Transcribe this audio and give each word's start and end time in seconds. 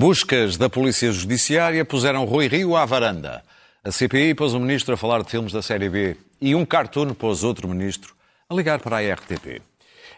Buscas 0.00 0.56
da 0.56 0.70
Polícia 0.70 1.12
Judiciária 1.12 1.84
puseram 1.84 2.24
Rui 2.24 2.48
Rio 2.48 2.74
à 2.74 2.86
varanda. 2.86 3.44
A 3.84 3.92
CPI 3.92 4.34
pôs 4.34 4.54
um 4.54 4.58
ministro 4.58 4.94
a 4.94 4.96
falar 4.96 5.22
de 5.22 5.28
filmes 5.28 5.52
da 5.52 5.60
série 5.60 5.90
B 5.90 6.16
e 6.40 6.54
um 6.54 6.64
cartoon 6.64 7.12
pôs 7.12 7.44
outro 7.44 7.68
ministro 7.68 8.14
a 8.48 8.54
ligar 8.54 8.80
para 8.80 8.96
a 8.96 9.14
RTP. 9.14 9.60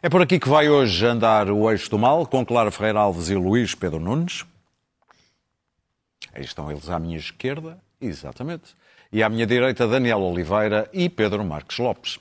É 0.00 0.08
por 0.08 0.22
aqui 0.22 0.38
que 0.38 0.48
vai 0.48 0.68
hoje 0.68 1.04
andar 1.04 1.50
o 1.50 1.68
eixo 1.68 1.90
do 1.90 1.98
mal, 1.98 2.24
com 2.24 2.46
Clara 2.46 2.70
Ferreira 2.70 3.00
Alves 3.00 3.28
e 3.28 3.34
Luís 3.34 3.74
Pedro 3.74 3.98
Nunes. 3.98 4.44
Aí 6.32 6.44
estão 6.44 6.70
eles 6.70 6.88
à 6.88 7.00
minha 7.00 7.18
esquerda, 7.18 7.76
exatamente. 8.00 8.76
E 9.12 9.20
à 9.20 9.28
minha 9.28 9.48
direita, 9.48 9.88
Daniel 9.88 10.20
Oliveira 10.20 10.88
e 10.92 11.08
Pedro 11.08 11.44
Marques 11.44 11.78
Lopes. 11.78 12.20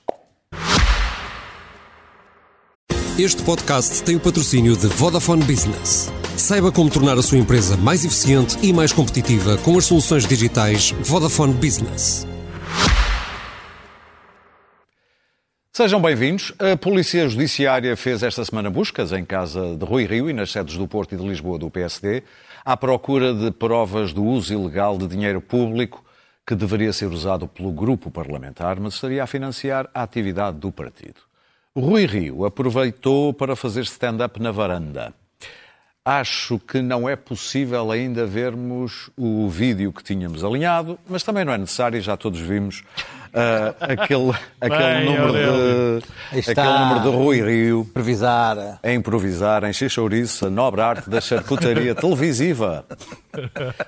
Este 3.19 3.43
podcast 3.43 4.01
tem 4.03 4.15
o 4.15 4.19
patrocínio 4.19 4.75
de 4.75 4.87
Vodafone 4.87 5.43
Business. 5.43 6.11
Saiba 6.37 6.71
como 6.71 6.89
tornar 6.89 7.17
a 7.17 7.21
sua 7.21 7.37
empresa 7.37 7.75
mais 7.77 8.05
eficiente 8.05 8.57
e 8.63 8.71
mais 8.73 8.93
competitiva 8.93 9.57
com 9.57 9.77
as 9.77 9.85
soluções 9.85 10.25
digitais 10.25 10.91
Vodafone 11.01 11.53
Business. 11.53 12.25
Sejam 15.73 16.01
bem-vindos. 16.01 16.53
A 16.57 16.75
Polícia 16.77 17.27
Judiciária 17.27 17.95
fez 17.97 18.23
esta 18.23 18.43
semana 18.45 18.69
buscas 18.69 19.11
em 19.11 19.25
casa 19.25 19.75
de 19.75 19.85
Rui 19.85 20.05
Rio 20.05 20.29
e 20.29 20.33
nas 20.33 20.51
sedes 20.51 20.77
do 20.77 20.87
Porto 20.87 21.13
e 21.13 21.17
de 21.17 21.27
Lisboa 21.27 21.59
do 21.59 21.69
PSD 21.69 22.23
à 22.63 22.77
procura 22.77 23.33
de 23.33 23.51
provas 23.51 24.13
do 24.13 24.23
uso 24.23 24.53
ilegal 24.53 24.97
de 24.97 25.07
dinheiro 25.07 25.41
público 25.41 26.03
que 26.47 26.55
deveria 26.55 26.93
ser 26.93 27.07
usado 27.07 27.47
pelo 27.47 27.71
grupo 27.71 28.09
parlamentar, 28.09 28.79
mas 28.79 28.95
estaria 28.95 29.23
a 29.23 29.27
financiar 29.27 29.89
a 29.93 30.01
atividade 30.01 30.57
do 30.57 30.71
partido. 30.71 31.21
Rui 31.75 32.05
Rio 32.05 32.45
aproveitou 32.45 33.33
para 33.33 33.55
fazer 33.55 33.81
stand-up 33.81 34.41
na 34.41 34.51
varanda. 34.51 35.13
Acho 36.03 36.57
que 36.57 36.81
não 36.81 37.07
é 37.07 37.15
possível 37.15 37.91
ainda 37.91 38.25
vermos 38.25 39.11
o 39.15 39.47
vídeo 39.47 39.93
que 39.93 40.03
tínhamos 40.03 40.43
alinhado, 40.43 40.97
mas 41.07 41.21
também 41.21 41.45
não 41.45 41.53
é 41.53 41.59
necessário, 41.59 42.01
já 42.01 42.17
todos 42.17 42.39
vimos 42.39 42.83
aquele, 43.79 44.31
aquele, 44.59 44.77
Bem, 44.77 45.05
número 45.05 45.33
de, 46.31 46.39
Está. 46.39 46.51
aquele 46.63 46.79
número 46.79 46.99
de 47.01 47.09
Rui 47.17 47.41
Rio 47.41 47.81
improvisar. 47.89 48.79
a 48.83 48.91
improvisar 48.93 49.63
em 49.63 49.73
Xixouriço, 49.73 50.47
a 50.47 50.49
nobre 50.49 50.81
arte 50.81 51.09
da 51.09 51.21
charcutaria 51.21 51.95
televisiva. 51.95 52.85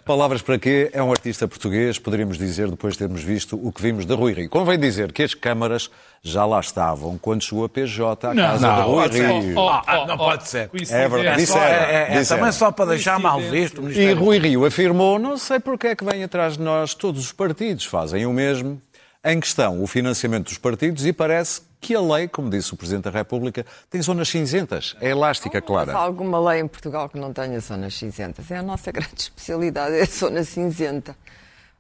Palavras 0.06 0.42
para 0.42 0.58
quê? 0.58 0.90
É 0.94 1.02
um 1.04 1.12
artista 1.12 1.48
português, 1.48 2.00
poderíamos 2.00 2.38
dizer, 2.38 2.70
depois 2.70 2.94
de 2.94 3.00
termos 3.00 3.22
visto 3.22 3.60
o 3.62 3.72
que 3.72 3.82
vimos 3.82 4.06
de 4.06 4.14
Rui 4.14 4.34
Rio. 4.34 4.50
Convém 4.50 4.80
dizer 4.80 5.12
que 5.12 5.24
as 5.24 5.34
câmaras 5.34 5.90
já 6.22 6.46
lá 6.46 6.60
estavam 6.62 7.18
quando 7.18 7.44
chegou 7.44 7.66
a 7.66 7.70
PJ 7.70 8.28
à 8.30 8.34
casa 8.36 8.76
de 8.76 8.82
Rui. 8.82 9.08
Rio. 9.10 9.58
Oh, 9.58 9.70
Ah, 9.70 9.84
oh, 10.04 10.08
não 10.08 10.16
oh, 10.16 10.18
pode 10.18 10.48
ser. 10.48 10.70
É 10.90 11.10
verdade. 11.10 11.46
Só- 11.46 11.60
é- 11.60 12.08
é, 12.10 12.16
é, 12.16 12.22
é 12.22 12.24
também 12.24 12.52
só 12.54 12.72
para 12.72 12.86
deixar 12.92 13.20
mal 13.20 13.40
visto 13.42 13.92
E. 13.92 14.14
Rui 14.14 14.38
Rio 14.40 14.66
afirmou: 14.66 15.20
não 15.20 15.38
sei 15.38 15.60
porque 15.60 15.88
é 15.88 15.96
que 15.96 16.06
vem 16.06 16.24
atrás 16.24 16.56
de 16.58 16.64
nós, 16.64 16.94
todos 16.94 17.26
os 17.26 17.32
partidos 17.34 17.84
fazem 17.86 18.26
o 18.26 18.32
mesmo. 18.32 18.82
Em 19.26 19.40
questão, 19.40 19.82
o 19.82 19.88
financiamento 19.88 20.46
dos 20.50 20.58
partidos, 20.58 21.06
e 21.06 21.14
parece 21.14 21.62
que 21.80 21.96
a 21.96 22.02
lei, 22.02 22.28
como 22.28 22.50
disse 22.50 22.74
o 22.74 22.78
Presidente 22.78 23.06
da 23.06 23.10
República, 23.10 23.66
tem 23.90 24.02
zonas 24.02 24.28
cinzentas. 24.28 24.96
É 25.00 25.10
elástica, 25.10 25.60
Há 25.60 25.62
Clara. 25.62 25.94
alguma 25.96 26.40
lei 26.52 26.60
em 26.62 26.68
Portugal 26.68 27.08
que 27.08 27.18
não 27.18 27.32
tenha 27.32 27.58
zonas 27.62 27.94
cinzentas? 27.96 28.50
É 28.52 28.58
a 28.58 28.64
nossa 28.64 28.92
grande 28.92 29.16
especialidade, 29.22 29.96
é 29.96 30.02
a 30.02 30.06
zona 30.06 30.44
cinzenta. 30.44 31.16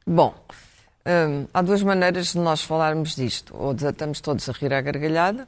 Bom, 0.08 0.34
hum, 1.06 1.46
há 1.54 1.62
duas 1.62 1.84
maneiras 1.84 2.28
de 2.32 2.38
nós 2.40 2.62
falarmos 2.64 3.14
disto. 3.16 3.54
Ou 3.58 3.74
desatamos 3.74 4.22
todos 4.22 4.48
a 4.48 4.54
rir 4.54 4.74
à 4.74 4.80
gargalhada, 4.80 5.46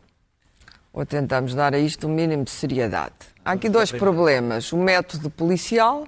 ou 0.91 1.05
tentamos 1.05 1.53
dar 1.55 1.73
a 1.73 1.79
isto 1.79 2.07
o 2.07 2.09
mínimo 2.09 2.43
de 2.43 2.51
seriedade. 2.51 3.13
Há 3.43 3.53
aqui 3.53 3.69
dois 3.69 3.91
problemas: 3.91 4.73
o 4.73 4.77
método 4.77 5.29
policial 5.29 6.05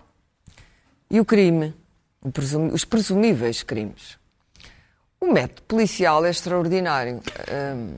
e 1.10 1.18
o 1.20 1.24
crime, 1.26 1.74
o 2.22 2.30
presumi- 2.30 2.72
os 2.74 2.84
presumíveis 2.84 3.64
crimes. 3.64 4.18
O 5.20 5.32
método 5.32 5.62
policial 5.64 6.26
é 6.26 6.30
extraordinário. 6.30 7.22
Hum, 7.52 7.98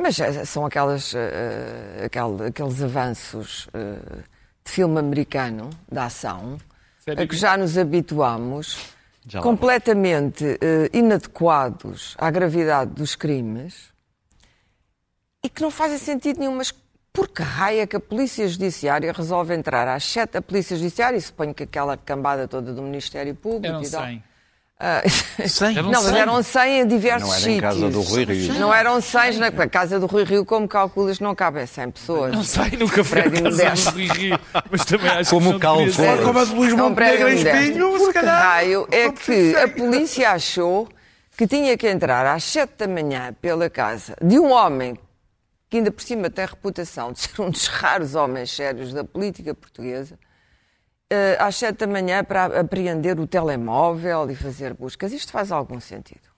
mas 0.00 0.16
são 0.48 0.64
aquelas, 0.66 1.14
eh, 1.14 2.02
aquel- 2.06 2.42
aqueles 2.46 2.82
avanços 2.82 3.68
eh, 3.74 4.22
de 4.64 4.70
filme 4.70 4.98
americano, 4.98 5.70
da 5.90 6.04
ação, 6.06 6.58
Sério? 7.04 7.22
a 7.22 7.26
que 7.26 7.36
já 7.36 7.56
nos 7.56 7.76
habituamos, 7.76 8.78
Já 9.26 9.40
completamente 9.42 10.58
eh, 10.60 10.88
inadequados 10.92 12.14
à 12.18 12.30
gravidade 12.30 12.90
dos 12.92 13.14
crimes 13.14 13.92
e 15.44 15.48
que 15.48 15.60
não 15.62 15.70
fazem 15.70 15.98
sentido 15.98 16.40
nenhum. 16.40 16.56
Mas 16.56 16.72
por 17.12 17.28
que 17.28 17.42
raio 17.42 17.82
é 17.82 17.86
que 17.86 17.94
a 17.96 18.00
Polícia 18.00 18.48
Judiciária 18.48 19.12
resolve 19.12 19.54
entrar 19.54 19.86
às 19.86 20.04
sete 20.04 20.32
da 20.32 20.42
Polícia 20.42 20.74
Judiciária, 20.76 21.16
e 21.18 21.20
suponho 21.20 21.52
que 21.54 21.64
aquela 21.64 21.96
cambada 21.98 22.48
toda 22.48 22.72
do 22.72 22.80
Ministério 22.82 23.34
Público 23.34 23.66
Eram 23.66 23.82
e 23.82 23.90
tal. 23.90 24.31
100. 25.46 25.78
Ah, 25.78 25.82
não, 25.82 25.90
mas 25.92 26.02
100. 26.04 26.18
eram 26.18 26.42
100 26.42 26.80
em 26.80 26.86
diversos 26.86 27.28
Não 27.28 27.34
era 27.34 27.40
sítios. 27.42 27.56
em 27.56 27.60
casa 27.60 27.88
do 27.90 28.00
Rui 28.02 28.24
Rio. 28.24 28.54
Não 28.54 28.74
eram 28.74 29.00
100 29.00 29.38
na 29.38 29.50
casa 29.68 30.00
do 30.00 30.06
Rui 30.06 30.24
Rio, 30.24 30.44
como 30.44 30.66
calculas, 30.66 31.20
não 31.20 31.34
cabem 31.34 31.64
100 31.66 31.90
pessoas. 31.92 32.32
Não 32.32 32.42
sei, 32.42 32.70
nunca 32.78 33.04
fui 33.04 33.22
Prédio 33.22 33.44
casa 33.56 33.90
do 33.90 33.94
Rui 33.94 34.06
Rio, 34.08 34.38
mas 34.70 34.84
também 34.84 35.08
acho 35.10 35.30
Como 35.30 35.46
que 35.46 35.52
não 35.52 35.58
calvo. 35.60 35.84
deveria 35.84 36.16
ser. 36.16 36.22
Como 36.24 36.38
a 36.38 36.44
de 36.44 36.54
Luís 36.54 36.72
É 36.72 36.76
Montenegro 36.76 37.28
em 37.28 37.34
Espinho, 37.36 37.98
se 38.06 38.12
calhar. 38.12 38.42
raio 38.42 38.88
é 38.90 39.10
que 39.10 39.56
a 39.56 39.68
polícia 39.68 40.30
achou 40.32 40.88
que 41.36 41.46
tinha 41.46 41.76
que 41.76 41.88
entrar 41.88 42.26
às 42.26 42.42
7 42.44 42.72
da 42.78 42.88
manhã 42.88 43.34
pela 43.40 43.70
casa 43.70 44.16
de 44.22 44.38
um 44.38 44.50
homem 44.50 44.98
que 45.70 45.78
ainda 45.78 45.90
por 45.90 46.02
cima 46.02 46.28
tem 46.28 46.44
a 46.44 46.48
reputação 46.48 47.12
de 47.12 47.20
ser 47.20 47.40
um 47.40 47.48
dos 47.50 47.66
raros 47.66 48.14
homens 48.14 48.50
sérios 48.50 48.92
da 48.92 49.02
política 49.04 49.54
portuguesa, 49.54 50.18
às 51.38 51.56
7 51.56 51.78
da 51.78 51.86
manhã 51.86 52.24
para 52.24 52.60
apreender 52.60 53.18
o 53.18 53.26
telemóvel 53.26 54.30
e 54.30 54.34
fazer 54.34 54.74
buscas. 54.74 55.12
Isto 55.12 55.32
faz 55.32 55.52
algum 55.52 55.80
sentido? 55.80 56.28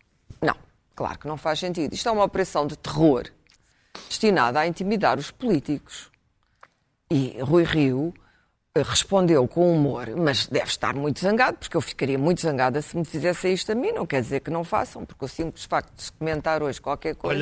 Não, 0.41 0.57
claro 0.95 1.19
que 1.19 1.29
não 1.29 1.37
faz 1.37 1.59
sentido. 1.59 1.93
Isto 1.93 2.09
é 2.09 2.13
uma 2.13 2.25
operação 2.25 2.67
de 2.67 2.77
terror 2.77 3.25
destinada 4.09 4.61
a 4.61 4.67
intimidar 4.67 5.19
os 5.19 5.31
políticos. 5.31 6.11
E 7.11 7.39
Rui 7.41 7.65
Rio 7.65 8.15
eh, 8.75 8.83
respondeu 8.83 9.47
com 9.47 9.73
humor, 9.73 10.09
mas 10.17 10.47
deve 10.47 10.67
estar 10.67 10.95
muito 10.95 11.21
zangado, 11.21 11.59
porque 11.59 11.77
eu 11.77 11.81
ficaria 11.81 12.19
muito 12.19 12.41
zangada 12.41 12.83
se 12.83 12.97
me 12.97 13.05
fizesse 13.05 13.53
isto 13.53 13.71
a 13.71 13.75
mim. 13.75 13.93
Não 13.93 14.07
quer 14.07 14.21
dizer 14.23 14.41
que 14.41 14.51
não 14.51 14.65
façam, 14.65 15.05
porque 15.05 15.25
o 15.25 15.29
simples 15.29 15.65
facto 15.65 15.95
de 15.95 16.03
se 16.03 16.13
comentar 16.13 16.63
hoje 16.63 16.81
qualquer 16.81 17.15
coisa 17.15 17.41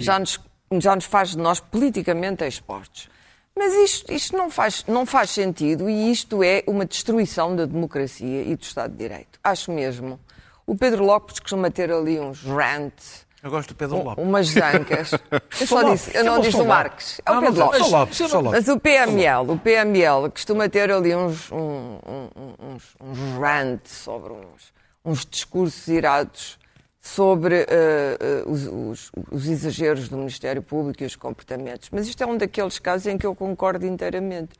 já 0.00 0.18
nos, 0.18 0.40
já 0.78 0.94
nos 0.94 1.04
faz 1.04 1.30
de 1.30 1.38
nós 1.38 1.60
politicamente 1.60 2.44
expostos. 2.44 3.10
Mas 3.56 3.72
isto, 3.74 4.12
isto 4.12 4.36
não, 4.36 4.50
faz, 4.50 4.84
não 4.88 5.04
faz 5.04 5.30
sentido 5.30 5.88
e 5.88 6.10
isto 6.10 6.42
é 6.42 6.62
uma 6.66 6.84
destruição 6.86 7.54
da 7.54 7.66
democracia 7.66 8.42
e 8.42 8.56
do 8.56 8.62
Estado 8.62 8.92
de 8.92 8.96
Direito. 8.98 9.38
Acho 9.44 9.70
mesmo. 9.70 10.18
O 10.66 10.76
Pedro 10.76 11.04
Lopes 11.04 11.38
costuma 11.38 11.70
ter 11.70 11.90
ali 11.92 12.18
uns 12.18 12.42
rants, 12.42 13.26
Eu 13.42 13.50
gosto 13.50 13.70
do 13.70 13.74
Pedro 13.74 13.96
um- 13.96 14.04
Lopes. 14.04 14.24
umas 14.24 14.46
zancas. 14.48 15.10
Eu 15.60 15.66
só 15.66 15.82
disse, 15.92 16.16
eu 16.16 16.24
não 16.24 16.40
disse 16.40 16.56
o. 16.56 16.64
Marques. 16.64 17.20
É 17.26 17.30
o 17.30 17.34
Não, 17.34 17.42
Pedro 17.42 17.88
Lopes. 17.90 18.20
Mas 18.50 18.68
o 18.68 18.78
PML, 18.80 19.50
o 19.50 19.58
PML 19.58 20.30
costuma 20.30 20.68
ter 20.68 20.90
ali 20.90 21.14
uns, 21.14 21.50
um- 21.52 21.98
um- 22.06 22.28
um- 22.36 22.54
uns, 22.74 22.96
uns 23.00 23.18
rants 23.38 23.90
sobre 23.92 24.32
uns, 24.32 24.72
uns 25.04 25.26
discursos 25.26 25.86
irados 25.88 26.58
sobre 27.04 27.66
eh, 27.68 28.44
os, 28.46 28.66
os- 28.68 29.12
os 29.30 29.48
exageros 29.48 30.08
do 30.08 30.16
Ministério 30.16 30.62
Público 30.62 31.02
e 31.02 31.06
os 31.06 31.16
comportamentos. 31.16 31.88
Mas 31.90 32.06
isto 32.06 32.22
é 32.22 32.26
um 32.26 32.38
daqueles 32.38 32.78
casos 32.78 33.08
em 33.08 33.18
que 33.18 33.26
eu 33.26 33.34
concordo 33.34 33.84
inteiramente. 33.84 34.50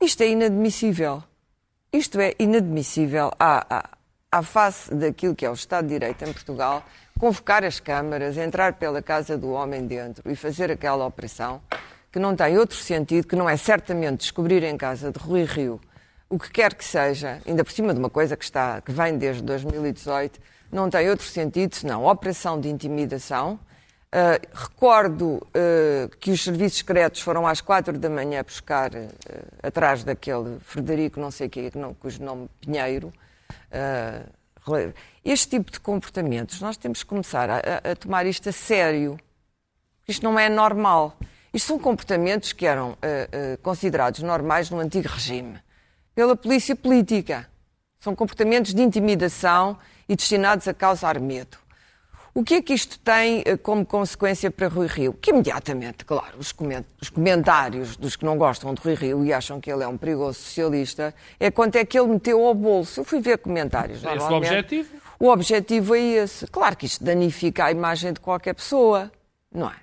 Isto 0.00 0.22
é 0.24 0.28
inadmissível. 0.28 1.22
Isto 1.92 2.20
é 2.20 2.34
inadmissível 2.38 3.30
à, 3.38 3.78
à, 3.78 3.88
à 4.32 4.42
face 4.42 4.92
daquilo 4.92 5.36
que 5.36 5.46
é 5.46 5.50
o 5.50 5.54
Estado 5.54 5.86
de 5.86 5.94
Direito 5.94 6.22
em 6.24 6.32
Portugal, 6.32 6.84
convocar 7.18 7.64
as 7.64 7.78
câmaras, 7.78 8.36
entrar 8.36 8.72
pela 8.74 9.00
casa 9.00 9.38
do 9.38 9.50
homem 9.52 9.86
dentro 9.86 10.28
e 10.30 10.34
fazer 10.34 10.70
aquela 10.72 11.06
operação 11.06 11.62
que 12.10 12.18
não 12.18 12.34
tem 12.34 12.58
outro 12.58 12.76
sentido, 12.76 13.26
que 13.26 13.36
não 13.36 13.48
é 13.48 13.56
certamente 13.56 14.20
descobrir 14.22 14.64
em 14.64 14.76
casa 14.76 15.12
de 15.12 15.18
Rui 15.18 15.44
Rio 15.44 15.80
o 16.28 16.38
que 16.38 16.50
quer 16.50 16.74
que 16.74 16.84
seja, 16.84 17.40
ainda 17.46 17.62
por 17.64 17.70
cima 17.72 17.94
de 17.94 18.00
uma 18.00 18.10
coisa 18.10 18.36
que, 18.36 18.44
está, 18.44 18.80
que 18.82 18.90
vem 18.92 19.16
desde 19.16 19.42
2018, 19.42 20.38
não 20.70 20.88
tem 20.90 21.08
outro 21.08 21.26
sentido 21.26 21.74
senão 21.74 22.06
operação 22.06 22.60
de 22.60 22.68
intimidação. 22.68 23.58
Ah, 24.10 24.40
recordo 24.54 25.46
ah, 25.54 26.08
que 26.18 26.30
os 26.30 26.42
serviços 26.42 26.78
secretos 26.78 27.20
foram 27.20 27.46
às 27.46 27.60
quatro 27.60 27.98
da 27.98 28.08
manhã 28.08 28.42
buscar 28.42 28.90
ah, 28.96 29.08
atrás 29.62 30.02
daquele 30.04 30.58
Frederico, 30.60 31.20
não 31.20 31.30
sei 31.30 31.48
quê, 31.48 31.70
não, 31.74 31.92
cujo 31.94 32.22
nome 32.22 32.48
Pinheiro. 32.60 33.12
este 35.24 35.48
tipo 35.58 35.70
de 35.70 35.80
comportamentos, 35.80 36.60
nós 36.60 36.76
temos 36.76 37.02
que 37.02 37.08
começar 37.08 37.48
a, 37.50 37.58
a- 37.92 37.96
tomar 37.96 38.26
isto 38.26 38.48
a 38.48 38.52
sério. 38.52 39.18
Isto 40.06 40.24
não 40.24 40.38
é 40.38 40.48
normal. 40.48 41.18
Isto 41.52 41.68
são 41.68 41.78
comportamentos 41.78 42.52
que 42.52 42.66
eram 42.66 42.96
considerados 43.62 44.22
normais 44.22 44.70
no 44.70 44.78
antigo 44.78 45.08
regime, 45.08 45.58
pela 46.14 46.34
polícia 46.34 46.74
política. 46.74 47.46
São 48.00 48.14
comportamentos 48.14 48.72
de 48.72 48.80
intimidação 48.80 49.78
e 50.08 50.16
destinados 50.16 50.66
a 50.66 50.74
causar 50.74 51.20
medo. 51.20 51.58
O 52.38 52.44
que 52.44 52.54
é 52.54 52.62
que 52.62 52.72
isto 52.72 53.00
tem 53.00 53.42
eh, 53.44 53.56
como 53.56 53.84
consequência 53.84 54.48
para 54.48 54.68
Rui 54.68 54.86
Rio? 54.86 55.12
Que 55.12 55.30
imediatamente, 55.30 56.04
claro, 56.04 56.38
os, 56.38 56.52
coment 56.52 56.84
os 57.02 57.10
comentários 57.10 57.96
dos 57.96 58.14
que 58.14 58.24
não 58.24 58.38
gostam 58.38 58.72
de 58.74 58.80
Rui 58.80 58.94
Rio 58.94 59.24
e 59.24 59.32
acham 59.32 59.60
que 59.60 59.68
ele 59.68 59.82
é 59.82 59.88
um 59.88 59.96
perigoso 59.96 60.38
socialista 60.38 61.12
é 61.40 61.50
quanto 61.50 61.74
é 61.74 61.84
que 61.84 61.98
ele 61.98 62.06
meteu 62.06 62.46
ao 62.46 62.54
bolso. 62.54 63.00
Eu 63.00 63.04
fui 63.04 63.20
ver 63.20 63.38
comentários. 63.38 64.04
É 64.04 64.14
esse 64.14 64.24
o 64.24 64.36
objetivo? 64.36 64.88
O 65.18 65.28
objetivo 65.30 65.96
é 65.96 66.00
esse. 66.00 66.46
Claro 66.46 66.76
que 66.76 66.86
isto 66.86 67.02
danifica 67.02 67.64
a 67.64 67.72
imagem 67.72 68.12
de 68.12 68.20
qualquer 68.20 68.54
pessoa, 68.54 69.10
não 69.52 69.68
é? 69.68 69.76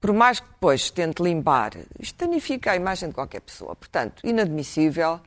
Por 0.00 0.12
mais 0.12 0.38
que 0.38 0.46
depois 0.46 0.90
tente 0.90 1.20
limpar, 1.20 1.72
isto 1.98 2.24
danifica 2.24 2.70
a 2.70 2.76
imagem 2.76 3.08
de 3.08 3.14
qualquer 3.16 3.40
pessoa. 3.40 3.74
Portanto, 3.74 4.22
inadmissível 4.24 5.18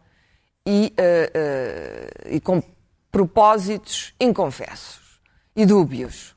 e, 0.66 0.94
uh, 0.98 2.30
uh, 2.30 2.34
e 2.34 2.40
com 2.40 2.64
propósitos 3.12 4.14
inconfessos 4.20 5.20
e 5.56 5.66
dúbios. 5.66 6.36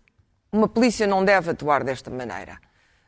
Uma 0.50 0.68
polícia 0.68 1.06
não 1.06 1.24
deve 1.24 1.50
atuar 1.50 1.84
desta 1.84 2.10
maneira. 2.10 2.58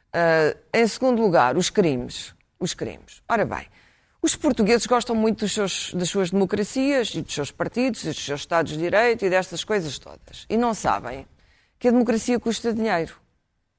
Uh, 0.08 0.58
em 0.72 0.86
segundo 0.86 1.20
lugar, 1.20 1.56
os 1.56 1.68
crimes. 1.68 2.34
Os 2.58 2.72
crimes. 2.72 3.22
Ora 3.28 3.44
bem, 3.44 3.66
os 4.22 4.34
portugueses 4.34 4.86
gostam 4.86 5.14
muito 5.14 5.48
seus, 5.48 5.92
das 5.92 6.08
suas 6.08 6.30
democracias 6.30 7.14
e 7.14 7.22
dos 7.22 7.34
seus 7.34 7.50
partidos, 7.50 8.02
dos 8.04 8.24
seus 8.24 8.40
Estados 8.40 8.72
de 8.72 8.78
Direito 8.78 9.24
e 9.24 9.30
destas 9.30 9.62
coisas 9.62 9.98
todas. 9.98 10.46
E 10.48 10.56
não 10.56 10.72
sabem 10.72 11.26
que 11.78 11.88
a 11.88 11.90
democracia 11.90 12.40
custa 12.40 12.72
dinheiro. 12.72 13.14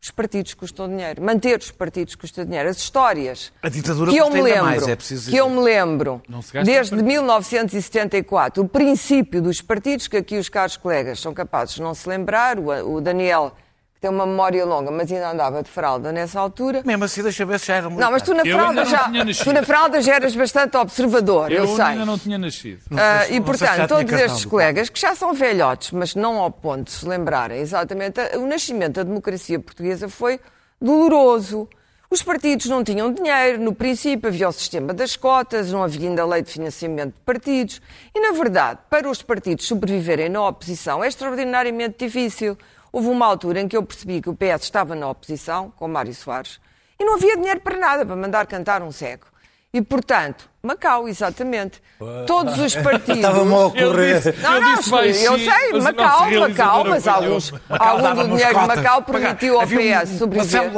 Os 0.01 0.11
partidos 0.11 0.53
custam 0.53 0.88
dinheiro. 0.88 1.21
Manter 1.21 1.59
os 1.59 1.71
partidos 1.71 2.15
custa 2.15 2.45
dinheiro. 2.45 2.69
As 2.69 2.77
histórias 2.77 3.51
a 3.61 3.67
ditadura 3.67 4.11
que 4.11 4.17
eu 4.17 4.29
me 4.29 4.41
lembro, 4.41 4.63
mais, 4.63 4.88
é 4.88 4.95
preciso 4.95 5.29
que 5.29 5.35
eu 5.35 5.49
me 5.49 5.59
lembro 5.59 6.21
desde 6.63 6.95
1974, 6.95 8.63
o 8.63 8.69
princípio 8.69 9.41
dos 9.41 9.61
partidos 9.61 10.07
que 10.07 10.17
aqui 10.17 10.38
os 10.38 10.49
caros 10.49 10.77
colegas 10.77 11.19
são 11.19 11.33
capazes 11.33 11.75
de 11.75 11.81
não 11.81 11.94
se 11.94 12.07
lembrar, 12.07 12.59
o, 12.59 12.95
o 12.95 13.01
Daniel 13.01 13.53
que 13.97 14.01
tem 14.01 14.11
uma 14.11 14.27
memória 14.27 14.63
longa, 14.63 14.91
mas 14.91 15.11
ainda 15.11 15.31
andava 15.31 15.63
de 15.63 15.69
fralda 15.69 16.11
nessa 16.11 16.39
altura. 16.39 16.83
Mesmo 16.85 17.03
assim, 17.03 17.23
deixa 17.23 17.44
ver 17.47 17.59
se 17.59 17.65
já 17.65 17.77
era 17.77 17.89
muito. 17.89 17.99
Não, 17.99 18.11
mas 18.11 18.21
tu 18.21 18.31
na 18.31 18.45
fralda 18.45 18.85
já, 18.85 19.11
tu 19.44 19.51
na 19.51 19.63
fralda 19.63 20.01
já 20.01 20.15
eras 20.15 20.35
bastante 20.35 20.77
observador, 20.77 21.51
eu, 21.51 21.65
eu 21.65 21.75
sei. 21.75 21.83
ainda 21.83 22.05
não 22.05 22.17
tinha 22.17 22.38
nascido. 22.38 22.79
Uh, 22.91 23.33
e 23.33 23.41
portanto, 23.41 23.88
todos 23.88 24.13
estes 24.13 24.45
colegas 24.45 24.89
que 24.89 24.99
já 24.99 25.15
são 25.15 25.33
velhotes, 25.33 25.91
mas 25.91 26.13
não 26.13 26.38
ao 26.38 26.51
ponto 26.51 26.83
de 26.83 26.91
se 26.91 27.07
lembrarem 27.07 27.59
exatamente, 27.59 28.19
o 28.35 28.45
nascimento 28.45 28.95
da 28.95 29.03
democracia 29.03 29.59
portuguesa 29.59 30.07
foi 30.07 30.39
doloroso. 30.79 31.67
Os 32.09 32.21
partidos 32.21 32.67
não 32.67 32.83
tinham 32.83 33.11
dinheiro, 33.11 33.59
no 33.59 33.73
princípio 33.73 34.29
havia 34.29 34.47
o 34.47 34.51
sistema 34.51 34.94
das 34.94 35.15
cotas, 35.15 35.71
não 35.71 35.83
havia 35.83 36.07
ainda 36.07 36.23
lei 36.23 36.44
de 36.44 36.51
financiamento 36.51 37.15
de 37.15 37.21
partidos. 37.25 37.81
E, 38.13 38.19
na 38.21 38.31
verdade, 38.31 38.79
para 38.89 39.09
os 39.09 39.23
partidos 39.23 39.65
sobreviverem 39.65 40.29
na 40.29 40.47
oposição 40.47 41.03
é 41.03 41.07
extraordinariamente 41.07 42.05
difícil 42.05 42.55
Houve 42.97 43.09
uma 43.09 43.27
altura 43.27 43.61
em 43.61 43.67
que 43.67 43.77
eu 43.77 43.83
percebi 43.83 44.19
que 44.19 44.27
o 44.27 44.33
PS 44.33 44.63
estava 44.63 44.95
na 44.95 45.07
oposição, 45.07 45.71
com 45.77 45.88
Mário 45.88 46.15
Soares, 46.15 46.59
e 46.99 47.05
não 47.05 47.13
havia 47.13 47.38
dinheiro 47.38 47.59
para 47.59 47.77
nada, 47.77 48.03
para 48.03 48.15
mandar 48.15 48.47
cantar 48.47 48.81
um 48.81 48.91
cego. 48.91 49.27
E, 49.71 49.83
portanto, 49.83 50.49
Macau, 50.63 51.07
exatamente. 51.07 51.79
Todos 52.25 52.57
os 52.57 52.75
partidos. 52.75 53.17
Estava-me 53.21 53.53
a 53.53 53.57
ocorrer. 53.67 54.35
Não, 54.41 54.59
não, 54.59 54.71
eu 54.71 55.38
sei, 55.38 55.79
Macau, 55.79 56.31
Macau, 56.39 56.85
mas 56.85 57.07
alguns, 57.07 57.53
algum 57.69 58.15
do 58.15 58.35
dinheiro 58.35 58.59
de 58.61 58.67
Macau 58.67 59.03
permitiu 59.03 59.61
ao 59.61 59.67
PS 59.67 60.17
sobreviver. 60.17 60.71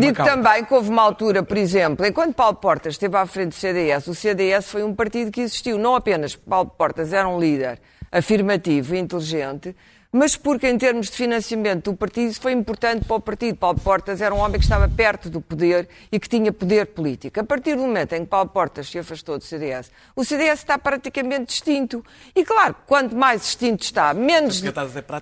Digo 0.00 0.24
também 0.24 0.64
que 0.64 0.72
houve 0.72 0.88
uma 0.88 1.02
altura, 1.02 1.42
por 1.42 1.58
exemplo, 1.58 2.06
enquanto 2.06 2.34
Paulo 2.34 2.56
Portas 2.56 2.94
esteve 2.94 3.18
à 3.18 3.26
frente 3.26 3.48
do 3.48 3.54
CDS, 3.54 4.06
o 4.06 4.14
CDS 4.14 4.70
foi 4.70 4.82
um 4.82 4.94
partido 4.94 5.30
que 5.30 5.42
existiu. 5.42 5.76
Não 5.76 5.94
apenas 5.94 6.34
Paulo 6.34 6.70
Portas 6.70 7.12
era 7.12 7.28
um 7.28 7.38
líder 7.38 7.78
afirmativo 8.10 8.94
e 8.94 8.98
inteligente, 8.98 9.76
mas 10.12 10.36
porque, 10.36 10.68
em 10.68 10.78
termos 10.78 11.10
de 11.10 11.16
financiamento 11.16 11.90
do 11.90 11.96
partido, 11.96 12.30
isso 12.30 12.40
foi 12.40 12.52
importante 12.52 13.04
para 13.04 13.16
o 13.16 13.20
partido. 13.20 13.56
Paulo 13.56 13.78
Portas 13.78 14.20
era 14.20 14.34
um 14.34 14.38
homem 14.38 14.58
que 14.58 14.64
estava 14.64 14.88
perto 14.88 15.28
do 15.28 15.40
poder 15.40 15.88
e 16.10 16.18
que 16.18 16.28
tinha 16.28 16.52
poder 16.52 16.86
político. 16.86 17.40
A 17.40 17.44
partir 17.44 17.74
do 17.74 17.82
momento 17.82 18.12
em 18.14 18.20
que 18.20 18.26
Paulo 18.26 18.48
Portas 18.48 18.88
se 18.88 18.98
afastou 18.98 19.38
do 19.38 19.44
CDS, 19.44 19.90
o 20.14 20.24
CDS 20.24 20.60
está 20.60 20.78
praticamente 20.78 21.46
distinto. 21.46 22.04
E, 22.34 22.44
claro, 22.44 22.74
quanto 22.86 23.16
mais 23.16 23.42
distinto 23.42 23.84
está, 23.84 24.14
menos, 24.14 24.62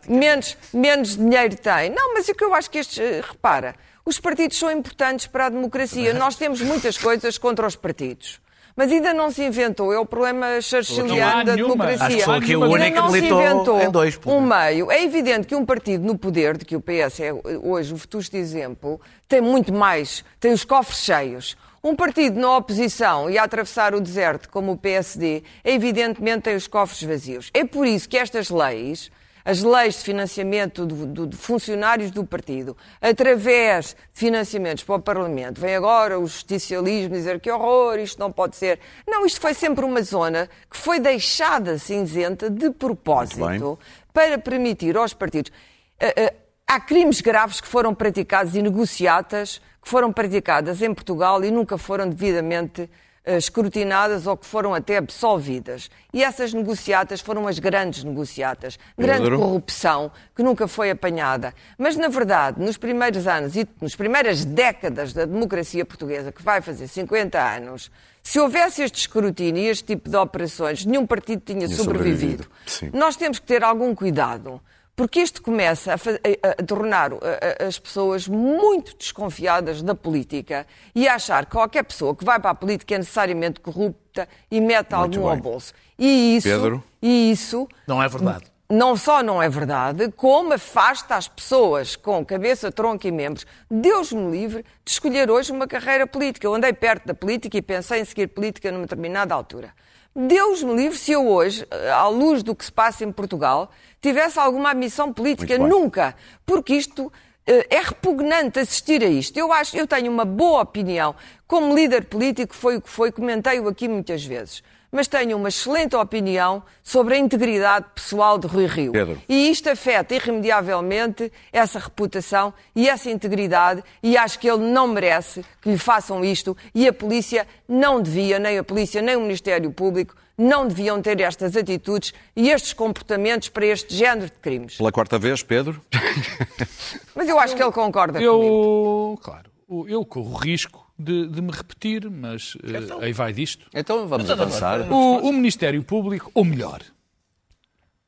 menos, 0.09 0.57
menos 0.73 1.17
dinheiro 1.17 1.57
tem. 1.57 1.91
Não, 1.91 2.15
mas 2.15 2.29
o 2.29 2.35
que 2.35 2.45
eu 2.45 2.55
acho 2.55 2.71
que 2.71 2.79
estes. 2.79 2.99
Eh, 2.99 3.23
repara, 3.27 3.75
os 4.05 4.21
partidos 4.21 4.59
são 4.59 4.71
importantes 4.71 5.27
para 5.27 5.47
a 5.47 5.49
democracia. 5.49 6.13
Nós 6.13 6.37
temos 6.37 6.61
muitas 6.61 6.99
coisas 6.99 7.39
contra 7.39 7.67
os 7.67 7.75
partidos. 7.75 8.41
Mas 8.77 8.91
ainda 8.91 9.15
não 9.15 9.31
se 9.31 9.45
inventou, 9.45 9.93
é 9.93 9.99
o 9.99 10.05
problema 10.05 10.61
churchilliano 10.61 11.45
da 11.45 11.55
democracia. 11.55 12.25
Acho 12.27 12.41
que 12.41 12.57
o 12.57 12.65
único 12.65 12.97
não 12.97 13.11
se 13.11 13.19
inventou 13.19 13.81
em 13.81 13.91
dois, 13.91 14.19
um 14.27 14.41
meio. 14.41 14.91
É 14.91 15.03
evidente 15.03 15.47
que 15.47 15.55
um 15.55 15.65
partido 15.65 16.05
no 16.05 16.19
poder, 16.19 16.57
de 16.57 16.65
que 16.65 16.75
o 16.75 16.81
PS 16.81 17.21
é 17.21 17.33
hoje 17.33 17.93
o 17.93 17.97
vetusto 17.97 18.37
exemplo, 18.37 19.01
tem 19.29 19.41
muito 19.41 19.73
mais, 19.73 20.25
tem 20.41 20.53
os 20.53 20.65
cofres 20.65 20.99
cheios. 20.99 21.57
Um 21.85 21.95
partido 21.95 22.41
na 22.41 22.57
oposição 22.57 23.29
e 23.29 23.37
a 23.37 23.45
atravessar 23.45 23.95
o 23.95 24.01
deserto, 24.01 24.49
como 24.49 24.73
o 24.73 24.77
PSD, 24.77 25.43
evidentemente 25.63 26.45
tem 26.45 26.57
os 26.57 26.67
cofres 26.67 27.03
vazios. 27.03 27.51
É 27.53 27.65
por 27.65 27.87
isso 27.87 28.09
que 28.09 28.17
estas 28.17 28.49
leis 28.51 29.11
as 29.45 29.63
leis 29.63 29.97
de 29.97 30.01
financiamento 30.01 30.87
de, 30.87 31.37
funcionários 31.37 32.11
do 32.11 32.25
partido 32.25 32.77
através 33.01 33.89
de 33.89 33.97
financiamentos 34.13 34.83
para 34.83 34.95
o 34.95 35.01
Parlamento. 35.01 35.61
Vem 35.61 35.75
agora 35.75 36.19
o 36.19 36.27
justicialismo 36.27 37.15
dizer 37.15 37.41
que 37.41 37.51
horror, 37.51 37.99
isto 37.99 38.19
não 38.19 38.33
pode 38.33 38.57
ser. 38.57 38.81
Não, 39.07 39.27
isto 39.27 39.41
foi 39.41 39.53
sempre 39.53 39.85
uma 39.85 40.03
zona 40.03 40.49
que 40.71 40.77
foi 40.77 40.99
deixada 40.99 41.79
cinzenta 41.79 42.49
de 42.49 42.71
propósito 42.71 43.79
para 44.13 44.39
permitir 44.39 44.97
aos 44.97 45.13
partidos. 45.13 45.53
Uh, 46.01 46.25
uh, 46.25 46.37
há 46.67 46.81
crimes 46.81 47.21
graves 47.21 47.61
que 47.61 47.69
foram 47.69 47.95
praticados 47.95 48.55
e 48.55 48.63
negociatas 48.63 49.61
que 49.83 49.91
foram 49.91 50.11
praticadas 50.11 50.81
em 50.81 50.95
Portugal 50.95 51.45
e 51.45 51.51
nunca 51.51 51.77
foram 51.77 52.09
devidamente 52.09 52.89
escrutinadas 53.27 54.27
ou 54.27 54.37
que 54.37 54.47
foram 54.47 54.75
até 54.75 54.99
absolvidas. 54.99 55.91
E 56.13 56.23
essas 56.23 56.53
negociatas 56.53 57.21
foram 57.21 57.49
as 57.49 57.59
grandes 57.59 58.05
negociatas. 58.05 58.79
Grande 58.99 59.31
corrupção 59.31 60.13
que 60.37 60.43
nunca 60.43 60.69
foi 60.69 60.91
apanhada. 60.91 61.55
Mas, 61.79 61.97
na 61.97 62.09
verdade, 62.09 62.61
nos 62.61 62.77
primeiros 62.77 63.27
anos 63.27 63.57
e 63.57 63.67
nas 63.81 63.95
primeiras 63.95 64.45
décadas 64.45 65.13
da 65.13 65.25
democracia 65.25 65.85
portuguesa, 65.85 66.31
que 66.31 66.43
vai 66.43 66.61
fazer 66.61 66.87
50 66.87 67.39
anos, 67.39 67.91
se 68.23 68.39
houvesse 68.41 68.83
este 68.83 69.01
escrutínio 69.01 69.63
e 69.63 69.69
este 69.69 69.85
tipo 69.85 70.09
de 70.09 70.17
operações, 70.17 70.85
nenhum 70.85 71.07
partido 71.07 71.43
tinha, 71.45 71.67
tinha 71.67 71.77
sobrevivido. 71.77 72.47
sobrevivido. 72.67 72.99
Nós 72.99 73.17
temos 73.17 73.39
que 73.39 73.47
ter 73.47 73.63
algum 73.63 73.95
cuidado 73.95 74.61
porque 74.97 75.21
isto 75.21 75.43
começa 75.43 75.93
a, 75.93 75.97
a, 75.97 76.51
a 76.51 76.65
tornar 76.65 77.13
a, 77.13 77.67
as 77.67 77.79
pessoas 77.79 78.29
muito 78.29 78.97
desconfiadas 78.97 79.83
da 79.83 79.95
política 79.95 80.67
e 80.95 81.09
a 81.09 81.15
achar 81.15 81.47
que 81.47 81.53
qualquer 81.53 81.83
pessoa 81.83 82.15
que 82.15 82.25
vai 82.25 82.39
para 82.39 82.51
a 82.51 82.55
política 82.55 82.95
é 82.95 82.99
necessariamente 82.99 83.61
corrupta 83.61 84.29
e 84.51 84.61
mete 84.61 84.95
muito 84.95 84.95
algum 84.95 85.29
bem. 85.29 85.31
ao 85.31 85.37
bolso. 85.37 85.73
E 85.99 86.37
isso, 86.37 86.49
Pedro? 86.49 86.83
e 87.03 87.31
isso 87.31 87.69
não 87.87 88.03
é 88.03 88.09
verdade. 88.09 88.55
Não 88.71 88.97
só 88.97 89.23
não 89.23 89.43
é 89.43 89.49
verdade, 89.49 90.11
como 90.13 90.55
afasta 90.55 91.17
as 91.17 91.29
pessoas 91.29 91.97
com 91.97 92.25
cabeça, 92.25 92.73
tronco 92.73 93.07
e 93.07 93.13
membros. 93.13 93.47
Deus 93.71 94.11
me 94.11 94.31
livre 94.31 94.65
de 94.85 94.91
escolher 94.91 95.31
hoje 95.31 95.53
uma 95.53 95.67
carreira 95.67 96.07
política. 96.07 96.47
Eu 96.47 96.55
andei 96.55 96.73
perto 96.73 97.07
da 97.07 97.15
política 97.15 97.59
e 97.59 97.63
pensei 97.63 98.01
em 98.01 98.05
seguir 98.07 98.29
política 98.29 98.73
numa 98.73 98.83
determinada 98.83 99.35
altura. 99.35 99.73
Deus 100.15 100.63
me 100.63 100.75
livre 100.75 100.97
se 100.97 101.13
eu 101.13 101.27
hoje, 101.27 101.67
à 101.93 102.07
luz 102.07 102.43
do 102.43 102.55
que 102.55 102.65
se 102.65 102.73
passa 102.73 103.05
em 103.05 103.11
Portugal, 103.11 103.71
tivesse 104.01 104.39
alguma 104.39 104.73
missão 104.73 105.13
política. 105.13 105.59
Nunca. 105.59 106.15
Porque 106.47 106.75
isto 106.75 107.13
eh, 107.47 107.67
é 107.69 107.81
repugnante 107.81 108.61
assistir 108.61 109.03
a 109.03 109.09
isto. 109.09 109.37
Eu 109.37 109.53
acho, 109.53 109.77
eu 109.77 109.87
tenho 109.87 110.13
uma 110.13 110.25
boa 110.25 110.63
opinião. 110.63 111.15
Como 111.47 111.75
líder 111.75 112.05
político 112.05 112.55
foi 112.55 112.77
o 112.77 112.81
que 112.81 112.89
foi, 112.89 113.11
comentei-o 113.11 113.69
aqui 113.69 113.89
muitas 113.89 114.25
vezes 114.25 114.63
mas 114.95 115.09
tenho 115.09 115.37
uma 115.37 115.49
excelente 115.49 115.97
opinião 115.97 116.63
sobre 116.81 117.17
a 117.17 117.19
integridade 117.19 117.87
pessoal 117.93 118.39
de 118.39 118.47
Rui 118.47 118.67
Rio. 118.67 118.93
Pedro. 118.93 119.21
E 119.29 119.51
isto 119.51 119.69
afeta 119.69 120.15
irremediavelmente 120.15 121.33
essa 121.53 121.81
reputação 121.81 122.55
e 122.77 122.89
essa 122.89 123.11
integridade, 123.11 123.83
e 124.01 124.17
acho 124.17 124.39
que 124.39 124.49
ele 124.49 124.63
não 124.63 124.87
merece 124.87 125.45
que 125.61 125.69
lhe 125.69 125.79
façam 125.79 126.25
isto, 126.25 126.57
e 126.73 126.87
a 126.87 126.93
polícia 126.93 127.45
não 127.69 128.01
devia, 128.01 128.39
nem 128.39 128.57
a 128.57 128.63
polícia, 128.63 129.03
nem 129.03 129.17
o 129.17 129.21
Ministério 129.23 129.73
Público, 129.73 130.15
não 130.39 130.69
deviam 130.69 131.03
ter 131.03 131.21
estas 131.21 131.57
atitudes 131.57 132.15
e 132.37 132.51
estes 132.51 132.73
comportamentos 132.73 133.49
para 133.49 133.67
este 133.67 133.93
género 133.93 134.27
de 134.27 134.39
crimes. 134.39 134.77
Pela 134.77 134.93
quarta 134.93 135.19
vez, 135.19 135.43
Pedro? 135.43 135.83
Mas 137.17 137.29
eu 137.29 137.41
acho 137.41 137.57
que 137.57 137.63
ele 137.63 137.73
concorda 137.73 138.21
eu, 138.21 138.39
comigo. 138.39 139.21
Claro, 139.21 139.51
eu 139.89 140.05
corro 140.05 140.37
risco 140.37 140.84
de, 140.99 141.27
de 141.29 141.43
me 141.43 141.51
repetir, 141.51 142.09
mas 142.11 142.55
uh, 142.57 142.77
então, 142.77 143.01
aí 143.01 143.13
vai 143.13 143.33
disto. 143.33 143.67
Então 143.75 144.07
vamos 144.07 144.29
então, 144.29 144.45
avançar. 144.45 144.81
O, 144.93 145.29
o 145.29 145.33
Ministério 145.33 145.83
Público, 145.83 146.31
ou 146.35 146.45
melhor, 146.45 146.83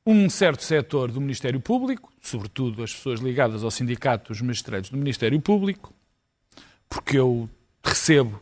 um 0.06 0.30
certo 0.30 0.62
setor 0.62 1.10
do 1.10 1.20
Ministério 1.20 1.60
Público, 1.60 2.12
sobretudo 2.22 2.82
as 2.82 2.94
pessoas 2.94 3.20
ligadas 3.20 3.64
ao 3.64 3.70
sindicato 3.70 4.32
dos 4.32 4.40
magistrados 4.40 4.88
do 4.90 4.96
Ministério 4.96 5.40
Público, 5.40 5.92
porque 6.88 7.18
eu 7.18 7.50
recebo 7.82 8.40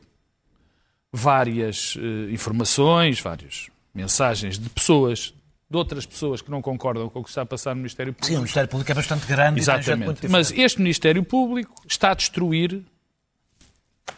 várias 1.10 1.96
uh, 1.96 2.30
informações, 2.30 3.20
várias 3.20 3.70
mensagens 3.94 4.58
de 4.58 4.68
pessoas 4.68 5.32
de 5.70 5.78
outras 5.78 6.04
pessoas 6.04 6.42
que 6.42 6.50
não 6.50 6.60
concordam 6.60 7.08
com 7.08 7.20
o 7.20 7.24
que 7.24 7.30
está 7.30 7.42
a 7.42 7.46
passar 7.46 7.70
no 7.70 7.76
Ministério 7.76 8.12
Público. 8.12 8.26
Sim, 8.26 8.36
o 8.36 8.40
Ministério 8.40 8.68
Público 8.68 8.92
é 8.92 8.94
bastante 8.94 9.26
grande 9.26 9.60
e 9.60 9.64
tem 9.64 9.82
gente 9.82 9.96
muito 9.96 10.24
Exatamente. 10.24 10.28
Mas 10.28 10.52
este 10.52 10.78
Ministério 10.78 11.24
Público 11.24 11.74
está 11.88 12.10
a 12.10 12.14
destruir, 12.14 12.82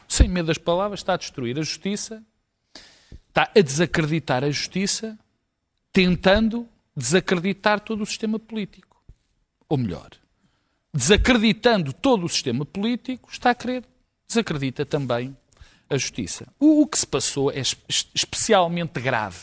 sem 0.08 0.28
medo 0.28 0.46
das 0.46 0.58
palavras, 0.58 1.00
está 1.00 1.14
a 1.14 1.16
destruir 1.16 1.58
a 1.58 1.62
justiça, 1.62 2.22
está 3.28 3.50
a 3.54 3.60
desacreditar 3.60 4.44
a 4.44 4.50
justiça, 4.50 5.18
tentando 5.92 6.68
desacreditar 6.96 7.80
todo 7.80 8.02
o 8.02 8.06
sistema 8.06 8.38
político. 8.38 9.02
Ou 9.68 9.76
melhor, 9.78 10.10
desacreditando 10.92 11.92
todo 11.92 12.24
o 12.24 12.28
sistema 12.28 12.64
político, 12.64 13.28
está 13.30 13.50
a 13.50 13.54
querer 13.54 13.84
desacredita 14.28 14.84
também 14.86 15.36
a 15.88 15.96
justiça. 15.96 16.46
O, 16.58 16.82
o 16.82 16.86
que 16.86 16.98
se 16.98 17.06
passou 17.06 17.50
é 17.50 17.60
es- 17.60 17.76
es- 17.88 18.08
especialmente 18.14 19.00
grave. 19.00 19.38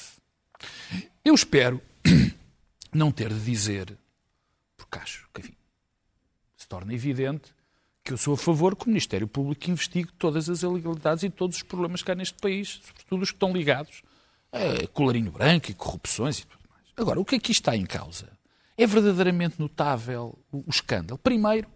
Eu 1.23 1.33
espero 1.35 1.81
não 2.93 3.11
ter 3.11 3.29
de 3.33 3.39
dizer, 3.43 3.97
porque 4.75 4.97
acho 4.99 5.27
que, 5.33 5.41
enfim, 5.41 5.55
se 6.57 6.67
torna 6.67 6.93
evidente 6.93 7.53
que 8.03 8.11
eu 8.11 8.17
sou 8.17 8.33
a 8.33 8.37
favor 8.37 8.75
que 8.75 8.85
o 8.85 8.89
Ministério 8.89 9.27
Público 9.27 9.69
investigue 9.69 10.11
todas 10.19 10.49
as 10.49 10.61
ilegalidades 10.61 11.23
e 11.23 11.29
todos 11.29 11.57
os 11.57 11.63
problemas 11.63 12.01
que 12.01 12.11
há 12.11 12.15
neste 12.15 12.37
país, 12.39 12.81
sobretudo 12.85 13.23
os 13.23 13.31
que 13.31 13.35
estão 13.35 13.53
ligados 13.53 14.03
a 14.51 14.87
colarinho 14.87 15.31
branco 15.31 15.71
e 15.71 15.73
corrupções 15.73 16.39
e 16.39 16.45
tudo 16.45 16.61
mais. 16.69 16.83
Agora, 16.95 17.19
o 17.19 17.25
que 17.25 17.35
aqui 17.35 17.51
está 17.51 17.75
em 17.75 17.85
causa? 17.85 18.29
É 18.77 18.85
verdadeiramente 18.85 19.59
notável 19.59 20.37
o, 20.51 20.57
o 20.59 20.69
escândalo. 20.69 21.17
Primeiro, 21.17 21.67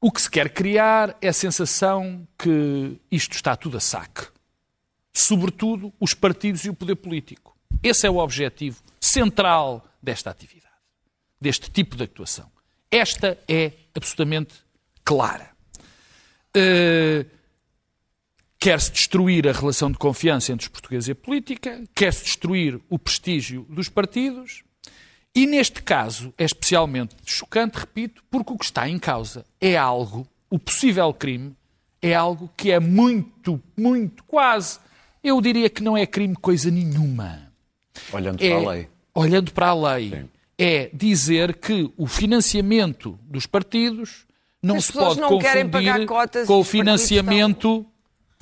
o 0.00 0.10
que 0.10 0.22
se 0.22 0.30
quer 0.30 0.48
criar 0.50 1.16
é 1.20 1.28
a 1.28 1.32
sensação 1.32 2.26
que 2.38 3.00
isto 3.10 3.34
está 3.34 3.54
tudo 3.54 3.76
a 3.76 3.80
saque. 3.80 4.26
Sobretudo 5.12 5.92
os 6.00 6.14
partidos 6.14 6.64
e 6.64 6.70
o 6.70 6.74
poder 6.74 6.96
político. 6.96 7.56
Esse 7.82 8.06
é 8.06 8.10
o 8.10 8.16
objetivo 8.16 8.80
central 9.00 9.84
desta 10.02 10.30
atividade, 10.30 10.74
deste 11.40 11.70
tipo 11.70 11.96
de 11.96 12.04
atuação. 12.04 12.50
Esta 12.90 13.38
é 13.46 13.72
absolutamente 13.98 14.54
clara. 15.04 15.50
Eh, 16.54 17.26
Quer-se 18.60 18.90
destruir 18.90 19.46
a 19.46 19.52
relação 19.52 19.88
de 19.88 19.96
confiança 19.96 20.52
entre 20.52 20.64
os 20.64 20.68
portugueses 20.68 21.06
e 21.08 21.12
a 21.12 21.14
política, 21.14 21.80
quer-se 21.94 22.24
destruir 22.24 22.80
o 22.90 22.98
prestígio 22.98 23.64
dos 23.70 23.88
partidos, 23.88 24.64
e 25.32 25.46
neste 25.46 25.80
caso 25.80 26.34
é 26.36 26.44
especialmente 26.44 27.14
chocante, 27.24 27.78
repito, 27.78 28.20
porque 28.28 28.52
o 28.52 28.58
que 28.58 28.64
está 28.64 28.88
em 28.88 28.98
causa 28.98 29.46
é 29.60 29.76
algo, 29.76 30.26
o 30.50 30.58
possível 30.58 31.14
crime, 31.14 31.54
é 32.02 32.14
algo 32.14 32.50
que 32.56 32.72
é 32.72 32.80
muito, 32.80 33.62
muito, 33.76 34.24
quase, 34.24 34.80
eu 35.22 35.40
diria 35.40 35.70
que 35.70 35.80
não 35.80 35.96
é 35.96 36.04
crime 36.04 36.34
coisa 36.34 36.68
nenhuma. 36.68 37.52
Olhando 38.12 38.42
É, 38.42 38.48
para 38.48 38.58
a 38.58 38.72
lei. 38.72 38.88
Olhando 39.14 39.52
para 39.52 39.66
a 39.68 39.94
lei, 39.94 40.10
Sim. 40.10 40.28
É 40.58 40.90
dizer 40.92 41.56
que 41.56 41.90
o 41.96 42.06
financiamento 42.06 43.18
dos 43.22 43.46
partidos 43.46 44.26
não 44.62 44.76
As 44.76 44.86
se 44.86 44.92
pode 44.92 45.20
não 45.20 45.28
confundir 45.28 46.06
com 46.46 46.58
o 46.60 46.64
financiamento 46.64 47.86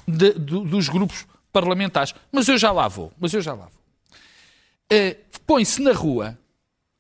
de- 0.09 0.33
do- 0.33 0.65
dos 0.65 0.89
grupos 0.89 1.27
parlamentares. 1.53 2.15
Mas 2.33 2.49
eu 2.49 2.57
já 2.57 2.73
lá 2.73 2.89
vou. 2.89 3.13
Mas 3.19 3.35
eu 3.35 3.41
já 3.43 3.53
lá 3.53 3.67
vou. 3.67 3.81
Eh, 4.91 5.17
Põe-se 5.47 5.81
na 5.83 5.93
rua 5.93 6.37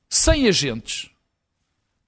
sem 0.08 0.46
agentes 0.46 1.10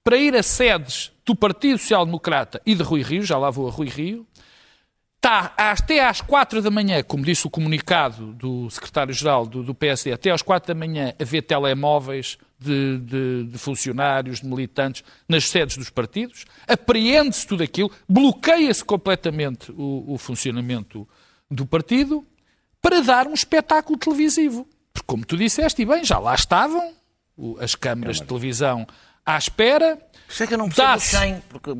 para 0.03 0.15
ir 0.17 0.35
a 0.35 0.43
sedes 0.43 1.11
do 1.25 1.35
Partido 1.35 1.77
Social 1.79 2.05
Democrata 2.05 2.61
e 2.65 2.73
de 2.75 2.81
Rui 2.83 3.01
Rio, 3.01 3.23
já 3.23 3.37
lá 3.37 3.49
vou 3.49 3.67
a 3.67 3.71
Rui 3.71 3.87
Rio, 3.89 4.25
está 5.17 5.53
até 5.57 6.05
às 6.07 6.21
quatro 6.21 6.61
da 6.61 6.71
manhã, 6.71 7.03
como 7.03 7.25
disse 7.25 7.45
o 7.45 7.49
comunicado 7.49 8.33
do 8.33 8.69
secretário-geral 8.69 9.45
do, 9.45 9.63
do 9.63 9.75
PSD, 9.75 10.13
até 10.13 10.31
às 10.31 10.41
quatro 10.41 10.73
da 10.73 10.79
manhã 10.79 11.13
a 11.19 11.23
ver 11.25 11.41
telemóveis 11.41 12.37
de, 12.59 12.97
de- 12.99 13.43
de 13.45 13.57
funcionários, 13.57 14.41
de 14.41 14.47
militantes, 14.47 15.03
nas 15.27 15.45
sedes 15.49 15.77
dos 15.77 15.89
partidos, 15.89 16.45
apreende-se 16.67 17.47
tudo 17.47 17.63
aquilo, 17.63 17.89
bloqueia-se 18.07 18.83
completamente 18.83 19.71
o, 19.71 20.13
o 20.13 20.17
funcionamento 20.17 21.07
do 21.49 21.65
partido 21.65 22.25
para 22.81 23.01
dar 23.01 23.27
um 23.27 23.33
espetáculo 23.33 23.97
televisivo. 23.97 24.67
Porque, 24.93 25.05
como 25.07 25.25
tu 25.25 25.37
disseste, 25.37 25.81
e 25.81 25.85
bem, 25.85 26.03
já 26.03 26.19
lá 26.19 26.35
estavam 26.35 26.93
as 27.59 27.73
câmaras 27.75 28.17
de 28.17 28.23
televisão 28.25 28.85
à 29.29 29.37
espera. 29.37 29.99
Isso 30.27 30.43
é 30.43 30.47
que 30.47 30.53
eu 30.53 30.57
não 30.57 30.65
percebo 30.65 30.87
o 30.87 30.91
Dá-se. 30.91 31.17
100, 31.17 31.43
porque 31.49 31.71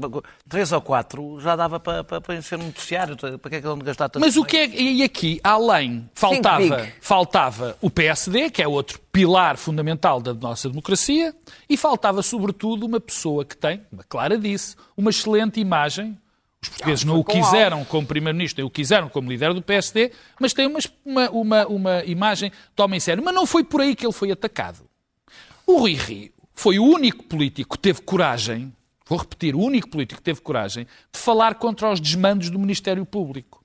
três 0.48 0.72
ou 0.72 0.82
quatro 0.82 1.40
já 1.40 1.56
dava 1.56 1.80
para, 1.80 2.04
para, 2.04 2.20
para 2.20 2.42
ser 2.42 2.58
um 2.58 2.66
noticiário. 2.66 3.16
Para 3.16 3.50
que 3.50 3.56
é 3.58 3.62
que 3.62 3.68
não 3.68 3.78
gastar 3.78 4.10
tanto 4.10 4.24
Mas 4.24 4.38
o 4.38 4.44
que 4.44 4.58
é, 4.58 4.68
e 4.68 5.04
aqui, 5.04 5.40
além, 5.44 6.10
faltava, 6.14 6.88
faltava 7.00 7.78
o 7.80 7.90
PSD, 7.90 8.50
que 8.50 8.62
é 8.62 8.68
outro 8.68 9.00
pilar 9.12 9.56
fundamental 9.56 10.20
da 10.20 10.34
nossa 10.34 10.68
democracia, 10.68 11.34
e 11.70 11.78
faltava, 11.78 12.24
sobretudo, 12.24 12.86
uma 12.86 13.00
pessoa 13.00 13.46
que 13.46 13.56
tem, 13.56 13.82
uma 13.92 14.04
Clara 14.04 14.38
disse, 14.38 14.76
uma 14.98 15.12
excelente 15.12 15.60
imagem. 15.60 16.18
Os 16.62 16.70
portugueses 16.70 17.06
não 17.06 17.20
o 17.20 17.24
quiseram 17.24 17.86
como 17.86 18.06
primeiro-ministro, 18.06 18.66
o 18.66 18.70
quiseram 18.70 19.08
como 19.08 19.30
líder 19.30 19.54
do 19.54 19.62
PSD, 19.62 20.12
mas 20.40 20.54
tem 20.54 20.68
uma, 20.68 20.80
uma, 21.06 21.30
uma, 21.30 21.68
uma 21.68 22.04
imagem 22.04 22.52
de 22.76 22.84
homem 22.84 23.00
sério. 23.00 23.24
Mas 23.24 23.34
não 23.34 23.46
foi 23.46 23.64
por 23.64 23.80
aí 23.80 23.96
que 23.96 24.06
ele 24.06 24.12
foi 24.12 24.32
atacado. 24.32 24.80
O 25.66 25.78
Rui 25.78 25.94
Rio 25.94 26.39
foi 26.60 26.78
o 26.78 26.84
único 26.84 27.24
político 27.24 27.78
que 27.78 27.82
teve 27.82 28.02
coragem, 28.02 28.74
vou 29.08 29.18
repetir, 29.18 29.56
o 29.56 29.60
único 29.60 29.90
político 29.90 30.20
que 30.20 30.26
teve 30.26 30.42
coragem 30.42 30.86
de 31.12 31.18
falar 31.20 31.56
contra 31.56 31.90
os 31.92 32.00
desmandos 32.02 32.50
do 32.50 32.60
Ministério 32.60 33.06
Público 33.06 33.64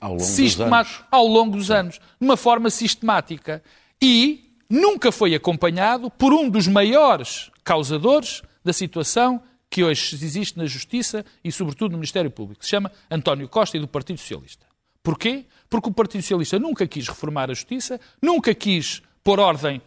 Ao 0.00 0.10
longo 0.10 0.20
dos 0.22 0.30
sistema- 0.30 0.80
anos. 0.80 1.04
ao 1.10 1.26
longo 1.26 1.56
dos 1.56 1.70
anos, 1.70 1.94
de 1.94 2.00
uma 2.26 2.36
forma 2.36 2.68
sistemática. 2.68 3.62
E 4.02 4.52
nunca 4.68 5.10
foi 5.10 5.34
acompanhado 5.34 6.10
por 6.10 6.34
um 6.34 6.50
dos 6.50 6.66
maiores 6.68 7.50
causadores 7.64 8.42
da 8.62 8.72
situação 8.72 9.40
que 9.70 9.82
hoje 9.82 10.14
existe 10.14 10.58
na 10.58 10.66
Justiça 10.66 11.24
e, 11.42 11.50
sobretudo, 11.50 11.92
no 11.92 11.96
Ministério 11.98 12.30
Público. 12.30 12.62
Se 12.64 12.70
chama 12.70 12.92
António 13.10 13.48
Costa 13.48 13.78
e 13.78 13.80
do 13.80 13.88
Partido 13.88 14.18
Socialista. 14.18 14.66
Porquê? 15.02 15.46
Porque 15.70 15.88
o 15.88 15.92
Partido 15.92 16.20
Socialista 16.20 16.58
nunca 16.58 16.86
quis 16.86 17.08
reformar 17.08 17.50
a 17.50 17.54
Justiça, 17.54 17.98
nunca 18.20 18.54
quis 18.54 19.00
pôr 19.24 19.40
ordem. 19.40 19.80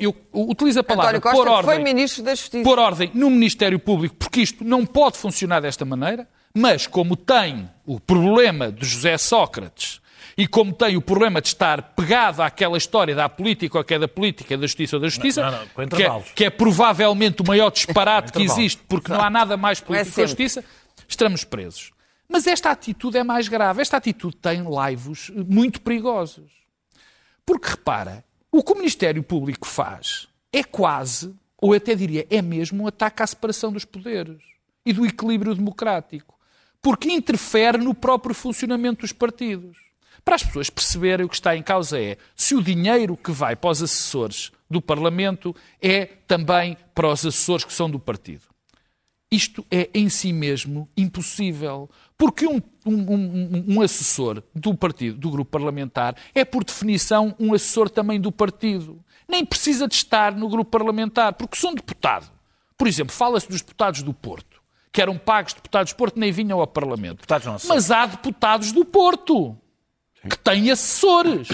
Eu 0.00 0.16
utilizo 0.32 0.80
a 0.80 0.84
palavra 0.84 1.18
António 1.18 1.36
pôr 1.36 1.46
Costa 1.46 1.62
foi 1.64 1.74
ordem 1.76 1.94
Ministro 1.94 2.22
da 2.22 2.34
Justiça. 2.34 2.64
pôr 2.64 2.78
ordem 2.78 3.10
no 3.14 3.30
Ministério 3.30 3.78
Público, 3.78 4.16
porque 4.16 4.40
isto 4.40 4.64
não 4.64 4.84
pode 4.84 5.18
funcionar 5.18 5.60
desta 5.60 5.84
maneira, 5.84 6.28
mas 6.54 6.86
como 6.86 7.14
tem 7.14 7.68
o 7.84 8.00
problema 8.00 8.72
de 8.72 8.86
José 8.86 9.16
Sócrates 9.18 10.00
e 10.36 10.46
como 10.46 10.72
tem 10.72 10.96
o 10.96 11.00
problema 11.00 11.40
de 11.40 11.48
estar 11.48 11.94
pegado 11.94 12.42
àquela 12.42 12.76
história 12.76 13.14
da 13.14 13.28
política 13.28 13.78
ou 13.78 13.84
que 13.84 13.94
é 13.94 13.98
da 13.98 14.08
política, 14.08 14.56
da 14.56 14.66
justiça 14.66 14.96
ou 14.96 15.02
da 15.02 15.08
justiça, 15.08 15.42
Não, 15.42 15.50
não, 15.50 15.58
não, 15.78 15.88
que, 15.88 16.02
é, 16.02 16.22
que 16.34 16.44
é 16.44 16.50
provavelmente 16.50 17.42
o 17.42 17.46
maior 17.46 17.70
disparate 17.70 18.32
que 18.32 18.42
existe, 18.44 18.82
porque 18.88 19.12
não 19.12 19.22
há 19.22 19.30
nada 19.30 19.56
mais 19.56 19.80
político 19.80 20.14
que 20.14 20.22
a 20.22 20.26
sempre. 20.26 20.44
justiça, 20.44 20.64
estamos 21.08 21.44
presos. 21.44 21.92
Mas 22.28 22.46
esta 22.46 22.70
atitude 22.70 23.16
é 23.16 23.24
mais 23.24 23.48
grave. 23.48 23.80
Esta 23.80 23.96
atitude 23.96 24.36
tem 24.36 24.62
laivos 24.62 25.30
muito 25.34 25.80
perigosos. 25.80 26.50
Porque 27.44 27.68
repara, 27.68 28.24
o 28.56 28.62
que 28.62 28.72
o 28.72 28.76
Ministério 28.76 29.22
Público 29.22 29.66
faz 29.66 30.28
é 30.52 30.64
quase, 30.64 31.34
ou 31.58 31.74
até 31.74 31.94
diria, 31.94 32.26
é 32.30 32.40
mesmo 32.40 32.84
um 32.84 32.86
ataque 32.86 33.22
à 33.22 33.26
separação 33.26 33.70
dos 33.70 33.84
poderes 33.84 34.42
e 34.84 34.92
do 34.92 35.04
equilíbrio 35.04 35.54
democrático. 35.54 36.38
Porque 36.80 37.10
interfere 37.10 37.78
no 37.78 37.94
próprio 37.94 38.34
funcionamento 38.34 39.00
dos 39.00 39.12
partidos. 39.12 39.76
Para 40.24 40.36
as 40.36 40.42
pessoas 40.42 40.70
perceberem 40.70 41.26
o 41.26 41.28
que 41.28 41.34
está 41.34 41.56
em 41.56 41.62
causa 41.62 42.00
é 42.00 42.16
se 42.34 42.54
o 42.54 42.62
dinheiro 42.62 43.16
que 43.16 43.30
vai 43.30 43.54
para 43.54 43.70
os 43.70 43.82
assessores 43.82 44.50
do 44.70 44.80
Parlamento 44.80 45.54
é 45.80 46.06
também 46.26 46.76
para 46.94 47.08
os 47.08 47.26
assessores 47.26 47.64
que 47.64 47.72
são 47.72 47.90
do 47.90 47.98
partido. 47.98 48.55
Isto 49.30 49.66
é 49.70 49.88
em 49.92 50.08
si 50.08 50.32
mesmo 50.32 50.88
impossível. 50.96 51.90
Porque 52.16 52.46
um, 52.46 52.60
um- 52.86 53.14
um- 53.14 53.64
um 53.76 53.80
assessor 53.82 54.42
do 54.54 54.74
partido, 54.74 55.18
do 55.18 55.30
grupo 55.30 55.50
parlamentar, 55.50 56.16
é 56.34 56.44
por 56.44 56.62
definição 56.64 57.34
um 57.38 57.52
assessor 57.52 57.90
também 57.90 58.20
do 58.20 58.30
partido. 58.30 58.98
Nem 59.28 59.44
precisa 59.44 59.88
de 59.88 59.94
estar 59.94 60.34
no 60.34 60.48
grupo 60.48 60.70
parlamentar, 60.70 61.32
porque 61.34 61.56
são 61.56 61.74
deputado. 61.74 62.30
Por 62.78 62.86
exemplo, 62.86 63.12
fala-se 63.14 63.48
dos 63.48 63.60
deputados 63.60 64.02
do 64.02 64.14
Porto, 64.14 64.62
que 64.92 65.02
eram 65.02 65.18
pagos 65.18 65.52
deputados 65.54 65.92
do 65.92 65.96
Porto, 65.96 66.18
nem 66.18 66.30
vinham 66.30 66.60
ao 66.60 66.66
Parlamento. 66.66 67.26
Mas 67.68 67.90
há 67.90 68.06
deputados 68.06 68.70
do 68.70 68.84
Porto 68.84 69.56
que 70.30 70.38
têm 70.38 70.70
assessores. 70.70 71.48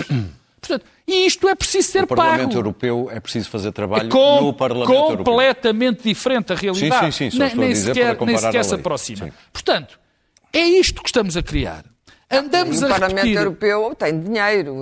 Portanto, 0.62 0.86
e 1.08 1.26
isto 1.26 1.48
é 1.48 1.54
preciso 1.56 1.90
ser 1.90 2.00
No 2.02 2.06
Parlamento 2.06 2.48
pago. 2.50 2.58
Europeu 2.60 3.08
é 3.10 3.18
preciso 3.18 3.50
fazer 3.50 3.72
trabalho 3.72 4.06
É 4.06 4.10
com- 4.10 4.40
no 4.42 4.52
Parlamento 4.54 4.92
Europeu. 4.92 5.24
completamente 5.24 6.04
diferente 6.04 6.52
a 6.52 6.56
realidade. 6.56 7.06
Sim, 7.06 7.10
sim, 7.10 7.30
sim, 7.30 7.36
só 7.36 7.38
nem, 7.38 7.46
estou 7.48 7.62
a 7.62 7.66
nem 7.66 7.72
dizer 7.74 7.94
sequer, 7.94 8.16
para 8.16 8.26
nem 8.26 8.34
comparar 8.36 8.52
sequer 8.52 8.64
se 8.64 8.74
aproxima. 8.76 9.24
Sim. 9.26 9.32
Portanto, 9.52 9.98
é 10.52 10.60
isto 10.60 11.02
que 11.02 11.08
estamos 11.08 11.36
a 11.36 11.42
criar. 11.42 11.84
Andamos 12.30 12.80
E 12.80 12.84
o 12.84 12.86
a 12.86 12.88
Parlamento 12.90 13.16
repetir. 13.16 13.36
Europeu 13.36 13.94
tem 13.98 14.20
dinheiro. 14.20 14.76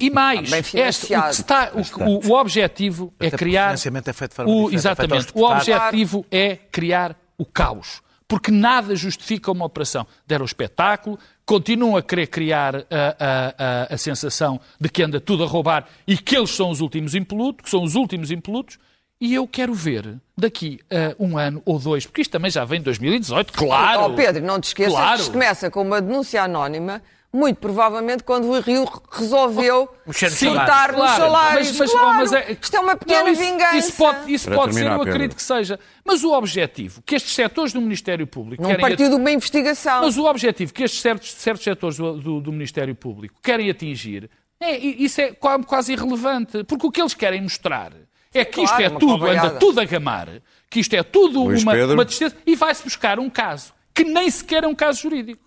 E 0.00 0.10
mais, 0.10 0.50
Bem 0.50 0.58
este, 0.58 0.58
o, 0.58 0.62
que 0.62 0.76
financiado. 0.80 1.34
se 1.34 1.40
está, 1.40 1.70
o, 1.72 1.82
que- 1.84 2.02
o- 2.28 2.32
o 2.32 2.38
objetivo 2.38 3.14
é 3.20 3.28
Até 3.28 3.36
o 3.36 3.38
criar. 3.38 3.64
financiamento 3.68 4.08
é 4.08 4.12
feito 4.12 4.30
de 4.32 4.36
forma 4.36 4.52
o, 4.52 4.70
é 4.70 4.74
exatamente. 4.74 5.22
O 5.22 5.26
deputados. 5.26 5.68
objetivo 5.68 6.26
é 6.30 6.56
criar 6.70 7.16
o 7.38 7.46
caos. 7.46 8.02
Porque 8.28 8.50
nada 8.50 8.94
justifica 8.96 9.50
uma 9.52 9.64
operação. 9.66 10.06
Deram 10.26 10.42
o 10.42 10.46
espetáculo, 10.46 11.18
continuam 11.44 11.96
a 11.96 12.02
querer 12.02 12.26
criar 12.28 12.76
a, 12.76 12.80
a, 12.80 13.54
a, 13.90 13.94
a 13.94 13.98
sensação 13.98 14.60
de 14.80 14.88
que 14.88 15.02
anda 15.02 15.20
tudo 15.20 15.44
a 15.44 15.46
roubar 15.46 15.86
e 16.06 16.16
que 16.16 16.36
eles 16.36 16.50
são 16.50 16.70
os 16.70 16.80
últimos 16.80 17.14
impolutos, 17.14 17.64
que 17.64 17.70
são 17.70 17.82
os 17.82 17.94
últimos 17.94 18.30
impolutos, 18.30 18.78
e 19.20 19.34
eu 19.34 19.46
quero 19.46 19.72
ver 19.74 20.16
daqui 20.36 20.80
a 20.90 21.14
um 21.22 21.38
ano 21.38 21.62
ou 21.64 21.78
dois, 21.78 22.04
porque 22.06 22.22
isto 22.22 22.32
também 22.32 22.50
já 22.50 22.64
vem 22.64 22.80
de 22.80 22.84
2018, 22.86 23.52
claro. 23.52 24.04
Oh, 24.06 24.10
Pedro, 24.14 24.44
não 24.44 24.60
te 24.60 24.64
esqueças 24.64 24.92
Claro. 24.92 25.14
que 25.16 25.22
isto 25.22 25.32
começa 25.32 25.70
com 25.70 25.82
uma 25.82 26.00
denúncia 26.00 26.42
anónima, 26.42 27.00
muito 27.32 27.56
provavelmente 27.58 28.22
quando 28.22 28.44
o 28.48 28.60
Rio 28.60 28.86
resolveu 29.10 29.88
nos 30.06 30.18
cortar 30.20 30.92
Claro, 30.92 31.16
salários. 31.22 31.68
mas- 31.70 31.78
mas- 31.78 31.90
claro, 31.90 32.16
mas 32.18 32.32
é- 32.32 32.56
isto 32.60 32.76
é 32.76 32.80
uma 32.80 32.96
pequena 32.96 33.22
Não, 33.24 33.28
isso, 33.32 33.42
vingança. 33.42 33.76
Isso 33.78 33.92
pode, 33.96 34.32
isso 34.34 34.50
pode 34.50 34.74
ser, 34.74 34.86
eu 34.86 35.00
acredito 35.02 35.34
que 35.36 35.42
seja. 35.42 35.80
Mas 36.04 36.22
o 36.24 36.32
objetivo 36.32 37.00
que 37.02 37.14
estes 37.14 37.34
setores 37.34 37.72
do 37.72 37.80
Ministério 37.80 38.26
Público 38.26 38.62
Não 38.62 38.70
querem 38.70 38.82
partiu 38.82 39.08
de 39.08 39.14
uma 39.14 39.30
investigação. 39.30 40.02
Mas 40.02 40.16
o 40.18 40.24
objetivo 40.26 40.72
que 40.74 40.82
estes 40.82 41.00
certos, 41.00 41.32
certos 41.32 41.64
setores 41.64 41.96
do, 41.96 42.18
do- 42.20 42.40
do 42.40 42.52
Ministério 42.52 42.94
Público 42.94 43.40
querem 43.42 43.70
atingir, 43.70 44.28
é, 44.60 44.76
isso 44.76 45.20
é 45.20 45.32
qua- 45.32 45.58
quase 45.62 45.92
irrelevante. 45.94 46.62
Porque 46.64 46.86
o 46.86 46.90
que 46.90 47.00
eles 47.00 47.14
querem 47.14 47.40
mostrar 47.40 47.92
é 48.34 48.44
que 48.44 48.60
isto 48.62 48.76
Claro, 48.76 48.94
é 48.94 48.98
tudo, 48.98 49.26
anda 49.26 49.50
tudo 49.52 49.80
a 49.80 49.84
gamar, 49.84 50.28
que 50.70 50.80
isto 50.80 50.94
é 50.94 51.02
tudo 51.02 51.44
Luís 51.44 51.62
uma, 51.62 51.72
Pedro. 51.72 51.94
uma 51.94 52.04
tristeza, 52.04 52.36
e 52.46 52.54
vai-se 52.56 52.82
buscar 52.82 53.18
um 53.18 53.28
caso 53.30 53.72
que 53.94 54.04
nem 54.04 54.30
sequer 54.30 54.64
é 54.64 54.66
um 54.66 54.74
caso 54.74 55.00
jurídico. 55.02 55.42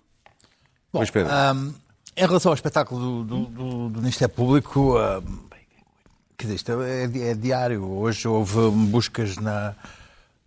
Luís 0.92 1.10
Pedro. 1.10 1.32
Ahm, 1.32 1.72
em 2.16 2.26
relação 2.26 2.50
ao 2.50 2.54
espetáculo 2.54 3.00
do, 3.00 3.24
do- 3.24 3.46
do- 3.46 3.88
do 3.90 4.00
Ministério 4.00 4.34
Público, 4.34 4.96
ahm, 4.96 5.22
quer 6.36 6.44
dizer, 6.46 6.54
isto 6.56 6.82
é, 6.82 7.06
di- 7.06 7.22
é 7.22 7.34
diário. 7.34 7.84
Hoje 7.84 8.26
houve 8.28 8.70
buscas 8.70 9.36
na, 9.36 9.74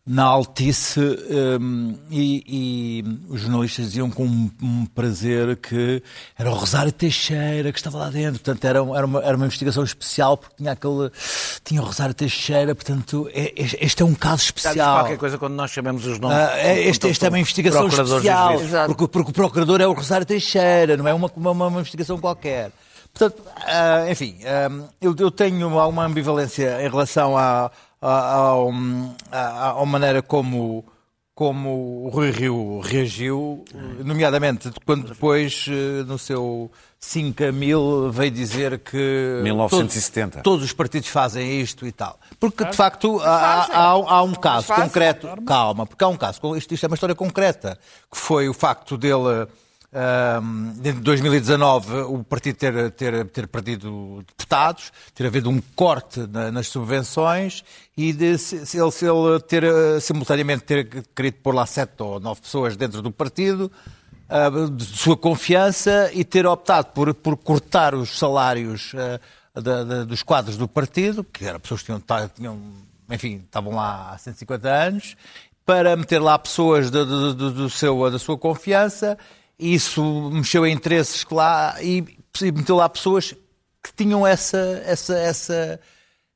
na 0.06 0.24
Altice 0.24 1.00
ahm, 1.00 1.94
e, 2.10 2.44
e 2.48 3.03
os 3.32 3.41
jornalistas 3.41 3.86
diziam 3.88 4.10
com 4.10 4.25
um, 4.25 4.50
um 4.62 4.86
prazer 4.88 5.56
que 5.58 6.01
era 6.38 6.50
o 6.50 6.53
Rosário 6.56 6.91
Teixeira 6.91 7.72
que 7.72 7.77
estava 7.77 8.00
lá 8.00 8.10
dentro. 8.10 8.39
Portanto, 8.41 8.65
era, 8.65 8.82
um- 8.82 8.96
era, 8.96 9.06
uma, 9.06 9.22
era 9.24 9.38
uma 9.38 9.46
investigação 9.46 9.84
especial 9.84 10.36
porque 10.38 10.56
tinha 10.58 10.72
aquele. 10.72 11.12
Tinha 11.63 11.82
o 11.82 11.86
Rosário 11.86 12.13
Teixeira, 12.15 12.74
portanto, 12.74 13.29
é- 13.34 13.53
é- 13.56 13.86
este 13.86 14.01
é 14.01 14.06
um 14.06 14.15
caso 14.15 14.44
especial. 14.44 15.00
qualquer 15.01 15.18
coisa 15.18 15.38
quando 15.38 15.53
nós 15.53 15.70
chamamos 15.70 16.06
os 16.08 16.18
nomes. 16.18 16.38
Ah, 16.38 16.58
é, 16.58 16.88
este, 16.88 17.08
este 17.08 17.25
é 17.25 17.29
uma 17.29 17.39
investigação 17.39 17.82
procuradores 17.82 18.25
especial, 18.25 18.86
porque, 18.88 19.08
porque 19.08 19.29
o 19.32 19.34
procurador 19.34 19.79
é 19.82 19.86
o 19.88 19.94
Rosário 19.94 20.25
Teixeira, 20.25 20.98
não 20.98 21.08
é 21.08 21.13
uma, 21.13 21.32
uma, 21.36 21.51
uma 21.68 21.79
investigação 21.82 22.18
qualquer. 22.18 22.72
Portanto, 23.13 23.44
ah, 23.65 24.06
enfim, 24.10 24.38
ah, 24.46 24.88
eu, 25.00 25.15
eu 25.20 25.29
tenho 25.29 25.77
alguma 25.77 26.06
ambivalência 26.06 26.82
em 26.84 26.89
relação 26.89 27.38
à, 27.38 27.70
ao- 28.08 28.72
à, 29.32 29.72
à 29.82 29.86
maneira 29.86 30.22
como, 30.22 30.86
como 31.36 32.06
o 32.06 32.10
Rui 32.10 32.32
Rio 32.32 32.79
reagiu, 32.82 33.63
nomeadamente 34.03 34.70
quando 34.86 35.08
depois, 35.10 35.65
eh, 35.70 36.03
no 36.06 36.18
seu 36.18 36.72
5 37.00 37.44
a 37.46 37.51
mil, 37.51 38.12
veio 38.12 38.32
dizer 38.32 38.79
que 38.79 39.39
1970. 39.44 40.32
Todos, 40.32 40.44
todos 40.44 40.65
os 40.65 40.74
partidos 40.74 41.08
fazem 41.10 41.62
isto 41.62 41.86
e 41.88 41.91
tal. 41.91 42.20
Porque, 42.39 42.63
de 42.65 42.75
facto, 42.75 43.20
há, 43.22 43.65
há- 43.74 43.89
há 43.91 44.24
um 44.24 44.34
caso 44.34 44.68
concreto. 44.84 45.27
Calma, 45.46 45.86
porque 45.86 46.03
há 46.03 46.08
um 46.10 46.18
caso. 46.18 46.39
Isto, 46.58 46.74
isto 46.74 46.84
é 46.86 46.88
uma 46.88 46.96
história 46.96 47.15
concreta, 47.15 47.79
que 48.12 48.18
foi 48.18 48.50
o 48.50 48.53
facto 48.53 48.98
dele. 48.98 49.48
Ahm, 49.93 50.74
em 50.84 50.93
2019 50.93 51.93
o 52.01 52.24
partido 52.24 52.55
ter, 52.58 52.91
ter, 52.91 53.25
ter 53.27 53.48
perdido 53.48 54.24
deputados, 54.27 54.91
ter 55.15 55.25
havido 55.25 55.50
um 55.50 55.62
corte 55.75 56.19
na- 56.27 56.51
nas 56.51 56.67
subvenções 56.67 57.63
e 57.98 58.13
de, 58.13 58.38
se, 58.38 58.65
se 58.65 58.79
ele, 58.79 58.91
se 58.91 59.05
ele 59.05 59.39
ter 59.48 59.63
eh, 59.63 60.00
simultaneamente 60.00 60.63
ter 60.63 61.03
querido 61.15 61.38
pôr 61.41 61.53
lá 61.55 61.65
sete 61.65 62.01
ou 62.03 62.19
nove 62.19 62.41
pessoas 62.41 62.75
dentro 62.77 63.01
do 63.01 63.12
partido, 63.12 63.72
ah, 64.29 64.50
de 64.72 64.86
sua 64.86 65.17
confiança 65.17 66.12
e 66.13 66.24
ter 66.24 66.46
optado 66.46 66.88
por, 66.93 67.13
por 67.13 67.36
cortar 67.38 67.96
os 67.96 68.17
salários 68.17 68.93
da- 69.55 70.03
dos 70.05 70.22
quadros 70.24 70.55
do 70.55 70.67
partido, 70.67 71.24
que 71.24 71.43
eram 71.46 71.60
pessoas 71.60 71.81
que 71.81 71.88
tinham, 71.88 72.29
tinham, 72.35 72.59
enfim, 73.09 73.42
estavam 73.44 73.74
lá 73.74 74.11
há 74.13 74.18
150 74.20 74.70
anos, 74.70 75.18
para 75.66 75.96
meter 75.96 76.20
lá 76.20 76.37
pessoas 76.37 76.90
do- 76.92 77.33
do 77.51 77.70
seu, 77.70 78.09
da 78.11 78.18
sua 78.20 78.37
confiança. 78.37 79.18
Isso 79.59 80.29
mexeu 80.31 80.65
em 80.65 80.74
interesses 80.74 81.24
que 81.24 81.33
lá 81.33 81.75
e, 81.81 82.03
e 82.41 82.51
meteu 82.51 82.77
lá 82.77 82.87
pessoas 82.87 83.35
que 83.83 83.93
tinham 83.95 84.25
essa, 84.25 84.57
essa, 84.85 85.17
essa, 85.17 85.79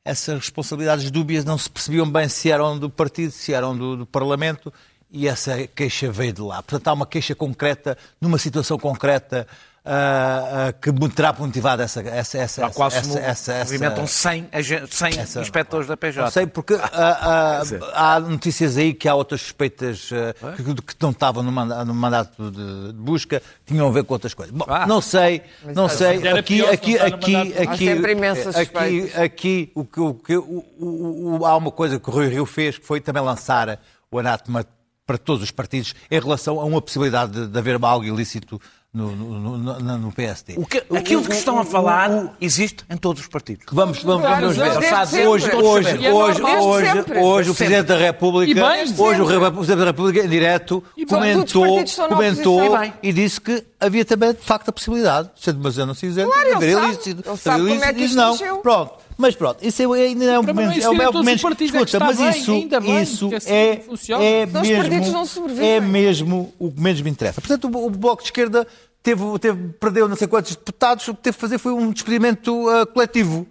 essas 0.04 0.36
responsabilidades 0.40 1.10
dúbias, 1.10 1.46
não 1.46 1.58
se 1.58 1.70
percebiam 1.70 2.10
bem 2.10 2.28
se 2.28 2.52
eram 2.52 2.78
do 2.78 2.90
partido, 2.90 3.32
se 3.32 3.54
eram 3.54 3.78
do, 3.78 3.98
do 3.98 4.06
Parlamento, 4.06 4.74
e 5.10 5.28
essa 5.28 5.68
queixa 5.68 6.12
veio 6.12 6.34
de 6.34 6.42
lá. 6.42 6.62
Portanto, 6.64 6.88
há 6.88 6.94
uma 6.94 7.06
queixa 7.06 7.36
concreta, 7.36 7.98
numa 8.20 8.38
situação 8.38 8.78
concreta, 8.78 9.48
ah, 9.86 10.68
ah, 10.70 10.74
que 10.74 10.92
terá 11.10 11.34
motivado 11.34 11.82
essa, 11.82 12.00
essa, 12.02 12.38
essa, 12.38 12.66
Há 12.66 12.70
quase 12.70 12.98
essa, 12.98 13.20
essa, 13.20 13.54
essa- 13.54 13.64
movimentam 13.74 14.08
100, 14.08 14.48
agen- 14.52 14.88
100 14.90 15.20
essa- 15.20 15.42
inspectores 15.42 15.88
da 15.88 15.98
PJ. 15.98 16.24
não 16.24 16.32
sei, 16.32 16.48
porque 16.48 16.76
ah, 16.76 17.62
ah, 17.94 18.16
há 18.16 18.20
notícias 18.22 18.78
aí 18.78 18.94
que 18.94 19.10
há 19.10 19.16
outras 19.16 19.42
suspeitas 19.42 20.10
ah, 20.14 20.54
que, 20.56 20.64
que 20.64 20.96
não 21.02 21.10
estavam 21.12 21.44
no 21.44 21.52
manda- 21.52 21.84
no 21.84 21.94
mandato 21.94 22.50
de, 22.50 22.88
de 22.88 22.94
busca, 22.94 23.42
tinham 23.66 23.88
a 23.88 23.92
ver 23.92 24.06
com 24.06 24.14
outras 24.14 24.34
coisas. 24.34 24.56
Bom, 24.56 24.66
Ah. 24.70 24.88
não 24.88 25.02
sei, 25.02 25.42
não 25.76 25.90
sei. 25.90 26.26
Aqui, 26.30 26.56
pior 26.58 26.74
aqui, 26.74 26.98
aqui. 26.98 27.36
Há 27.36 27.64
aqui, 27.64 27.86
sempre 27.86 28.12
imensas 28.14 28.56
aqui, 28.56 29.12
aqui, 29.16 29.72
o 29.76 29.84
que, 29.84 30.00
o 30.00 30.14
que- 30.14 30.38
o- 30.38 30.64
o- 30.80 31.38
o- 31.40 31.46
há 31.46 31.58
uma 31.58 31.72
coisa 31.72 32.00
que 32.00 32.10
o 32.10 32.14
Rui 32.14 32.28
Rio 32.30 32.46
fez, 32.46 32.78
que 32.78 32.86
foi 32.86 33.02
também 33.02 33.22
lançar 33.22 33.80
o 34.10 34.18
anátema 34.20 34.66
para 35.06 35.18
todos 35.18 35.44
os 35.44 35.52
partidos 35.52 35.94
em 36.10 36.18
relação 36.20 36.58
a 36.62 36.64
uma 36.64 36.82
possibilidade 36.82 37.34
de, 37.34 37.48
de 37.48 37.60
haver 37.60 37.78
algo 37.84 38.06
ilícito 38.06 38.62
no, 38.94 39.16
no, 39.16 39.58
no- 39.58 39.98
no- 39.98 40.12
PSD. 40.12 40.54
O 40.56 40.66
que- 40.68 40.84
aquilo 40.96 41.24
de 41.24 41.30
que 41.30 41.34
estão 41.36 41.58
a 41.58 41.66
falar 41.66 42.36
existe 42.40 42.86
em 42.90 42.96
todos 42.96 43.24
os 43.24 43.28
partidos. 43.28 43.66
Vamos, 43.72 44.04
vamos, 44.04 44.22
Claro, 44.22 44.42
vamos 44.42 44.58
ver. 44.58 44.70
desde 44.80 45.06
sempre. 45.08 45.28
Hoje, 45.28 45.52
hoje, 45.56 45.90
é 46.06 46.14
hoje, 46.14 46.42
hoje, 46.44 46.82
Desde 46.86 46.94
sempre. 46.98 47.20
hoje 47.20 47.50
o 47.50 47.56
Presidente 47.56 47.88
da 47.88 47.98
República, 47.98 48.54
bem, 48.70 48.82
hoje 48.96 49.22
o 49.22 49.26
Re- 49.26 49.38
o 49.38 49.52
Presidente 49.52 49.80
da 49.80 49.86
República 49.86 50.24
em 50.26 50.30
direto 50.30 50.84
E 50.96 51.06
comentou, 51.08 51.84
comentou. 52.10 52.62
E 53.02 53.10
e 53.10 53.14
disse 53.14 53.42
que 53.42 53.64
havia 53.80 54.06
também 54.06 54.32
de 54.32 54.42
facto 54.42 54.70
a 54.70 54.72
possibilidade, 54.72 55.32
sendo 55.36 55.60
mas 55.64 55.76
eu 55.78 55.88
não 55.88 55.96
se 55.96 56.08
dizer, 56.08 56.26
Claro, 56.28 56.48
ele 56.48 56.56
haver 56.56 56.78
Ele 56.78 57.38
sabe 57.38 57.62
haver 57.62 57.80
como 57.80 57.84
é 57.86 58.04
isto 58.04 58.16
não. 58.16 58.38
Pronto. 58.62 58.94
Mas 59.18 59.36
pronto, 59.36 59.66
isso 59.66 59.96
é, 59.96 60.02
ainda 60.02 60.26
é 60.26 60.40
um 60.40 60.44
momento, 60.44 60.72
é 60.72 60.78
é 60.78 60.82
todos 60.82 60.92
os 60.92 61.14
momento, 61.14 61.42
partidos, 61.42 61.76
é 61.76 61.78
escuta, 61.78 61.98
está 61.98 62.06
mas 62.06 62.18
bem, 62.18 62.42
isso, 62.42 62.52
ainda 62.52 62.80
bem 62.80 63.02
isso 63.02 63.30
que 63.30 63.36
assim 63.36 63.54
é, 63.54 63.78
funciona. 63.78 64.24
é 64.24 64.48
Senão 64.48 64.62
os 64.62 64.70
partidos 64.70 65.00
mesmo, 65.00 65.14
não 65.14 65.26
sobrevivem. 65.26 65.70
é 65.70 65.80
mesmo 65.82 66.54
o 66.60 66.72
que 66.72 66.82
menos 66.82 67.02
me 67.02 67.10
interessa. 67.10 67.42
Portanto, 67.42 67.68
o, 67.68 67.86
o 67.86 67.90
Bloco 67.90 68.22
de 68.22 68.28
Esquerda 68.28 68.68
teve, 69.04 69.22
teve, 69.40 69.70
perdeu 69.74 70.08
não 70.08 70.16
sei 70.16 70.28
quantos 70.28 70.56
deputados, 70.56 71.08
o 71.08 71.14
que 71.14 71.22
teve 71.22 71.36
que 71.36 71.42
fazer 71.42 71.58
foi 71.58 71.74
um 71.74 71.92
despedimento 71.92 72.68
ah, 72.70 72.86
coletivo. 72.86 73.46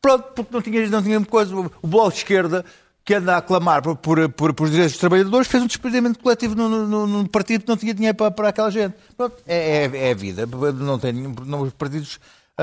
Pronto, 0.00 0.24
porque 0.34 0.52
não 0.52 0.62
tinha, 0.62 0.88
não 0.88 1.02
tinha 1.02 1.20
coisa. 1.24 1.54
O 1.54 1.86
Bloco 1.86 2.10
de 2.10 2.18
Esquerda, 2.18 2.64
que 3.04 3.14
anda 3.14 3.36
a 3.36 3.42
clamar 3.42 3.82
por, 3.82 3.96
por, 3.96 4.28
por, 4.30 4.52
por 4.54 4.64
os 4.64 4.70
direitos 4.70 4.94
dos 4.94 5.00
trabalhadores, 5.00 5.46
fez 5.46 5.62
um 5.62 5.66
despedimento 5.66 6.18
coletivo 6.18 6.56
no 6.56 7.28
partido 7.28 7.62
que 7.62 7.68
não 7.68 7.76
tinha 7.76 7.94
dinheiro 7.94 8.16
para, 8.16 8.30
para 8.30 8.48
aquela 8.48 8.70
gente. 8.70 8.94
Pronto, 9.16 9.36
é, 9.46 9.84
é, 9.84 10.08
é 10.08 10.10
a 10.10 10.14
vida. 10.14 10.46
Não 10.46 10.98
tem, 10.98 11.12
não, 11.12 11.62
os 11.62 11.72
partidos 11.72 12.18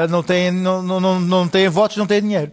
não 0.09 0.23
têm, 0.23 0.51
não, 0.51 0.81
não, 0.81 0.99
não, 0.99 1.19
não 1.19 1.47
têm 1.47 1.69
votos, 1.69 1.97
não 1.97 2.07
têm 2.07 2.21
dinheiro. 2.21 2.51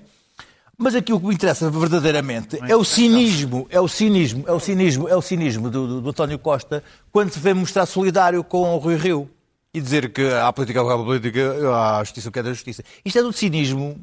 Mas 0.79 0.95
aqui 0.95 1.13
o 1.13 1.19
que 1.19 1.27
me 1.27 1.35
interessa 1.35 1.71
verdadeiramente 1.71 2.59
é 2.69 2.77
o 2.77 2.85
cinismo, 2.85 3.67
é 3.71 3.81
o 3.81 3.89
cinismo, 3.89 4.45
é 4.47 4.53
o 4.53 4.61
cinismo, 4.61 5.09
é 5.09 5.17
o 5.17 5.23
cinismo 5.23 5.71
do, 5.71 5.87
do, 5.87 6.01
do 6.03 6.11
António 6.11 6.39
Costa 6.39 6.85
quando 7.11 7.31
se 7.31 7.39
vê 7.39 7.55
mostrar 7.55 7.87
solidário 7.87 8.45
com 8.45 8.75
o 8.75 8.77
Rui 8.77 8.97
Rio 8.97 9.31
e 9.73 9.81
dizer 9.81 10.13
que 10.13 10.23
há 10.33 10.53
política, 10.53 10.81
há 10.81 10.97
política, 10.97 11.53
há 11.75 12.05
justiça, 12.05 12.29
o 12.29 12.33
que 12.33 12.39
é 12.39 12.43
da 12.43 12.53
justiça. 12.53 12.83
Isto 13.05 13.19
é 13.19 13.23
do 13.23 13.33
cinismo 13.33 13.99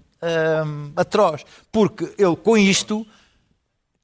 hum, 0.66 0.92
atroz, 0.96 1.46
porque 1.72 2.12
ele 2.18 2.36
com 2.36 2.58
isto 2.58 3.06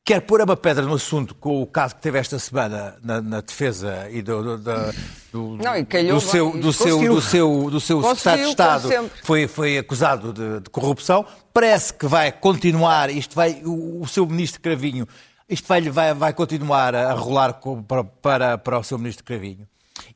quer 0.06 0.22
pôr 0.22 0.42
uma 0.42 0.58
pedra 0.58 0.84
no 0.86 0.96
assunto 0.96 1.36
com 1.36 1.62
o 1.62 1.68
caso 1.68 1.96
que 1.96 2.02
teve 2.02 2.18
esta 2.18 2.40
semana 2.40 2.98
na, 3.04 3.22
na 3.22 3.42
defesa 3.42 4.08
e 4.10 4.22
do, 4.22 4.42
do, 4.44 4.58
da- 4.58 4.92
do, 5.32 5.58
Não, 5.64 5.76
e 5.78 5.86
calhou 5.86 6.16
do 6.16 6.22
seu, 6.22 6.52
do 6.58 6.74
seu, 6.74 7.00
do 7.14 7.22
seu, 7.22 7.70
do 7.70 7.80
seu 7.80 8.02
secretário 8.16 8.44
de 8.46 8.50
Estado 8.50 8.82
foi, 9.24 9.48
foi 9.48 9.78
acusado 9.78 10.34
de, 10.34 10.62
de 10.62 10.70
corrupção. 10.72 11.24
Parece 11.54 11.94
que 11.94 12.08
vai 12.08 12.32
continuar, 12.32 13.12
isto 13.12 13.36
vai, 13.36 13.62
o, 13.64 14.02
o 14.02 14.08
seu 14.08 14.26
ministro 14.26 14.60
Cravinho, 14.62 15.08
isto 15.48 15.68
vai, 15.68 15.82
vai, 15.90 16.14
vai 16.16 16.34
continuar 16.34 16.96
a 16.96 17.14
rolar 17.14 17.54
com- 17.54 17.84
para, 17.84 18.04
para, 18.04 18.58
para 18.58 18.80
o 18.80 18.84
seu 18.84 18.98
ministro 18.98 19.24
Cravinho. 19.24 19.68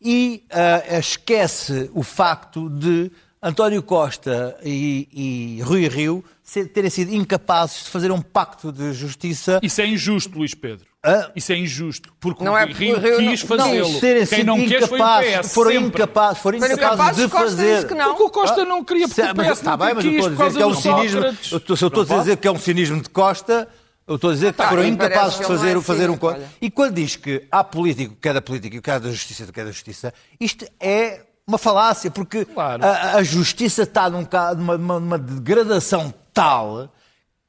E 0.01 0.43
ah, 0.49 0.97
esquece 0.97 1.91
o 1.93 2.01
facto 2.01 2.67
de 2.69 3.11
António 3.43 3.83
Costa 3.83 4.57
e, 4.63 5.57
e 5.57 5.61
Rui 5.61 5.87
Rio 5.89 6.23
terem 6.73 6.89
sido 6.89 7.13
incapazes 7.13 7.83
de 7.83 7.89
fazer 7.89 8.11
um 8.11 8.21
pacto 8.21 8.71
de 8.71 8.93
justiça 8.93 9.59
Isso 9.61 9.81
é 9.81 9.85
injusto, 9.87 10.37
Luís 10.37 10.53
Pedro. 10.53 10.85
Hã? 11.05 11.29
Isso 11.35 11.51
é 11.51 11.57
injusto. 11.57 12.13
Porque 12.19 12.43
Não 12.43 12.53
o 12.53 12.57
é 12.57 12.63
Rio 12.63 12.95
o 12.97 13.17
quis 13.17 13.41
fazê-lo. 13.41 13.99
terem 13.99 14.25
Quem 14.25 14.37
sido 14.39 14.47
não 14.47 14.57
quis 14.57 14.69
foi 14.87 14.97
o 14.99 15.03
incapazes, 15.03 15.39
PS. 15.47 15.53
foram 15.53 15.71
incapazes, 15.73 16.41
foram 16.41 16.59
Foram 16.59 16.73
incapazes 16.73 17.23
de 17.23 17.29
Costa 17.29 17.47
fazer. 17.49 17.73
disse 17.75 17.85
que 17.87 17.93
não. 17.93 18.09
Porque 18.15 18.23
o 18.23 18.29
Costa 18.29 18.65
não 18.65 18.83
queria, 18.85 19.07
porque 19.09 19.21
o 19.21 19.35
Mas 19.35 19.47
PS 19.47 19.57
está 19.57 19.71
nunca 19.71 19.85
bem, 19.85 19.93
mas 19.95 20.05
eu 20.05 20.11
estou 20.11 20.45
a 20.45 20.47
dizer 20.47 20.57
que 20.57 20.63
é 20.63 20.67
um 20.67 20.73
cinismo. 20.75 21.21
Eu 21.51 21.57
estou, 21.57 21.75
se 21.77 21.83
eu 21.83 21.87
estou 21.89 22.03
a 22.03 22.19
dizer 22.19 22.37
que 22.37 22.47
é 22.47 22.51
um 22.51 22.59
cinismo 22.59 23.01
de 23.01 23.09
Costa, 23.09 23.67
eu 24.07 24.15
estou 24.15 24.29
a 24.29 24.33
dizer 24.33 24.51
que 24.53 24.57
Tá, 24.57 24.69
foram 24.69 24.85
e 24.85 24.87
incapazes 24.87 25.33
de 25.33 25.41
que 25.41 25.47
fazer, 25.47 25.75
é 25.77 25.81
fazer 25.81 26.09
um 26.09 26.17
olha. 26.21 26.49
E 26.61 26.71
quando 26.71 26.93
diz 26.95 27.17
que 27.17 27.45
há 27.51 27.63
político 27.65 28.15
que 28.21 28.29
é 28.29 28.33
da 28.33 28.41
política 28.41 28.77
e 28.77 28.81
que 28.81 28.89
é 28.91 28.99
da 28.99 29.09
justiça 29.11 29.51
que 29.51 29.59
é 29.59 29.65
da 29.65 29.71
justiça, 29.71 30.13
isto 30.39 30.65
é 30.79 31.21
uma 31.47 31.57
falácia, 31.57 32.09
porque 32.09 32.45
Claro. 32.45 32.85
a, 32.85 33.15
a 33.17 33.23
justiça 33.23 33.83
está 33.83 34.09
num, 34.09 34.25
numa, 34.57 34.77
numa- 34.77 35.17
degradação 35.19 36.13
tal 36.33 36.89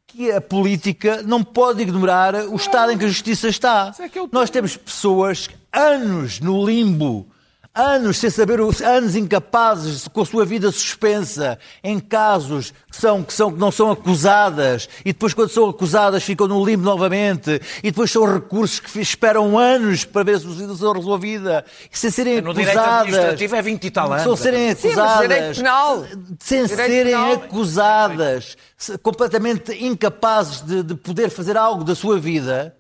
que 0.07 0.31
a 0.31 0.41
política 0.41 1.23
não 1.23 1.43
pode 1.43 1.83
ignorar 1.83 2.35
o 2.35 2.57
estado 2.57 2.93
em 2.93 2.99
que 2.99 3.05
a 3.05 3.09
justiça 3.09 3.49
está. 3.49 3.93
é 3.99 4.05
é 4.05 4.11
Nós 4.33 4.51
temos 4.51 4.77
pessoas 4.77 5.49
anos 5.73 6.41
no 6.41 6.65
limbo, 6.65 7.27
anos 7.75 8.19
sem 8.19 8.31
saber, 8.31 8.61
anos 8.61 9.17
incapazes, 9.17 10.07
com 10.09 10.21
a 10.21 10.25
sua 10.27 10.45
vida 10.45 10.71
suspensa, 10.71 11.59
em 11.83 11.99
casos 11.99 12.73
que, 12.91 12.97
são, 12.97 13.23
que, 13.23 13.33
são, 13.33 13.53
que 13.53 13.59
não 13.59 13.73
são 13.73 13.91
acusadas, 13.91 14.89
e 15.05 15.13
depois, 15.13 15.35
quando 15.35 15.49
são 15.51 15.69
acusadas, 15.69 16.23
ficam 16.23 16.47
no 16.47 16.65
limbo 16.65 16.85
novamente, 16.85 17.61
e 17.83 17.91
depois 17.91 18.11
são 18.11 18.33
recursos 18.33 18.79
que 18.79 19.01
esperam 19.01 19.59
anos 19.59 20.05
para 20.05 20.23
ver 20.23 20.39
se 20.39 20.47
a 20.47 20.51
situação 20.51 20.93
é 20.93 20.97
resolvida, 20.99 21.65
e 21.93 21.99
sem 21.99 22.11
serem 22.11 22.41
No 22.41 22.55
direito 22.55 22.79
acusadas. 22.79 23.01
administrativo 23.09 23.57
é 23.57 23.63
20 23.63 23.85
e 23.85 23.91
tal 23.91 24.13
anos. 24.13 24.23
São 24.23 24.37
serem 24.37 24.75
Sim, 24.77 24.89
mas 24.95 24.99
acusadas. 24.99 25.29
direito 25.29 25.57
penal. 25.57 26.05
Sem 26.39 26.67
Direito 26.67 26.77
serem 26.77 27.05
penal. 27.07 27.33
acusadas, 27.33 28.57
completamente 29.03 29.85
incapazes 29.85 30.61
de, 30.63 30.83
de 30.83 30.95
poder 30.95 31.29
fazer 31.31 31.57
algo 31.57 31.83
da 31.85 31.95
sua 31.95 32.19
vida. 32.19 32.75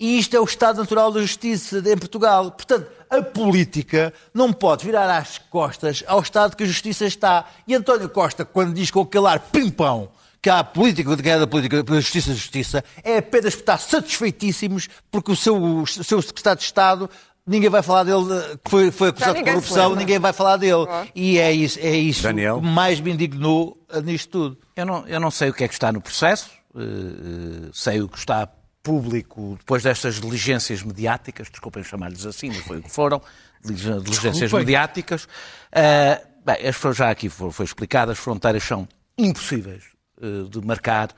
E 0.00 0.18
isto 0.18 0.34
é 0.34 0.40
o 0.40 0.44
estado 0.44 0.78
natural 0.78 1.12
da 1.12 1.20
justiça 1.20 1.78
em 1.78 1.98
Portugal. 1.98 2.50
Portanto, 2.50 2.90
a 3.10 3.20
política 3.20 4.14
não 4.32 4.50
pode 4.50 4.86
virar 4.86 5.14
às 5.14 5.36
costas 5.36 6.02
ao 6.06 6.20
estado 6.20 6.56
que 6.56 6.62
a 6.62 6.66
justiça 6.66 7.04
está. 7.04 7.44
E 7.68 7.74
António 7.74 8.08
Costa, 8.08 8.46
quando 8.46 8.72
diz 8.72 8.90
com 8.90 9.02
aquele 9.02 9.26
ar 9.26 9.38
pimpão 9.38 10.08
que 10.40 10.48
há 10.48 10.60
a 10.60 10.64
política, 10.64 11.14
que 11.18 11.28
é 11.28 11.38
da 11.38 11.46
política, 11.46 11.82
da 11.82 12.00
justiça, 12.00 12.32
justiça, 12.32 12.82
é 13.04 13.18
apenas 13.18 13.54
por 13.54 13.60
estar 13.60 13.78
satisfeitíssimos 13.78 14.88
porque 15.10 15.32
o 15.32 15.36
seu, 15.36 15.62
o 15.62 15.86
seu 15.86 16.22
secretário 16.22 16.58
de 16.58 16.64
Estado, 16.64 17.10
ninguém 17.46 17.68
vai 17.68 17.82
falar 17.82 18.04
dele, 18.04 18.24
que 18.64 18.70
foi, 18.70 18.90
foi 18.90 19.08
acusado 19.08 19.34
de 19.34 19.44
corrupção, 19.44 19.94
ninguém 19.94 20.18
vai 20.18 20.32
falar 20.32 20.56
dele. 20.56 20.86
E 21.14 21.38
é 21.38 21.52
isso, 21.52 21.78
é 21.78 21.94
isso 21.94 22.22
Daniel? 22.22 22.58
que 22.58 22.66
mais 22.66 23.00
me 23.00 23.10
indignou 23.10 23.76
eh, 23.92 24.00
nisto 24.00 24.30
tudo. 24.30 24.58
Eu 24.74 24.86
não, 24.86 25.06
eu 25.06 25.20
não 25.20 25.30
sei 25.30 25.50
o 25.50 25.52
que 25.52 25.62
é 25.62 25.68
que 25.68 25.74
está 25.74 25.92
no 25.92 26.00
processo, 26.00 26.48
eh, 26.74 27.68
sei 27.74 28.00
o 28.00 28.08
que 28.08 28.16
está 28.16 28.48
público 28.82 29.56
depois 29.58 29.82
destas 29.82 30.20
diligências 30.20 30.82
mediáticas, 30.82 31.48
desculpem 31.50 31.82
chamar-lhes 31.84 32.24
assim, 32.26 32.48
mas 32.48 32.58
foi 32.58 32.78
o 32.78 32.82
que 32.82 32.90
foram, 32.90 33.20
dilig- 33.64 34.02
diligências 34.02 34.50
mediáticas. 34.60 35.28
Eh, 35.72 36.22
bem, 36.44 36.56
as 36.66 36.96
já 36.96 37.10
aqui 37.10 37.28
foi, 37.28 37.50
foi 37.50 37.64
explicado, 37.66 38.10
as 38.10 38.18
fronteiras 38.18 38.62
são 38.64 38.88
impossíveis 39.18 39.82
eh, 40.20 40.48
de 40.48 40.60
marcar 40.66 41.10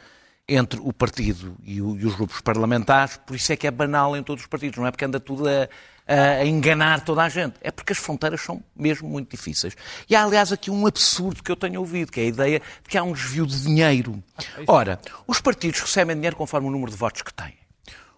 entre 0.49 0.81
o 0.83 0.93
partido 0.93 1.57
e, 1.63 1.81
o- 1.81 1.97
e 1.97 2.05
os 2.05 2.15
grupos 2.17 2.41
parlamentares, 2.41 3.17
por 3.17 3.37
isso 3.37 3.53
é 3.53 3.57
que 3.57 3.67
é 3.67 3.71
banal 3.71 4.17
em 4.17 4.23
todos 4.23 4.43
os 4.43 4.49
partidos, 4.49 4.79
não 4.79 4.87
é 4.87 4.91
porque 4.91 5.05
anda 5.05 5.21
tudo 5.21 5.49
a, 5.49 5.69
a- 6.07 6.45
enganar 6.45 7.05
toda 7.05 7.23
a 7.23 7.29
gente, 7.29 7.55
é 7.61 7.71
porque 7.71 7.93
as 7.93 7.99
fronteiras 7.99 8.41
são 8.41 8.63
mesmo 8.75 9.09
muito 9.09 9.31
difíceis. 9.31 9.77
E 10.09 10.15
há, 10.17 10.23
aliás, 10.25 10.53
aqui 10.53 10.71
um 10.71 10.87
absurdo 10.87 11.43
que 11.43 11.51
eu 11.51 11.57
tenho 11.57 11.81
ouvido, 11.81 12.11
que 12.13 12.21
é 12.21 12.25
a 12.25 12.27
ideia 12.27 12.59
de 12.83 12.89
que 12.89 12.99
há 12.99 13.03
um 13.03 13.13
desvio 13.13 13.47
de 13.47 13.63
dinheiro. 13.63 14.23
Ora, 14.67 15.01
os 15.27 15.41
partidos 15.41 15.81
recebem 15.81 16.17
dinheiro 16.17 16.37
conforme 16.37 16.69
o 16.69 16.71
número 16.71 16.91
de 16.91 16.97
votos 16.97 17.23
que 17.23 17.33
têm. 17.33 17.55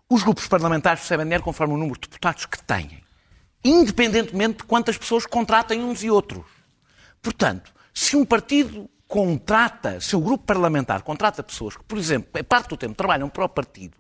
Os 0.09 0.23
grupos 0.23 0.47
parlamentares 0.47 1.03
recebem 1.03 1.25
dinheiro 1.27 1.43
conforme 1.45 1.75
o 1.75 1.77
número 1.77 1.99
de 1.99 2.09
deputados 2.09 2.47
que 2.47 2.63
têm, 2.63 3.03
independentemente 3.65 4.59
de 4.59 4.65
quantas 4.65 4.97
pessoas 4.99 5.27
contratem 5.27 5.83
uns 5.83 6.03
e 6.03 6.11
outros. 6.11 6.45
Portanto, 7.23 7.73
se 7.93 8.17
um 8.17 8.25
partido 8.25 8.89
contrata, 9.09 10.01
se 10.01 10.15
o 10.17 10.21
grupo 10.21 10.45
parlamentar 10.45 11.03
contrata 11.03 11.43
pessoas 11.43 11.77
que, 11.77 11.85
por 11.85 11.97
exemplo, 11.99 12.29
a 12.39 12.45
parte 12.45 12.69
do 12.69 12.77
tempo 12.77 12.95
trabalham 12.95 13.29
para 13.29 13.45
o 13.45 13.49
partido, 13.49 13.97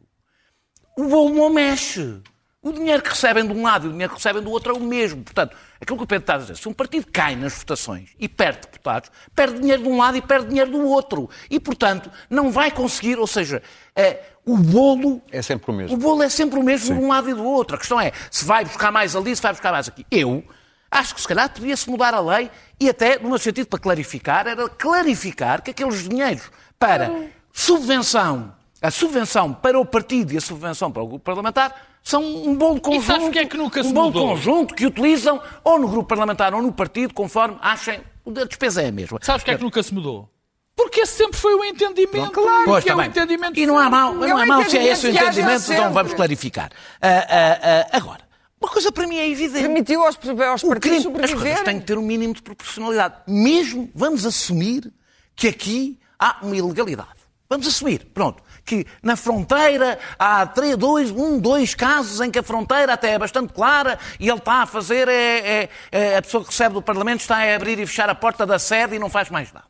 o 0.96 1.04
bolo 1.08 1.34
não 1.34 1.50
mexe. 1.50 2.20
O 2.64 2.72
dinheiro 2.72 3.02
que 3.02 3.10
recebem 3.10 3.46
de 3.46 3.52
um 3.52 3.62
lado 3.62 3.84
e 3.84 3.88
o 3.90 3.92
dinheiro 3.92 4.10
que 4.10 4.18
recebem 4.18 4.42
do 4.42 4.50
outro 4.50 4.74
é 4.74 4.76
o 4.76 4.80
mesmo. 4.80 5.22
Portanto, 5.22 5.54
aquilo 5.78 5.98
que 5.98 6.04
o 6.04 6.06
Pedro 6.06 6.22
está 6.22 6.34
a 6.36 6.38
dizer, 6.38 6.56
se 6.56 6.66
um 6.66 6.72
partido 6.72 7.06
cai 7.12 7.36
nas 7.36 7.52
votações 7.58 8.08
e 8.18 8.26
perde 8.26 8.62
deputados, 8.62 9.10
perde 9.36 9.60
dinheiro 9.60 9.82
de 9.82 9.88
um 9.90 9.98
lado 9.98 10.16
e 10.16 10.22
perde 10.22 10.48
dinheiro 10.48 10.70
do 10.70 10.82
outro. 10.82 11.28
E, 11.50 11.60
portanto, 11.60 12.10
não 12.30 12.50
vai 12.50 12.70
conseguir, 12.70 13.18
ou 13.18 13.26
seja, 13.26 13.62
eh, 13.94 14.18
o 14.46 14.56
bolo 14.56 15.20
É 15.30 15.42
sempre 15.42 15.70
o 15.70 15.74
mesmo. 15.74 15.94
o 15.94 15.98
bolo 16.00 16.22
é 16.22 16.30
sempre 16.30 16.58
o 16.58 16.62
mesmo 16.62 16.94
de 16.96 17.00
um 17.02 17.08
lado 17.08 17.28
e 17.28 17.34
do 17.34 17.44
outro. 17.44 17.76
A 17.76 17.78
questão 17.78 18.00
é 18.00 18.12
se 18.30 18.46
vai 18.46 18.64
buscar 18.64 18.90
mais 18.90 19.14
ali, 19.14 19.36
se 19.36 19.42
vai 19.42 19.52
buscar 19.52 19.70
mais 19.70 19.86
aqui. 19.86 20.06
Eu 20.10 20.42
acho 20.90 21.14
que 21.14 21.20
se 21.20 21.28
calhar 21.28 21.50
podia-se 21.52 21.90
mudar 21.90 22.14
a 22.14 22.20
lei 22.20 22.50
e 22.80 22.88
até, 22.88 23.18
no 23.18 23.28
meu 23.28 23.38
sentido, 23.38 23.66
para 23.66 23.78
clarificar, 23.78 24.46
era 24.46 24.66
clarificar 24.70 25.60
que 25.60 25.70
aqueles 25.70 26.08
dinheiros 26.08 26.50
para 26.78 27.12
subvenção, 27.52 28.54
a 28.80 28.90
subvenção 28.90 29.52
para 29.52 29.78
o 29.78 29.84
partido 29.84 30.32
e 30.32 30.38
a 30.38 30.40
subvenção 30.40 30.90
para 30.90 31.02
o 31.02 31.06
grupo 31.06 31.24
parlamentar 31.24 31.92
são 32.04 32.22
um 32.22 32.54
bolo 32.54 32.80
conjunto. 32.80 33.20
porque 33.22 33.38
é 33.38 33.46
que 33.46 33.56
nunca 33.56 33.82
se 33.82 33.88
um 33.88 33.92
bolo 33.94 34.06
mudou? 34.08 34.28
conjunto 34.28 34.74
que 34.74 34.84
utilizam 34.84 35.40
ou 35.64 35.78
no 35.78 35.88
grupo 35.88 36.06
parlamentar 36.06 36.52
ou 36.54 36.60
no 36.60 36.70
partido, 36.70 37.14
conforme 37.14 37.56
achem. 37.62 38.00
A 38.26 38.44
despesa 38.44 38.82
é 38.82 38.88
a 38.88 38.92
mesma. 38.92 39.18
Sabes 39.22 39.42
porque 39.42 39.52
é 39.52 39.56
que 39.56 39.64
nunca 39.64 39.82
se 39.82 39.92
mudou? 39.92 40.28
Porque 40.76 41.00
esse 41.00 41.12
sempre 41.12 41.38
foi 41.38 41.54
o 41.54 41.64
entendimento. 41.64 42.30
Claro, 42.30 42.64
pois, 42.66 42.84
que 42.84 42.90
é 42.90 42.94
o 42.94 43.02
entendimento. 43.02 43.58
E 43.58 43.66
não 43.66 43.78
há 43.78 43.88
mal, 43.88 44.14
não 44.14 44.26
É 44.26 44.34
um 44.34 44.38
há 44.38 44.46
mal 44.46 44.64
se 44.64 44.76
é 44.76 44.86
esse 44.88 45.06
o 45.06 45.10
entendimento 45.10 45.64
que 45.64 45.72
então 45.72 45.92
vamos 45.92 46.12
clarificar. 46.14 46.70
Ah, 47.00 47.08
ah, 47.08 47.86
ah, 47.92 47.96
agora, 47.96 48.20
uma 48.60 48.70
coisa 48.70 48.90
para 48.92 49.06
mim 49.06 49.16
é 49.16 49.28
evidente. 49.28 49.60
Permitiu 49.62 50.02
aos, 50.04 50.16
aos 50.16 50.62
O 50.62 50.68
partidos 50.68 50.80
crime, 50.80 50.96
as 50.96 51.02
coisas 51.04 51.30
sobreviverem. 51.30 51.64
têm 51.64 51.80
que 51.80 51.86
ter 51.86 51.96
um 51.96 52.02
mínimo 52.02 52.34
de 52.34 52.42
proporcionalidade. 52.42 53.14
Mesmo, 53.26 53.90
vamos 53.94 54.26
assumir 54.26 54.92
que 55.36 55.48
aqui 55.48 55.98
há 56.18 56.38
uma 56.42 56.56
ilegalidade. 56.56 57.08
Vamos 57.48 57.66
assumir, 57.68 58.06
pronto, 58.12 58.42
que 58.64 58.86
na 59.02 59.14
fronteira 59.16 59.98
há 60.18 60.46
três, 60.46 60.76
dois, 60.76 61.10
um, 61.10 61.38
dois 61.38 61.74
casos 61.74 62.20
em 62.20 62.30
que 62.30 62.38
a 62.38 62.42
fronteira 62.42 62.94
até 62.94 63.10
é 63.12 63.18
bastante 63.18 63.52
clara 63.52 63.98
e 64.18 64.28
ele 64.28 64.38
está 64.38 64.62
a 64.62 64.66
fazer, 64.66 65.06
é, 65.08 65.62
é- 65.62 65.70
é- 65.92 66.16
a 66.16 66.22
pessoa 66.22 66.42
que 66.42 66.50
recebe 66.50 66.74
do 66.74 66.82
Parlamento 66.82 67.20
está 67.20 67.36
a 67.36 67.54
abrir 67.54 67.78
e 67.78 67.86
fechar 67.86 68.08
a 68.08 68.14
porta 68.14 68.46
da 68.46 68.58
sede 68.58 68.96
e 68.96 68.98
não 68.98 69.10
faz 69.10 69.28
mais 69.30 69.52
nada. 69.52 69.68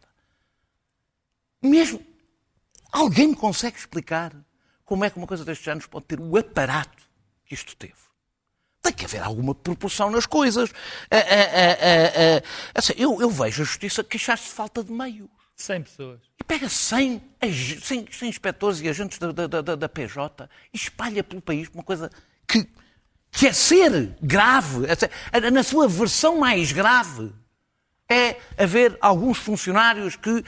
Mesmo, 1.60 2.00
alguém 2.92 3.28
me 3.28 3.36
consegue 3.36 3.76
explicar 3.76 4.32
como 4.84 5.04
é 5.04 5.10
que 5.10 5.16
uma 5.16 5.26
coisa 5.26 5.44
destes 5.44 5.66
anos 5.66 5.86
pode 5.86 6.04
ter 6.04 6.20
o 6.20 6.36
aparato 6.36 7.02
que 7.46 7.54
isto 7.54 7.74
teve? 7.76 7.94
Tem 8.82 8.92
que 8.92 9.06
haver 9.06 9.22
alguma 9.22 9.54
proporção 9.54 10.10
nas 10.10 10.26
coisas. 10.26 10.70
Ah, 11.10 11.16
ah, 11.16 12.42
ah, 12.76 12.92
eu, 12.98 13.18
eu 13.18 13.30
vejo 13.30 13.62
a 13.62 13.64
justiça 13.64 14.04
queixar-se 14.04 14.44
de 14.44 14.50
falta 14.50 14.84
de 14.84 14.92
meios. 14.92 15.28
100 15.56 15.82
pessoas. 15.82 16.20
E 16.40 16.44
pega 16.44 16.68
100, 16.68 17.22
ag- 17.40 17.80
100, 17.80 18.06
100 18.10 18.28
inspectores 18.28 18.80
e 18.80 18.88
agentes 18.88 19.18
da, 19.18 19.30
da, 19.32 19.46
da, 19.46 19.74
da 19.76 19.88
PJ 19.88 20.48
e 20.72 20.76
espalha 20.76 21.22
pelo 21.22 21.40
país 21.40 21.68
uma 21.72 21.82
coisa 21.84 22.10
que, 22.46 22.66
que 23.30 23.46
é 23.46 23.52
ser 23.52 24.16
grave, 24.20 24.86
é 24.86 24.94
ser- 24.94 25.10
na 25.52 25.62
sua 25.62 25.86
versão 25.88 26.38
mais 26.38 26.72
grave, 26.72 27.32
é 28.08 28.36
haver 28.58 28.98
alguns 29.00 29.38
funcionários 29.38 30.16
que, 30.16 30.44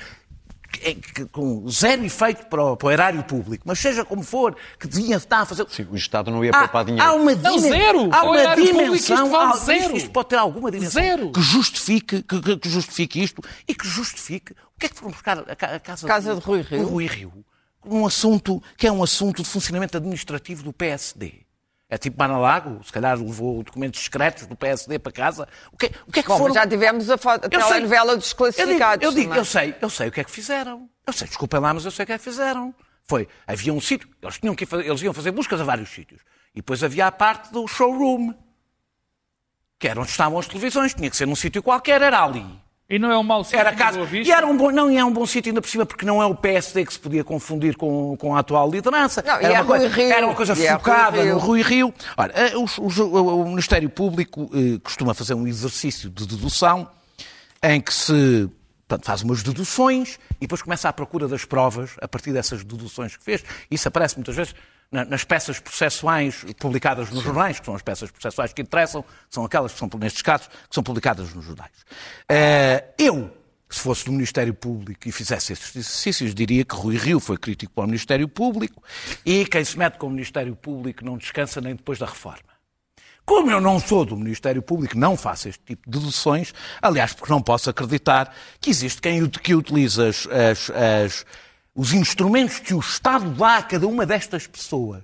que- 0.73 0.95
que- 0.97 1.25
com 1.27 1.67
zero 1.71 2.05
efeito 2.05 2.47
para 2.47 2.63
o, 2.63 2.77
para 2.77 2.89
o 2.89 2.91
erário 2.91 3.23
público, 3.23 3.63
mas 3.67 3.79
seja 3.79 4.05
como 4.05 4.23
for, 4.23 4.57
que 4.79 4.87
deviam 4.87 5.17
estar 5.17 5.41
a 5.41 5.47
fazer. 5.47 5.65
Sim, 5.71 5.87
o 5.91 5.97
Estado 5.97 6.31
não 6.31 6.45
ia 6.45 6.51
Há, 6.51 6.59
poupar 6.61 6.85
dinheiro. 6.85 7.07
há 7.09 7.15
uma, 7.15 7.35
Não, 7.35 7.59
zero. 7.59 8.09
há 8.13 8.23
uma 8.25 8.37
erário 8.39 8.65
público, 8.67 8.85
dimensão. 8.85 9.17
isto 9.25 9.31
vale 9.31 9.53
há- 9.53 9.57
zero. 9.57 9.97
Isto 9.97 10.11
pode 10.11 10.29
ter 10.29 10.37
alguma 10.37 10.71
dimensão 10.71 11.03
Zero. 11.03 11.33
que 11.33 11.41
justifique, 11.41 12.23
que, 12.23 12.41
que- 12.43 12.57
que 12.59 12.69
justifique 12.69 13.23
isto 13.23 13.41
e 13.67 13.75
que 13.75 13.87
justifique 13.89 14.55
o 14.77 14.79
que 14.79 14.87
é 14.87 14.89
que 14.89 14.95
foram 14.97 15.11
buscar 15.13 15.39
a, 15.39 15.57
ca- 15.57 15.75
a 15.75 15.81
casa, 15.81 16.07
Casa 16.07 16.35
de 16.35 16.41
Rui 16.41 16.61
Rio. 16.63 16.87
Rui 16.87 17.07
Rio. 17.07 17.45
Um 17.85 18.07
assunto 18.07 18.63
que 18.77 18.87
é 18.87 18.93
um 18.93 19.03
assunto 19.03 19.43
de 19.43 19.49
funcionamento 19.49 19.97
administrativo 19.97 20.63
do 20.63 20.73
PSD. 20.73 21.45
É 21.89 21.97
tipo 21.97 22.19
Manalago, 22.19 22.83
se 22.85 22.93
calhar 22.93 23.17
levou 23.17 23.63
documentos 23.63 24.03
secretos 24.03 24.47
do 24.47 24.57
PSD 24.57 24.99
para 24.99 25.13
casa. 25.13 25.49
O 25.73 25.77
que, 25.77 25.87
o 26.07 26.11
que 26.11 26.19
é 26.19 26.23
que 26.23 26.29
Bom, 26.29 26.37
foram... 26.39 26.53
já 26.55 26.67
tivemos 26.67 27.09
a, 27.09 27.17
foto, 27.17 27.45
a 27.47 27.49
telenovela 27.49 28.17
dos 28.17 28.27
Eu 28.33 28.35
digo, 28.35 28.37
classificados. 28.39 29.05
eu, 29.05 29.13
digo, 29.13 29.35
eu 29.35 29.45
sei, 29.45 29.75
eu 29.81 29.89
sei 29.89 30.09
o 30.09 30.13
que 30.13 30.21
é 30.21 30.25
que 30.25 30.31
fizeram. 30.33 30.91
Eu 31.07 31.13
sei, 31.13 31.29
desculpem 31.29 31.61
lá, 31.61 31.73
mas 31.73 31.85
eu 31.85 31.91
sei 31.93 32.03
o 32.03 32.07
que 32.07 32.13
é 32.13 32.19
que 32.19 32.25
fizeram. 32.25 32.75
Foi, 33.09 33.29
havia 33.47 33.73
um 33.73 33.81
sítio, 33.81 34.09
eles, 34.21 34.37
tinham 34.39 34.55
que 34.57 34.67
fazer, 34.67 34.85
eles 34.85 35.01
iam 35.01 35.15
fazer 35.15 35.31
buscas 35.31 35.61
a 35.61 35.65
vários 35.65 35.89
sítios. 35.91 36.21
E 36.53 36.57
depois 36.57 36.83
havia 36.83 37.07
a 37.07 37.13
parte 37.13 37.53
do 37.53 37.65
showroom, 37.69 38.35
que 39.79 39.87
era 39.87 40.01
onde 40.01 40.11
estavam 40.11 40.39
as 40.41 40.49
televisões, 40.49 40.93
tinha 40.93 41.09
que 41.09 41.17
ser 41.17 41.27
num 41.27 41.37
sítio 41.37 41.63
qualquer, 41.63 42.03
era 42.03 42.25
ali. 42.25 42.45
E 42.89 43.01
não 43.01 43.11
é 43.11 43.19
um 43.19 43.23
mau 43.25 43.43
sítio 43.43 43.59
Era 43.59 43.73
Vista? 44.05 44.29
E 44.29 44.33
era 44.33 44.47
um 44.47 44.57
bom, 44.57 44.71
não, 44.71 44.89
e 44.89 44.97
é 44.97 45.05
um 45.05 45.13
bom 45.13 45.27
sítio 45.27 45.51
ainda 45.51 45.61
por 45.61 45.69
cima, 45.69 45.85
porque 45.85 46.07
não 46.07 46.23
é 46.23 46.27
o 46.27 46.37
PSD 46.37 46.87
que 46.87 46.93
se 46.93 46.99
podia 47.01 47.25
confundir 47.25 47.77
com, 47.77 48.17
com 48.17 48.37
a 48.37 48.39
atual 48.39 48.71
liderança. 48.71 49.25
Não, 49.27 49.41
e 49.41 49.45
era, 49.45 49.55
é 49.55 49.61
uma 49.61 49.65
coisa, 49.65 49.89
Rui 49.89 49.97
Rio. 50.05 50.13
era 50.13 50.27
uma 50.27 50.35
coisa 50.37 50.53
E 50.57 50.67
é 50.67 50.71
Rui 50.71 50.79
focada 50.79 51.23
Rio. 51.23 51.33
no 51.35 51.39
Rui 51.41 51.63
Rio. 51.63 51.95
Ora, 52.17 52.33
eh, 52.37 52.57
os- 52.57 52.79
os- 52.79 52.99
o, 52.99 53.45
Ministério 53.47 53.91
Público 53.91 54.49
eh, 54.55 54.79
costuma 54.85 55.15
fazer 55.15 55.35
um 55.35 55.49
exercício 55.49 56.09
de 56.09 56.27
dedução 56.27 56.89
em 57.63 57.81
que 57.81 57.93
se 57.93 58.49
portanto, 58.87 59.05
faz 59.05 59.23
umas 59.23 59.43
deduções 59.43 60.17
e 60.37 60.43
depois 60.43 60.63
começa 60.63 60.89
à 60.89 60.93
procura 60.93 61.27
das 61.27 61.45
provas 61.45 61.91
a 62.01 62.07
partir 62.07 62.33
dessas 62.33 62.63
deduções 62.63 63.17
que 63.17 63.25
fez. 63.25 63.43
Isso 63.69 63.89
aparece 63.89 64.15
muitas 64.15 64.37
vezes 64.37 64.55
nas 64.91 65.25
peças 65.25 65.59
processuais 65.59 66.45
publicadas 66.59 67.11
nos 67.11 67.23
jornais, 67.23 67.59
que 67.59 67.67
são 67.67 67.75
as 67.75 67.83
peças 67.83 68.11
processuais 68.11 68.53
que 68.53 68.63
interessam, 68.63 69.05
são 69.29 69.45
aquelas 69.45 69.73
que 69.73 69.79
são, 69.79 69.91
nestes 69.99 70.23
casos, 70.23 70.47
que 70.47 70.75
são 70.75 70.83
publicadas 70.83 71.35
nos 71.35 71.45
jornais. 71.45 71.73
Eh, 72.29 72.85
eu, 72.99 73.31
se 73.69 73.81
fosse 73.81 74.05
do 74.05 74.13
Ministério 74.13 74.55
Público 74.55 75.09
e 75.09 75.13
fizesse 75.13 75.53
esses 75.53 75.75
exercícios, 75.75 76.35
diria 76.35 76.65
que 76.65 76.75
Rui 76.75 76.97
Rio 76.97 77.19
foi 77.19 77.37
crítico 77.37 77.73
para 77.73 77.85
o 77.85 77.87
Ministério 77.87 78.29
Público 78.29 78.83
e 79.25 79.45
quem 79.45 79.65
se 79.65 79.77
mete 79.77 79.99
com 79.99 80.07
o 80.07 80.11
Ministério 80.11 80.55
Público 80.55 81.05
não 81.05 81.19
descansa 81.19 81.61
nem 81.61 81.75
depois 81.75 81.99
da 81.99 82.07
reforma. 82.07 82.57
Como 83.27 83.51
eu 83.51 83.61
não 83.61 83.81
sou 83.81 84.05
do 84.05 84.17
Ministério 84.17 84.63
Público, 84.63 84.97
não 84.97 85.17
faço 85.17 85.49
este 85.49 85.61
tipo 85.65 85.91
de 85.91 85.99
deduções, 85.99 86.55
aliás, 86.81 87.13
porque 87.13 87.33
não 87.33 87.43
posso 87.43 87.69
acreditar 87.69 88.33
que 88.61 88.71
existe 88.71 89.03
quem 89.03 89.29
que 89.29 89.53
utiliza 89.53 90.09
as, 90.09 90.29
as, 90.29 90.71
as, 90.71 91.27
os 91.77 91.93
instrumentos 91.93 92.59
que 92.59 92.73
o 92.73 92.81
Estado 92.81 93.29
dá 93.31 93.59
a 93.59 93.63
cada 93.63 93.87
uma 93.87 94.07
destas 94.07 94.47
pessoas, 94.47 95.03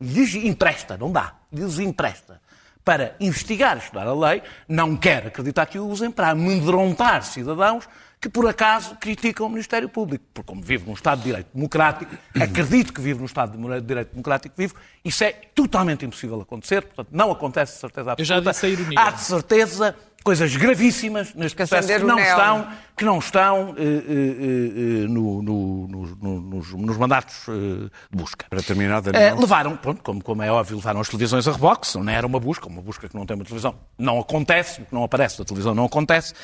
lhes 0.00 0.34
empresta, 0.34 0.96
não 0.96 1.12
dá, 1.12 1.34
lhes 1.52 1.78
empresta, 1.78 2.40
para 2.84 3.14
investigar 3.20 3.76
e 3.76 3.80
estudar 3.80 4.06
a 4.06 4.14
lei, 4.14 4.42
não 4.68 4.96
quer 4.96 5.28
acreditar 5.28 5.66
que 5.66 5.78
o 5.78 5.86
usem 5.86 6.10
para 6.10 6.30
amedrontar 6.30 7.22
cidadãos 7.22 7.88
que 8.20 8.28
por 8.28 8.48
acaso 8.48 8.96
criticam 8.96 9.46
o 9.46 9.50
Ministério 9.50 9.88
Público. 9.88 10.24
Porque 10.34 10.48
como 10.48 10.60
vivo 10.60 10.86
num 10.86 10.94
Estado 10.94 11.18
de 11.18 11.26
Direito 11.26 11.48
Democrático, 11.54 12.16
acredito 12.34 12.92
que 12.92 13.00
vivo 13.00 13.20
num 13.20 13.26
Estado 13.26 13.56
de 13.56 13.80
Direito 13.82 14.10
Democrático 14.10 14.54
vivo, 14.56 14.74
isso 15.04 15.22
é 15.22 15.32
totalmente 15.54 16.04
impossível 16.04 16.40
acontecer, 16.40 16.82
portanto 16.82 17.08
não 17.12 17.30
acontece 17.30 17.74
de 17.74 17.80
certeza 17.80 18.12
absoluta. 18.12 18.34
Eu 18.34 18.44
já 18.44 18.50
disse 18.50 18.66
a 18.66 18.68
ironia. 18.68 19.00
Há 19.00 19.10
de 19.10 19.20
certeza 19.20 19.96
coisas 20.28 20.54
gravíssimas 20.56 21.32
neste 21.34 21.56
processo 21.56 21.88
que 21.88 22.04
não 22.04 22.18
estão, 22.18 22.68
que 22.94 23.04
não 23.06 23.18
estão 23.18 23.70
uh, 23.70 23.72
uh, 23.72 23.74
uh, 23.74 25.08
no, 25.08 25.42
no, 25.42 25.88
no, 25.88 26.40
nos, 26.40 26.72
nos, 26.74 26.96
mandatos 26.98 27.46
de 27.46 27.90
busca. 28.12 28.44
Para 28.50 28.62
terminar, 28.62 29.02
levaram, 29.40 29.74
pronto, 29.74 30.02
como, 30.02 30.22
como, 30.22 30.42
é 30.42 30.52
óbvio, 30.52 30.76
levaram 30.76 31.00
as 31.00 31.08
televisões 31.08 31.48
a 31.48 31.52
reboque, 31.52 31.96
não 31.96 32.12
era 32.12 32.26
uma 32.26 32.38
busca, 32.38 32.68
uma 32.68 32.82
busca 32.82 33.08
que 33.08 33.14
não 33.14 33.24
tem 33.24 33.36
uma 33.36 33.44
televisão, 33.44 33.74
não 33.96 34.18
acontece, 34.20 34.82
não 34.92 35.02
aparece 35.02 35.38
na 35.38 35.46
televisão, 35.46 35.74
não 35.74 35.86
acontece. 35.86 36.34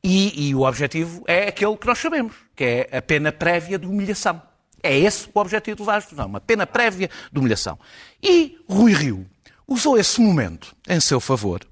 E, 0.00 0.48
e 0.48 0.54
o 0.54 0.62
objetivo 0.62 1.24
é 1.26 1.48
aquele 1.48 1.76
que 1.76 1.88
nós 1.88 1.98
sabemos, 1.98 2.36
que 2.54 2.62
é 2.62 2.98
a 2.98 3.02
pena 3.02 3.32
prévia 3.32 3.80
de 3.80 3.86
humilhação. 3.88 4.40
É 4.80 4.96
esse 4.96 5.28
o 5.34 5.40
objetivo 5.40 5.78
de 5.78 5.82
levar 5.82 5.96
a 5.96 6.02
televisão, 6.02 6.26
uma 6.26 6.40
pena 6.40 6.68
prévia 6.68 7.10
de 7.32 7.40
humilhação. 7.40 7.76
E 8.22 8.58
Rui 8.68 8.92
Rio, 8.92 9.26
usou 9.66 9.98
esse 9.98 10.20
momento 10.20 10.74
em 10.88 11.00
seu 11.00 11.20
favor 11.20 11.66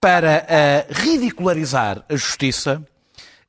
para 0.00 0.44
uh, 0.44 0.92
ridicularizar 0.92 2.04
a 2.08 2.16
justiça, 2.16 2.84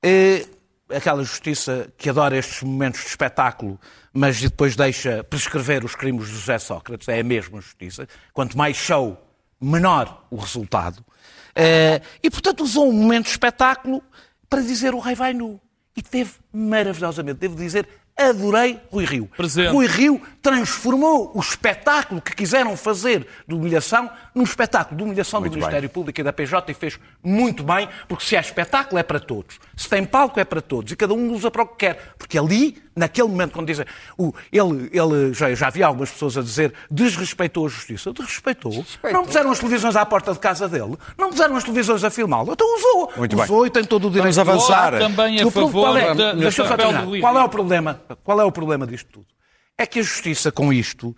uh, 0.05 0.95
aquela 0.95 1.23
justiça 1.23 1.91
que 1.97 2.09
adora 2.09 2.37
estes 2.37 2.61
momentos 2.61 3.01
de 3.01 3.07
espetáculo, 3.07 3.79
mas 4.13 4.39
depois 4.39 4.75
deixa 4.75 5.23
prescrever 5.23 5.83
os 5.83 5.95
crimes 5.95 6.27
de 6.27 6.33
José 6.33 6.59
Sócrates, 6.59 7.07
é 7.07 7.19
a 7.19 7.23
mesma 7.23 7.59
justiça. 7.59 8.07
Quanto 8.31 8.57
mais 8.57 8.77
show, 8.77 9.19
menor 9.59 10.25
o 10.29 10.35
resultado. 10.35 10.99
Uh, 10.99 12.03
e, 12.21 12.29
portanto, 12.29 12.63
usou 12.63 12.89
um 12.89 12.93
momento 12.93 13.25
de 13.25 13.31
espetáculo 13.31 14.03
para 14.49 14.61
dizer 14.61 14.93
o 14.93 14.99
rei 14.99 15.15
vai 15.15 15.33
nu. 15.33 15.59
E 15.95 16.01
teve 16.01 16.33
maravilhosamente, 16.51 17.39
devo 17.39 17.55
dizer, 17.55 17.87
Adorei 18.15 18.79
Rui 18.91 19.05
Rio. 19.05 19.29
Presente. 19.35 19.71
Rui 19.71 19.87
Rio 19.87 20.21
transformou 20.41 21.31
o 21.33 21.39
espetáculo 21.39 22.21
que 22.21 22.35
quiseram 22.35 22.77
fazer 22.77 23.27
de 23.47 23.55
humilhação 23.55 24.09
num 24.35 24.43
espetáculo 24.43 24.97
de 24.97 25.03
humilhação 25.03 25.39
muito 25.39 25.53
do 25.53 25.55
Ministério 25.55 25.89
bem. 25.89 25.93
Público 25.93 26.21
e 26.21 26.23
da 26.23 26.31
PJ 26.31 26.71
e 26.71 26.75
fez 26.75 26.99
muito 27.23 27.63
bem, 27.63 27.89
porque 28.07 28.23
se 28.23 28.35
é 28.35 28.39
espetáculo 28.39 28.99
é 28.99 29.03
para 29.03 29.19
todos. 29.19 29.59
Se 29.75 29.89
tem 29.89 30.05
palco 30.05 30.39
é 30.39 30.45
para 30.45 30.61
todos 30.61 30.91
e 30.91 30.95
cada 30.95 31.13
um 31.13 31.31
usa 31.31 31.49
para 31.49 31.63
o 31.63 31.67
que 31.67 31.77
quer. 31.77 32.13
Porque 32.17 32.37
ali, 32.37 32.77
naquele 32.95 33.27
momento, 33.27 33.53
quando 33.53 33.67
dizem. 33.67 33.85
O, 34.17 34.33
ele, 34.51 34.89
ele 34.91 35.33
já, 35.33 35.53
já 35.53 35.67
havia 35.67 35.87
algumas 35.87 36.11
pessoas 36.11 36.37
a 36.37 36.41
dizer 36.41 36.73
desrespeitou 36.89 37.65
a 37.65 37.69
justiça. 37.69 38.11
Desrespeitou. 38.13 38.71
Respeitou. 38.71 39.11
Não 39.11 39.25
puseram 39.25 39.51
as 39.51 39.59
televisões 39.59 39.95
à 39.95 40.05
porta 40.05 40.33
de 40.33 40.39
casa 40.39 40.67
dele. 40.67 40.95
Não 41.17 41.29
puseram 41.29 41.55
as 41.55 41.63
televisões 41.63 42.03
a 42.03 42.09
filmá-lo. 42.09 42.53
Então 42.53 42.75
usou. 42.77 43.11
Muito 43.17 43.41
usou 43.41 43.59
bem. 43.61 43.67
e 43.67 43.69
tem 43.69 43.83
todo 43.83 44.07
o 44.07 44.11
direito. 44.11 44.35
Vamos 44.35 44.39
avançar. 44.39 44.97
Também 44.97 45.39
a 45.41 45.51
favor 45.51 45.71
qual 45.71 45.97
é, 45.97 46.15
da, 46.15 46.33
Qual 47.21 47.37
é 47.37 47.43
o 47.43 47.49
problema? 47.49 48.01
Qual 48.23 48.41
é 48.41 48.43
o 48.43 48.51
problema 48.51 48.87
disto 48.87 49.07
tudo? 49.11 49.32
É 49.77 49.87
que 49.87 49.99
a 49.99 50.03
justiça, 50.03 50.51
com 50.51 50.71
isto, 50.71 51.09
uh, 51.09 51.15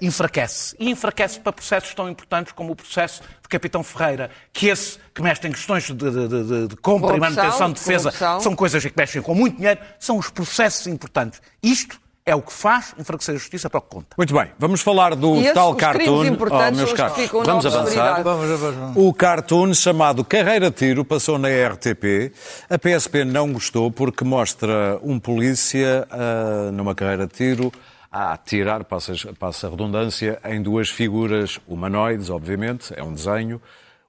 enfraquece. 0.00 0.74
E 0.78 0.88
enfraquece 0.90 1.38
para 1.40 1.52
processos 1.52 1.92
tão 1.94 2.08
importantes 2.08 2.52
como 2.52 2.72
o 2.72 2.76
processo 2.76 3.22
de 3.42 3.48
Capitão 3.48 3.82
Ferreira, 3.82 4.30
que 4.52 4.68
esse 4.68 4.98
que 5.14 5.20
mexe 5.20 5.46
em 5.46 5.52
questões 5.52 5.84
de, 5.84 5.94
de, 5.94 6.28
de, 6.28 6.68
de 6.68 6.76
compra 6.76 7.08
corrupção, 7.08 7.16
e 7.16 7.20
manutenção 7.20 7.68
de 7.68 7.74
defesa, 7.74 8.10
corrupção. 8.10 8.40
são 8.40 8.56
coisas 8.56 8.82
que 8.82 8.92
mexem 8.96 9.20
com 9.20 9.34
muito 9.34 9.56
dinheiro, 9.56 9.80
são 9.98 10.16
os 10.16 10.30
processos 10.30 10.86
importantes. 10.86 11.42
Isto 11.62 12.00
é 12.28 12.34
o 12.34 12.42
que 12.42 12.52
faz 12.52 12.94
enfraquecer 12.98 13.34
a 13.34 13.38
justiça 13.38 13.70
para 13.70 13.78
o 13.78 13.80
que 13.80 13.88
conta. 13.88 14.08
Muito 14.16 14.34
bem, 14.34 14.50
vamos 14.58 14.82
falar 14.82 15.14
do 15.14 15.36
e 15.36 15.50
tal 15.52 15.74
cartoon. 15.74 16.26
Oh, 16.26 16.76
meus 16.76 16.92
caros, 16.92 17.16
vamos 17.44 17.64
avançar. 17.64 18.22
Vamos, 18.22 18.60
vamos. 18.60 18.92
O 18.96 19.14
cartoon 19.14 19.72
chamado 19.72 20.22
Carreira 20.22 20.70
Tiro 20.70 21.06
passou 21.06 21.38
na 21.38 21.48
RTP. 21.48 22.32
A 22.68 22.78
PSP 22.78 23.24
não 23.24 23.50
gostou 23.50 23.90
porque 23.90 24.24
mostra 24.24 24.98
um 25.02 25.18
polícia 25.18 26.06
uh, 26.10 26.70
numa 26.72 26.94
carreira 26.94 27.26
de 27.26 27.32
tiro 27.32 27.72
a 28.10 28.32
atirar, 28.32 28.84
passa, 28.84 29.12
passa 29.38 29.66
a 29.66 29.70
redundância, 29.70 30.40
em 30.44 30.62
duas 30.62 30.88
figuras 30.88 31.60
humanoides, 31.66 32.30
obviamente, 32.30 32.92
é 32.96 33.02
um 33.02 33.12
desenho 33.12 33.60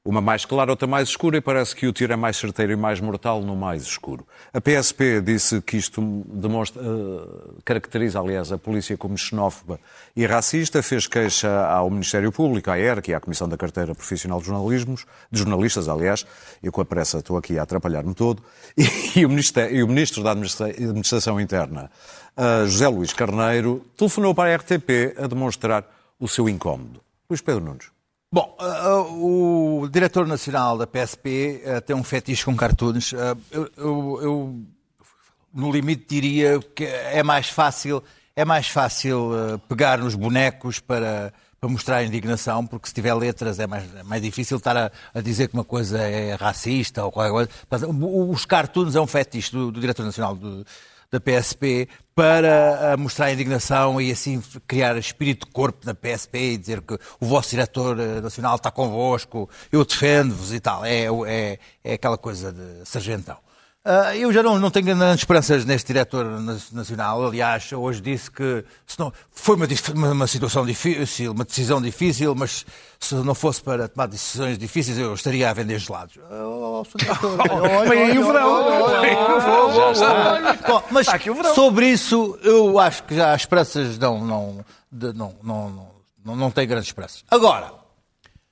uma 0.04 0.22
mais 0.22 0.46
clara, 0.46 0.72
outra 0.72 0.88
mais 0.88 1.10
escura, 1.10 1.38
e 1.38 1.42
parece 1.42 1.76
que 1.76 1.86
o 1.86 1.92
tiro 1.92 2.14
é 2.14 2.16
mais 2.16 2.38
certeiro 2.38 2.72
e 2.72 2.76
mais 2.76 3.00
mortal 3.02 3.42
no 3.42 3.56
mais 3.56 3.84
escuro. 3.84 4.26
A 4.54 4.62
PSP 4.62 5.22
disse 5.22 5.62
que 5.62 5.78
isto 5.78 6.02
demonstra, 6.26 6.82
uh, 6.82 7.62
caracteriza, 7.66 8.20
aliás, 8.20 8.52
a 8.52 8.58
polícia 8.58 8.98
como 8.98 9.18
xenófoba 9.18 9.80
e 10.16 10.26
racista, 10.26 10.82
fez 10.82 11.06
queixa 11.06 11.66
ao 11.66 11.90
Ministério 11.90 12.32
Público, 12.32 12.72
à 12.72 12.80
ERC 12.80 13.10
e 13.10 13.14
à 13.14 13.20
Comissão 13.20 13.48
da 13.48 13.58
Carteira 13.58 13.94
Profissional 13.94 14.40
de, 14.40 14.48
Jornalismos, 14.48 15.06
de 15.30 15.40
Jornalistas, 15.40 15.90
aliás, 15.90 16.26
eu 16.64 16.72
com 16.72 16.82
a 16.82 16.86
pressa 16.86 17.20
estou 17.20 17.38
aqui 17.38 17.60
a 17.60 17.64
atrapalhar-me 17.64 18.16
todo, 18.16 18.42
e, 18.78 18.84
e, 19.20 19.26
o 19.26 19.30
e, 19.70 19.84
o 19.84 19.88
Ministro 19.88 20.24
da 20.24 20.32
Administração 20.32 21.40
Interna, 21.40 21.92
José 22.66 22.88
Luís 22.88 23.12
Carneiro, 23.14 23.86
telefonou 23.98 24.34
para 24.34 24.54
a 24.54 24.56
RTP 24.56 25.18
a 25.18 25.28
demonstrar 25.28 25.86
o 26.20 26.28
seu 26.28 26.48
incómodo. 26.48 27.02
Luís 27.30 27.42
Pedro 27.42 27.64
Nunes. 27.64 27.88
Bom, 28.32 28.56
uh, 28.62 29.84
o 29.84 29.90
diretor 29.90 30.28
nacional 30.28 30.78
da 30.78 30.86
PSP 30.86 31.64
uh, 31.66 31.82
tem 31.82 31.96
um 31.96 32.04
fetiche 32.04 32.46
com 32.46 32.56
cartoons. 32.56 33.12
Uh, 33.12 33.18
eu, 33.50 33.70
eu, 33.76 34.20
eu, 34.22 34.60
no 35.52 35.72
limite, 35.72 36.06
diria 36.08 36.60
que 36.60 36.86
é 36.86 37.24
mais 37.24 37.50
fácil, 37.50 38.04
é 38.36 38.46
mais 38.46 38.68
fácil 38.68 39.32
pegar 39.68 39.98
nos 39.98 40.14
bonecos 40.14 40.80
para, 40.80 41.34
para 41.60 41.70
mostrar 41.70 42.04
indignação, 42.04 42.68
porque 42.68 42.88
se 42.88 42.94
tiver 42.94 43.16
letras 43.16 43.60
é 43.60 43.66
mais, 43.66 43.84
é 43.96 44.04
mais 44.04 44.22
difícil 44.22 44.58
estar 44.58 44.78
a, 44.78 44.92
a, 45.12 45.22
dizer 45.22 45.48
que 45.48 45.56
uma 45.56 45.64
coisa 45.64 45.98
é 45.98 46.36
racista 46.36 47.04
ou 47.04 47.12
qualquer 47.12 47.32
coisa. 47.32 47.50
Os 48.30 48.46
cartoons 48.46 48.96
é 48.96 49.02
um 49.02 49.08
fetiche 49.08 49.52
do, 49.52 49.72
do 49.72 49.82
diretor 49.82 50.06
nacional 50.06 50.36
do, 50.36 50.64
da 51.12 51.20
PSP 51.20 51.88
para 52.14 52.96
mostrar 52.98 53.32
indignação 53.32 54.00
e 54.00 54.12
assim 54.12 54.42
criar 54.68 54.98
espírito 54.98 55.48
de 55.48 55.54
corpo 55.54 55.86
na 55.86 55.94
PSP 55.94 56.54
e 56.54 56.58
dizer 56.58 56.82
que 56.82 56.96
o 57.20 57.26
vosso 57.26 57.50
diretor 57.52 58.00
eh, 58.00 58.22
nacional 58.22 58.56
está 58.56 58.70
convosco, 58.70 59.50
eu 59.72 59.86
defendo-vos 59.86 60.54
e 60.54 60.60
tal. 60.60 60.84
É, 60.86 61.06
é, 61.28 61.60
é 61.84 61.94
aquela 61.94 62.18
coisa 62.18 62.52
de 62.52 62.86
sargentão. 62.86 63.38
Uh, 63.86 64.14
eu 64.14 64.34
já 64.34 64.44
não, 64.44 64.60
não 64.60 64.70
tenho 64.70 64.88
grandes 64.88 65.22
esperanças 65.22 65.64
neste 65.64 65.88
diretor 65.88 66.26
nacional. 66.74 67.26
Aliás, 67.26 67.72
hoje 67.72 68.02
disse 68.02 68.30
que 68.30 68.66
não, 68.98 69.12
foi 69.32 69.56
uma, 69.56 69.68
uma, 70.12 70.28
situação 70.28 70.66
difícil, 70.66 71.32
uma 71.32 71.46
decisão 71.46 71.82
difícil, 71.82 72.36
mas 72.36 72.66
se 73.00 73.16
não 73.16 73.34
fosse 73.34 73.64
para 73.64 73.88
tomar 73.88 74.08
decisões 74.08 74.58
difíceis, 74.58 74.98
eu 74.98 75.14
estaria 75.14 75.50
a 75.50 75.54
vender 75.54 75.80
gelados. 75.80 76.20
Oh, 76.30 76.84
Vem 77.88 78.04
aí 78.04 78.20
o 78.20 78.28
verão! 78.28 78.66
Mas 80.92 81.08
sobre 81.56 81.88
isso, 81.88 82.38
eu 82.44 82.78
acho 82.80 83.04
que 83.04 83.16
já 83.16 83.34
as 83.34 83.42
esperanças 83.42 83.98
não, 83.98 84.26
não, 84.26 84.66
não, 84.92 85.36
não, 85.42 85.92
não, 86.26 86.36
não 86.36 86.52
têm 86.52 86.68
grandes 86.68 86.90
esperanças. 86.90 87.24
Agora, 87.32 87.72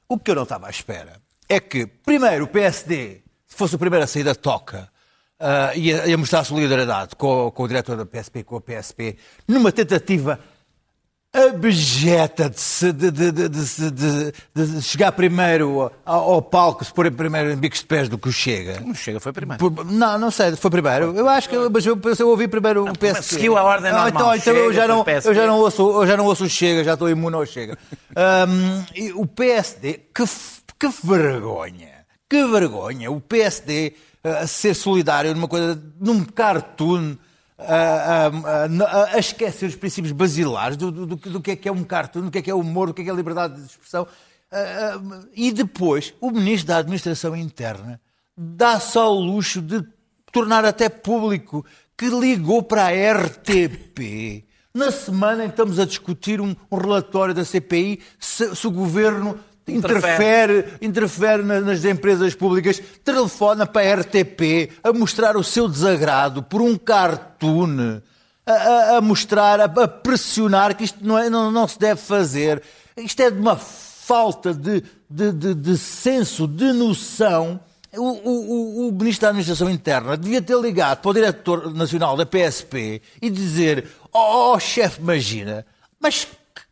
o 0.07 0.17
que 0.17 0.31
eu 0.31 0.35
não 0.35 0.43
estava 0.43 0.67
à 0.67 0.69
espera 0.69 1.21
é 1.49 1.59
que, 1.59 1.85
primeiro, 1.85 2.45
o 2.45 2.47
PSD, 2.47 3.21
se 3.45 3.55
fosse 3.57 3.75
o 3.75 3.79
primeiro 3.79 4.05
a 4.05 4.07
sair 4.07 4.23
da 4.23 4.33
toca, 4.33 4.89
uh, 5.39 5.77
ia, 5.77 6.07
ia 6.07 6.17
mostrar 6.17 6.43
solidariedade 6.43 7.15
com, 7.15 7.51
com 7.51 7.63
o 7.63 7.67
diretor 7.67 7.97
da 7.97 8.05
PSP, 8.05 8.43
com 8.43 8.57
a 8.57 8.61
PSP, 8.61 9.17
numa 9.47 9.71
tentativa 9.71 10.39
abjeta 11.33 12.49
de, 12.49 13.11
de, 13.11 13.31
de, 13.31 14.33
de, 14.55 14.81
chegar 14.81 15.11
primeiro 15.11 15.91
ao, 16.05 16.41
palco, 16.41 16.83
se 16.83 16.91
pôr 16.91 17.11
primeiro 17.11 17.51
em 17.51 17.55
bicos 17.55 17.79
de 17.79 17.85
pés 17.85 18.09
do 18.09 18.17
que 18.17 18.29
o 18.29 18.31
Chega. 18.31 18.81
O 18.83 18.95
Chega 18.95 19.19
foi 19.19 19.31
primeiro. 19.31 19.59
Por, 19.59 19.85
não, 19.85 20.17
não 20.17 20.31
sei, 20.31 20.55
foi 20.55 20.71
primeiro. 20.71 21.15
Eu 21.15 21.27
acho 21.29 21.47
que 21.49 21.55
mas 21.69 21.85
eu, 21.85 21.99
eu 22.17 22.29
ouvi 22.29 22.47
primeiro 22.47 22.89
o 22.89 22.97
PSP. 22.97 23.23
Seguiu 23.23 23.57
a 23.57 23.63
ordem 23.63 23.91
normal. 23.91 24.09
então, 24.09 24.35
então 24.35 24.53
Chega, 24.53 24.59
eu, 24.59 24.73
já 24.73 24.87
não, 24.87 25.05
eu, 25.07 25.33
já 25.33 25.45
não 25.45 25.59
ouço, 25.59 25.81
eu 25.81 26.07
já 26.07 26.17
não 26.17 26.25
ouço 26.25 26.45
o 26.45 26.49
Chega, 26.49 26.83
já 26.83 26.93
estou 26.93 27.09
imune 27.09 27.35
ao 27.35 27.45
Chega. 27.45 27.77
Um, 28.17 29.21
o 29.21 29.27
PSD, 29.27 30.05
que, 30.11 30.23
que 30.79 30.89
vergonha, 31.03 32.03
que 32.27 32.47
vergonha. 32.47 33.11
O 33.11 33.21
PSD 33.21 33.93
a 34.41 34.47
ser 34.47 34.73
solidário 34.73 35.33
numa 35.33 35.47
coisa, 35.47 35.81
num 35.99 36.23
cartoon, 36.23 37.15
a, 37.57 38.27
a, 38.27 39.15
a, 39.15 39.19
esquecer 39.19 39.67
os 39.67 39.75
princípios 39.75 40.11
basilares 40.11 40.77
do, 40.77 40.91
do, 40.91 41.05
do, 41.15 41.41
que 41.41 41.51
é 41.51 41.55
que 41.55 41.67
é 41.67 41.71
um 41.71 41.83
cartoon, 41.83 42.23
do 42.23 42.31
que 42.31 42.37
é 42.37 42.41
que 42.41 42.51
é 42.51 42.55
humor, 42.55 42.87
do 42.87 42.93
que 42.93 43.01
é 43.01 43.05
que 43.05 43.09
é 43.09 43.13
liberdade 43.13 43.55
de 43.55 43.65
expressão. 43.65 44.07
E 45.35 45.51
depois, 45.51 46.13
o 46.21 46.31
Ministro 46.31 46.67
da 46.67 46.77
Administração 46.77 47.35
Interna 47.35 47.99
dá-se 48.37 48.97
ao 48.97 49.13
luxo 49.13 49.61
de 49.61 49.83
tornar 50.31 50.63
até 50.63 50.87
público 50.87 51.65
que 51.97 52.09
ligou 52.09 52.61
para 52.61 52.85
a 52.85 53.13
RTP 53.13 54.45
na 54.77 54.91
semana 54.91 55.43
em 55.43 55.47
que 55.47 55.53
estamos 55.53 55.79
a 55.79 55.85
discutir 55.85 56.39
um, 56.39 56.55
um 56.71 56.77
relatório 56.77 57.33
da 57.33 57.43
CPI, 57.43 57.99
se, 58.19 58.55
se 58.55 58.67
o 58.67 58.71
governo 58.71 59.39
interfere, 59.67 60.65
interfere 60.81 61.43
na- 61.43 61.61
nas 61.61 61.83
empresas 61.85 62.33
públicas, 62.33 62.81
telefona 63.03 63.65
para 63.65 63.81
a 63.89 63.95
RTP 64.01 64.71
a 64.83 64.93
mostrar 64.93 65.35
o 65.37 65.43
seu 65.43 65.67
desagrado 65.67 66.41
por 66.43 66.61
um 66.61 66.77
cartoon, 66.77 68.01
a, 68.45 68.51
a- 68.51 68.97
a 68.97 69.01
mostrar, 69.01 69.59
a, 69.59 69.65
a 69.65 69.87
pressionar 69.87 70.75
que 70.75 70.83
isto 70.85 71.05
não, 71.05 71.17
é- 71.17 71.29
não- 71.29 71.51
não 71.51 71.67
se 71.67 71.77
deve 71.77 71.99
fazer. 72.01 72.61
Isto 72.95 73.21
é 73.21 73.29
de 73.31 73.39
uma 73.39 73.55
falta 73.57 74.53
de, 74.53 74.83
de, 75.09 75.31
de- 75.31 75.53
de 75.55 75.77
senso, 75.77 76.47
de 76.47 76.71
noção. 76.73 77.59
O, 77.95 78.01
o- 78.03 78.87
o- 78.89 78.91
Ministro 78.91 79.23
da 79.23 79.29
Administração 79.29 79.69
Interna 79.69 80.15
devia 80.17 80.41
ter 80.41 80.57
ligado 80.59 80.99
para 81.01 81.09
o 81.09 81.13
Diretor 81.13 81.73
Nacional 81.73 82.15
da 82.17 82.25
PSP 82.25 83.01
e 83.21 83.29
dizer: 83.29 83.87
Oh, 84.13 84.53
oh, 84.53 84.59
chefe, 84.59 85.01
imagina, 85.01 85.65
mas 85.99 86.25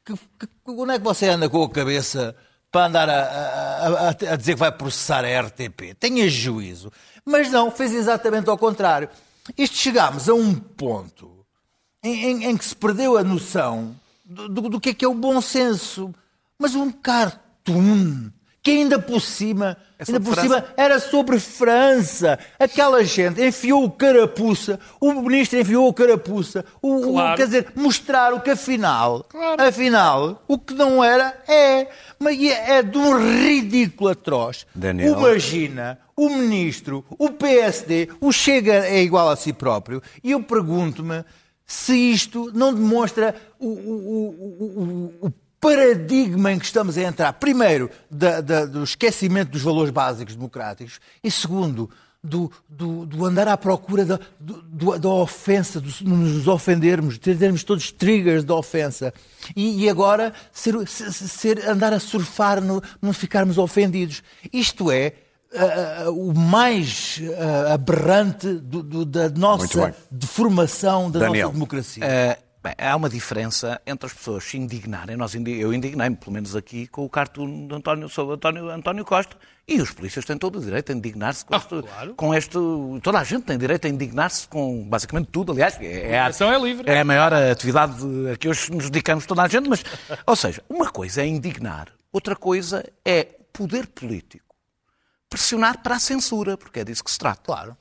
que- 0.05 0.13
que- 0.13 0.19
que- 0.39 0.47
onde 0.67 0.93
é 0.93 0.97
que 0.99 1.03
você 1.03 1.27
anda 1.27 1.49
com 1.49 1.63
a 1.63 1.69
cabeça 1.69 2.35
para 2.75 2.87
andar 2.87 3.09
a, 3.09 3.13
a- 3.23 4.09
a- 4.09 4.33
a 4.33 4.35
dizer 4.35 4.55
que 4.55 4.59
vai 4.59 4.69
processar 4.69 5.23
a 5.23 5.41
RTP? 5.43 5.93
Tenha 5.97 6.27
juízo. 6.29 6.91
Mas 7.25 7.49
não, 7.49 7.71
fez 7.71 7.93
exatamente 7.93 8.49
ao 8.49 8.57
contrário. 8.57 9.07
Isto 9.57 9.77
chegámos 9.77 10.27
a 10.27 10.33
um 10.33 10.53
ponto 10.53 11.45
em, 12.03 12.31
em- 12.31 12.43
em 12.49 12.57
que 12.57 12.65
se 12.65 12.75
perdeu 12.75 13.17
a 13.17 13.23
noção 13.23 13.95
do, 14.25 14.49
do- 14.49 14.69
do 14.71 14.81
que 14.81 14.89
é 14.89 14.93
que 14.93 15.05
é 15.05 15.07
o 15.07 15.13
bom 15.13 15.39
senso. 15.39 16.13
Mas 16.59 16.75
um 16.75 16.91
cartoon 16.91 18.29
que 18.65 18.71
ainda 18.71 18.97
por 18.97 19.21
cima, 19.21 19.77
ainda 19.99 20.05
sobre 20.05 20.19
por 20.23 20.33
França? 20.33 20.41
cima 20.41 20.65
era 20.75 20.99
sobre 20.99 21.39
França. 21.39 22.39
Aquela 22.59 23.03
gente 23.03 23.39
enfiou 23.39 23.83
o 23.85 23.91
carapuça, 23.91 24.79
o 24.99 25.13
ministro 25.13 25.59
enfiou 25.59 25.87
o 25.87 25.93
carapuça, 25.93 26.65
o, 26.81 26.95
o- 26.95 27.11
Claro. 27.13 27.37
quer 27.37 27.45
dizer, 27.45 27.67
mostraram 27.75 28.39
que 28.39 28.49
afinal, 28.49 29.23
afinal, 29.59 30.43
o 30.47 30.57
que 30.57 30.73
não 30.73 31.03
era 31.03 31.37
é, 31.47 31.87
mas 32.17 32.41
é, 32.41 32.77
é 32.77 32.81
de 32.81 32.97
um 32.97 33.15
ridículo 33.45 34.09
atroz. 34.09 34.65
Daniel. 34.73 35.13
Imagina 35.19 35.99
o 36.17 36.27
ministro, 36.29 37.05
o 37.19 37.29
PSD, 37.29 38.09
o 38.19 38.31
Chega 38.31 38.73
é 38.87 39.03
igual 39.03 39.29
a 39.29 39.35
si 39.35 39.53
próprio, 39.53 40.01
e 40.23 40.31
eu 40.31 40.41
pergunto-me 40.41 41.23
se 41.67 41.93
isto 41.95 42.51
não 42.53 42.73
demonstra 42.73 43.35
o, 43.59 43.67
o- 43.67 43.69
o- 43.69 45.13
o- 45.23 45.27
o 45.27 45.31
paradigma 45.69 46.51
em 46.51 46.59
que 46.59 46.65
estamos 46.65 46.97
a 46.97 47.01
entrar. 47.01 47.33
Primeiro, 47.33 47.89
da- 48.09 48.39
da- 48.41 48.65
do 48.65 48.83
esquecimento 48.83 49.51
dos 49.51 49.61
valores 49.61 49.91
básicos 49.91 50.35
democráticos, 50.35 50.99
e 51.23 51.31
segundo, 51.31 51.89
do, 52.23 52.51
do- 52.67 53.05
do 53.05 53.25
andar 53.25 53.47
à 53.47 53.55
procura 53.57 54.03
da, 54.05 54.19
do- 54.39 54.97
da 54.97 55.09
ofensa, 55.09 55.79
de 55.81 56.03
nos 56.03 56.47
ofendermos, 56.47 57.19
de 57.19 57.35
termos 57.35 57.63
todos 57.63 57.91
triggers 57.91 58.43
da 58.43 58.55
ofensa. 58.55 59.13
E, 59.55 59.83
e 59.83 59.89
agora 59.89 60.33
ser, 60.51 60.87
ser- 60.87 61.11
ser- 61.11 61.67
andar 61.69 61.93
a 61.93 61.99
surfar 61.99 62.61
no, 62.61 62.81
não 63.01 63.13
ficarmos 63.13 63.57
ofendidos. 63.57 64.23
Isto 64.51 64.91
é 64.91 65.13
ah, 65.55 66.09
o 66.09 66.33
mais 66.33 67.21
ah, 67.69 67.73
aberrante 67.75 68.53
do- 68.55 68.81
do- 68.83 69.05
da 69.05 69.29
nossa 69.29 69.95
deformação 70.11 71.09
da 71.11 71.19
Daniel. 71.19 71.43
nossa 71.47 71.53
democracia. 71.53 72.03
Bem, 72.65 72.73
há 72.79 72.95
uma 72.95 73.07
diferença 73.07 73.79
entre 73.85 74.07
as 74.07 74.13
pessoas 74.13 74.43
se 74.43 74.57
indignarem. 74.57 75.15
Nós, 75.15 75.35
eu 75.35 75.71
indignei-me, 75.71 76.15
pelo 76.15 76.31
menos 76.31 76.55
aqui, 76.55 76.87
com 76.87 77.05
o 77.05 77.09
cartoon 77.09 77.67
de 77.67 77.75
António, 77.75 78.09
sobre 78.09 78.33
António, 78.33 78.71
António 78.71 79.05
Costa. 79.05 79.37
E 79.67 79.79
os 79.79 79.91
polícias 79.91 80.25
têm 80.25 80.35
todo 80.35 80.57
o 80.57 80.61
direito 80.61 80.91
a 80.91 80.95
indignar-se 80.95 81.45
com, 81.45 81.53
Ah, 81.53 81.57
este, 81.57 81.81
claro. 81.83 82.15
com 82.15 82.33
este. 82.33 82.57
Toda 83.03 83.19
a 83.19 83.23
gente 83.23 83.43
tem 83.43 83.55
direito 83.55 83.85
a 83.85 83.87
indignar-se 83.87 84.47
com 84.47 84.83
basicamente 84.89 85.27
tudo. 85.27 85.51
Aliás, 85.51 85.79
é, 85.79 85.85
é, 85.85 85.89
a, 85.89 86.05
indignação 86.05 86.51
é 86.51 86.59
livre. 86.59 86.89
é 86.89 87.01
a 87.01 87.05
maior 87.05 87.31
atividade 87.35 87.93
a 88.33 88.35
que 88.35 88.49
hoje 88.49 88.71
nos 88.71 88.89
dedicamos 88.89 89.27
toda 89.27 89.43
a 89.43 89.47
gente. 89.47 89.69
Mas, 89.69 89.83
ou 90.25 90.35
seja, 90.35 90.63
uma 90.67 90.89
coisa 90.89 91.21
é 91.21 91.27
indignar, 91.27 91.89
outra 92.11 92.35
coisa 92.35 92.83
é 93.05 93.25
poder 93.53 93.85
político 93.85 94.43
pressionar 95.29 95.83
para 95.83 95.97
a 95.97 95.99
censura, 95.99 96.57
porque 96.57 96.79
é 96.79 96.83
disso 96.83 97.03
que 97.03 97.11
se 97.11 97.19
trata. 97.19 97.41
Claro. 97.43 97.77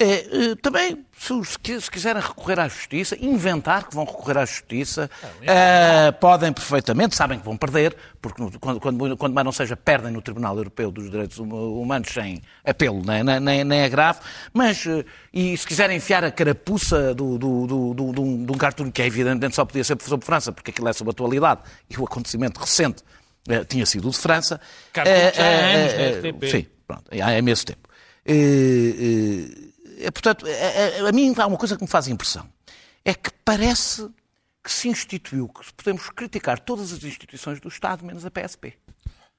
É, 0.00 0.50
eh, 0.52 0.54
também, 0.62 1.04
se, 1.18 1.34
se, 1.44 1.80
se 1.80 1.90
quiserem 1.90 2.22
recorrer 2.22 2.60
à 2.60 2.68
justiça, 2.68 3.16
inventar 3.20 3.88
que 3.88 3.94
vão 3.96 4.04
recorrer 4.04 4.38
à 4.38 4.44
justiça, 4.46 5.10
eh, 5.42 6.12
podem 6.12 6.52
perfeitamente, 6.52 7.16
sabem 7.16 7.36
que 7.38 7.44
vão 7.44 7.56
perder, 7.56 7.96
porque 8.22 8.40
no- 8.40 8.60
quando, 8.60 8.78
quando, 8.78 9.16
quando 9.16 9.34
mais 9.34 9.44
não 9.44 9.50
seja, 9.50 9.76
perdem 9.76 10.12
no 10.12 10.22
Tribunal 10.22 10.56
Europeu 10.56 10.92
dos 10.92 11.10
Direitos 11.10 11.38
Hum- 11.40 11.80
Humanos 11.82 12.10
sem 12.12 12.40
apelo, 12.64 13.02
nem, 13.04 13.24
nem- 13.24 13.64
nem, 13.64 13.80
é 13.80 13.88
grave, 13.88 14.20
mas, 14.52 14.86
eh, 14.86 15.04
e 15.34 15.56
se 15.56 15.66
quiserem 15.66 15.96
enfiar 15.96 16.22
a 16.22 16.30
carapuça 16.30 17.12
do, 17.12 17.36
do, 17.36 17.66
do, 17.66 17.94
do, 17.94 18.12
de 18.12 18.20
um- 18.52 18.56
cartoon 18.58 18.92
que 18.92 19.02
é 19.02 19.06
evidentemente 19.06 19.56
só 19.56 19.64
podia 19.64 19.82
ser 19.82 20.00
sobre 20.00 20.24
França, 20.24 20.52
porque 20.52 20.70
aquilo 20.70 20.88
é 20.88 20.92
sobre 20.92 21.10
a 21.10 21.12
atualidade, 21.12 21.62
e 21.90 21.98
o 21.98 22.04
acontecimento 22.04 22.58
recente 22.60 23.02
tinha 23.68 23.84
sido 23.86 24.06
o 24.06 24.10
de 24.12 24.18
França. 24.18 24.60
Cartoon 24.92 25.12
já 25.34 25.42
eh, 25.44 25.74
anos 25.74 25.92
RTP. 26.18 26.50
Sim, 26.50 26.66
pronto, 26.86 27.04
há 27.10 27.36
imenso 27.38 27.66
tempo. 27.66 27.88
É, 30.00 30.10
portanto, 30.10 30.46
a, 30.46 31.04
a- 31.04 31.08
a 31.08 31.12
mim 31.12 31.34
há 31.36 31.46
uma 31.46 31.56
coisa 31.58 31.76
que 31.76 31.82
me 31.82 31.88
faz 31.88 32.08
impressão. 32.08 32.48
É 33.04 33.14
que 33.14 33.30
parece 33.44 34.08
que 34.62 34.70
se 34.72 34.88
instituiu 34.88 35.48
que 35.48 35.72
podemos 35.72 36.08
criticar 36.10 36.58
todas 36.60 36.92
as 36.92 37.02
instituições 37.02 37.60
do 37.60 37.68
Estado, 37.68 38.04
menos 38.04 38.24
a 38.26 38.30
PSP. 38.30 38.74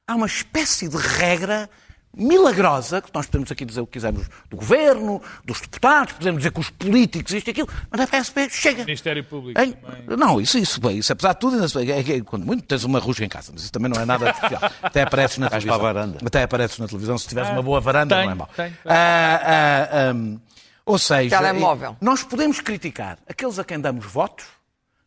Há 0.08 0.16
uma 0.16 0.26
espécie 0.26 0.88
de 0.90 0.98
regra 0.98 1.70
milagrosa, 2.16 3.02
que 3.02 3.10
nós 3.14 3.26
podemos 3.28 3.52
aqui 3.52 3.64
dizer 3.66 3.82
o 3.82 3.86
que 3.88 3.94
quisermos 3.94 4.28
do 4.50 4.58
governo, 4.58 5.22
dos 5.46 5.62
deputados, 5.62 6.14
podemos 6.14 6.40
dizer 6.40 6.52
que 6.52 6.60
os 6.60 6.70
políticos, 6.70 7.34
isto 7.34 7.48
e 7.48 7.52
aquilo, 7.52 7.70
mas 7.90 8.02
a 8.02 8.08
PSP 8.08 8.50
chega. 8.50 8.84
Ministério 8.84 9.24
Público 9.24 9.60
Hein? 9.60 9.74
também. 9.74 10.18
Não, 10.18 10.42
isso, 10.42 10.58
isso, 10.58 10.82
bem, 10.82 10.98
isso 10.98 11.12
apesar 11.14 11.34
de 11.34 11.40
tudo, 11.40 11.70
se- 11.70 11.92
é 11.92 12.04
que 12.04 12.22
quando 12.22 12.46
muito 12.46 12.64
tens 12.64 12.84
uma 12.84 13.00
rusga 13.00 13.26
em 13.26 13.30
casa, 13.30 13.52
mas 13.54 13.64
isso 13.64 13.72
também 13.72 13.92
não 13.92 14.02
é 14.02 14.06
nada 14.06 14.30
especial. 14.32 14.62
Até 14.82 15.04
apareces 15.04 15.38
na 15.38 15.48
Vais 15.50 15.64
televisão. 15.64 15.80
para 15.80 15.90
a 15.90 15.94
varanda. 16.06 16.20
Até 16.26 16.44
apareces 16.44 16.80
na 16.80 16.88
televisão, 16.88 17.18
se 17.18 17.28
tiveres 17.28 17.50
Ah, 17.50 17.54
uma 17.54 17.62
boa 17.64 17.80
varanda, 17.80 18.16
tenho, 18.16 18.26
não 18.26 18.32
é 18.32 18.36
mau. 18.36 18.50
tenho. 18.56 18.74
Ah, 18.86 20.12
ah, 20.12 20.40
ou 20.86 20.98
seja, 20.98 21.38
Telemóvel. 21.38 21.96
nós 22.02 22.24
podemos 22.24 22.60
criticar 22.60 23.20
aqueles 23.30 23.60
a 23.60 23.64
quem 23.64 23.80
damos 23.80 24.06
votos, 24.06 24.46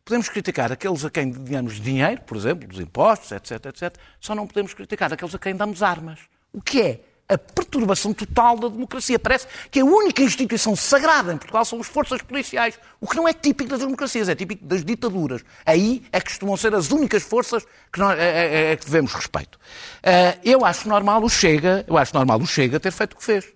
podemos 0.04 0.28
criticar 0.28 0.70
aqueles 0.70 1.04
a 1.04 1.10
quem 1.10 1.30
damos 1.32 1.80
dinheiro, 1.80 2.20
por 2.22 2.36
exemplo, 2.36 2.68
dos 2.68 2.78
impostos, 2.78 3.32
etc, 3.32 3.66
etc, 3.66 3.94
só 4.20 4.34
não 4.34 4.46
podemos 4.46 4.72
criticar 4.74 5.12
aqueles 5.12 5.34
a 5.34 5.38
quem 5.38 5.54
damos 5.56 5.82
armas. 5.82 6.20
O 6.52 6.60
que 6.60 6.80
é? 6.80 7.00
A 7.28 7.38
perturbação 7.38 8.12
total 8.12 8.58
da 8.58 8.68
democracia. 8.68 9.18
Parece 9.18 9.46
que 9.70 9.80
a 9.80 9.84
única 9.84 10.22
instituição 10.22 10.76
sagrada 10.76 11.32
em 11.32 11.38
Portugal 11.38 11.64
são 11.64 11.80
as 11.80 11.86
forças 11.86 12.20
policiais, 12.20 12.78
o 13.00 13.06
que 13.08 13.16
não 13.16 13.26
é 13.26 13.32
típico 13.32 13.70
das 13.70 13.78
democracias, 13.80 14.28
é 14.28 14.34
típico 14.34 14.62
das 14.66 14.84
ditaduras. 14.84 15.42
Aí 15.64 16.02
é 16.12 16.20
que 16.20 16.26
costumam 16.28 16.56
ser 16.58 16.74
as 16.74 16.90
únicas 16.90 17.22
forças 17.22 17.64
que, 17.90 17.98
nós, 17.98 18.18
é, 18.18 18.22
é- 18.68 18.72
é 18.72 18.76
que 18.76 18.84
devemos 18.84 19.14
respeito. 19.14 19.58
Ah, 20.02 20.36
eu 20.44 20.62
acho 20.64 20.86
normal 20.88 21.22
o 21.24 21.28
Chega, 21.30 21.84
eu 21.88 21.96
acho 21.96 22.12
normal 22.14 22.38
o 22.38 22.46
Chega 22.46 22.78
ter 22.78 22.90
feito 22.92 23.14
o 23.14 23.16
que 23.16 23.24
fez. 23.24 23.46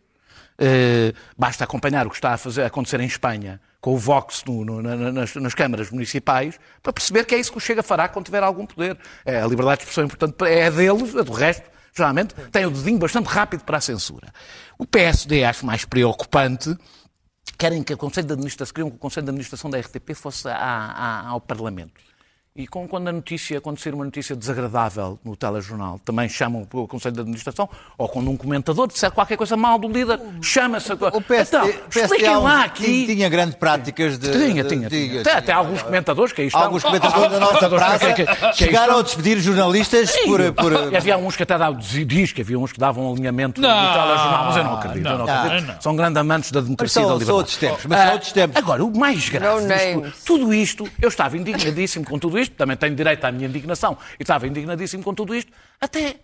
Eh, 0.58 1.12
basta 1.36 1.64
acompanhar 1.64 2.06
o 2.06 2.10
que 2.10 2.16
está 2.16 2.32
a, 2.32 2.38
fazer, 2.38 2.62
a 2.62 2.66
acontecer 2.68 2.98
em 3.00 3.06
Espanha 3.06 3.60
com 3.78 3.92
o 3.92 3.98
Vox 3.98 4.42
no- 4.46 4.64
no- 4.64 4.80
na- 4.80 5.12
nas, 5.12 5.34
nas 5.34 5.52
câmaras 5.54 5.90
municipais 5.90 6.58
para 6.82 6.94
perceber 6.94 7.26
que 7.26 7.34
é 7.34 7.38
isso 7.38 7.52
que 7.52 7.58
o 7.58 7.60
Chega 7.60 7.82
fará 7.82 8.08
quando 8.08 8.24
tiver 8.24 8.42
algum 8.42 8.64
poder. 8.64 8.96
Eh, 9.26 9.38
a 9.42 9.46
liberdade 9.46 9.80
de 9.80 9.82
expressão, 9.88 10.08
portanto, 10.08 10.46
é 10.46 10.66
a 10.66 10.70
deles, 10.70 11.14
a 11.14 11.20
do 11.22 11.32
resto, 11.32 11.62
geralmente, 11.96 12.34
tem 12.52 12.66
o 12.66 12.70
dedinho 12.70 12.98
bastante 12.98 13.26
rápido 13.26 13.64
para 13.64 13.78
a 13.78 13.80
censura. 13.80 14.32
O 14.78 14.86
PSD 14.86 15.44
acho 15.44 15.64
mais 15.64 15.84
preocupante. 15.84 16.76
Querem 17.58 17.82
que 17.82 17.94
o 17.94 17.96
Conselho 17.96 18.26
de 18.26 18.32
Administração, 18.34 18.74
queriam 18.74 18.90
que 18.90 18.96
o 18.96 18.98
Conselho 18.98 19.24
de 19.24 19.30
Administração 19.30 19.70
da 19.70 19.78
RTP 19.78 20.14
fosse 20.14 20.46
à- 20.48 20.54
à- 20.56 21.26
ao 21.28 21.40
Parlamento. 21.40 21.94
E 22.58 22.66
com- 22.66 22.88
quando 22.88 23.08
a 23.08 23.12
notícia, 23.12 23.60
sair 23.76 23.92
uma 23.94 24.04
notícia 24.04 24.34
desagradável 24.34 25.18
no 25.22 25.36
telejornal, 25.36 26.00
também 26.04 26.26
chamam 26.28 26.66
o 26.72 26.88
Conselho 26.88 27.14
de 27.14 27.20
Administração, 27.20 27.68
ou 27.98 28.08
quando 28.08 28.30
um 28.30 28.36
comentador 28.36 28.86
disser 28.88 29.10
qualquer 29.10 29.36
coisa 29.36 29.56
mal 29.56 29.78
do 29.78 29.88
líder, 29.88 30.18
chama-se. 30.40 30.90
a- 30.92 30.94
O 31.12 31.20
PSD, 31.20 31.56
então, 31.58 31.68
o 31.68 31.88
PSD 31.90 32.14
expliquem 32.16 32.36
lá 32.38 32.68
tinha, 32.68 32.88
aqui. 32.88 33.06
tinha 33.14 33.28
grandes 33.28 33.56
práticas 33.56 34.18
de. 34.18 34.30
Tinha, 34.30 34.62
de- 34.64 34.68
tinha, 34.70 34.88
de- 34.88 34.96
tinha. 35.08 35.12
de- 35.22 35.28
Até, 35.28 35.32
até 35.38 35.52
alguns 35.52 35.82
comentadores 35.82 36.32
que 36.32 36.40
aí 36.40 36.46
estão. 36.46 36.62
Alguns 36.62 36.82
comentadores 36.82 37.30
da 37.30 37.40
nossa 37.40 37.68
praça 37.68 38.12
que- 38.14 38.24
que- 38.24 38.34
que 38.36 38.44
aí 38.46 38.54
chegaram 38.54 38.98
a 38.98 39.02
despedir 39.02 39.38
jornalistas 39.38 40.10
por. 40.24 40.40
por 40.54 40.72
E 40.92 40.96
havia 40.96 41.18
uns 41.18 41.36
que 41.36 41.42
até 41.42 41.58
davam, 41.58 41.78
diz 41.78 42.32
que 42.32 42.40
havia 42.40 42.58
uns 42.58 42.72
que 42.72 42.78
davam 42.78 43.12
alinhamento 43.12 43.60
Não, 43.60 43.68
no 43.68 43.92
telejornal, 43.92 44.44
mas 44.46 44.56
eu 44.56 44.64
não 44.64 44.74
acredito. 44.74 45.06
eu 45.08 45.18
não 45.18 45.26
acredito. 45.28 45.66
não. 45.74 45.80
São 45.82 45.94
grandes 45.96 46.16
amantes 46.16 46.50
da 46.50 46.60
democracia 46.62 47.02
Mas 47.02 47.10
e 47.16 47.18
da 47.18 47.18
são- 47.18 47.18
liberdade. 47.18 47.26
são 47.26 47.36
outros 47.36 47.56
tempos, 47.58 47.84
mas 47.86 47.98
são 47.98 48.08
Ah, 48.08 48.12
outros 48.12 48.32
tempos. 48.32 48.56
Agora, 48.56 48.82
o 48.84 48.96
mais 48.98 49.28
grave 49.28 49.66
tudo 50.24 50.54
isto, 50.54 50.88
eu 51.02 51.08
estava 51.08 51.36
indignadíssimo 51.36 52.04
com 52.04 52.18
tudo 52.18 52.38
isto, 52.38 52.45
também 52.52 52.76
tenho 52.76 52.94
direito 52.94 53.24
à 53.24 53.32
minha 53.32 53.48
indignação, 53.48 53.96
e 54.18 54.22
estava 54.22 54.46
indignadíssimo 54.46 55.02
com 55.02 55.14
tudo 55.14 55.34
isto, 55.34 55.52
até, 55.80 56.00
de 56.12 56.18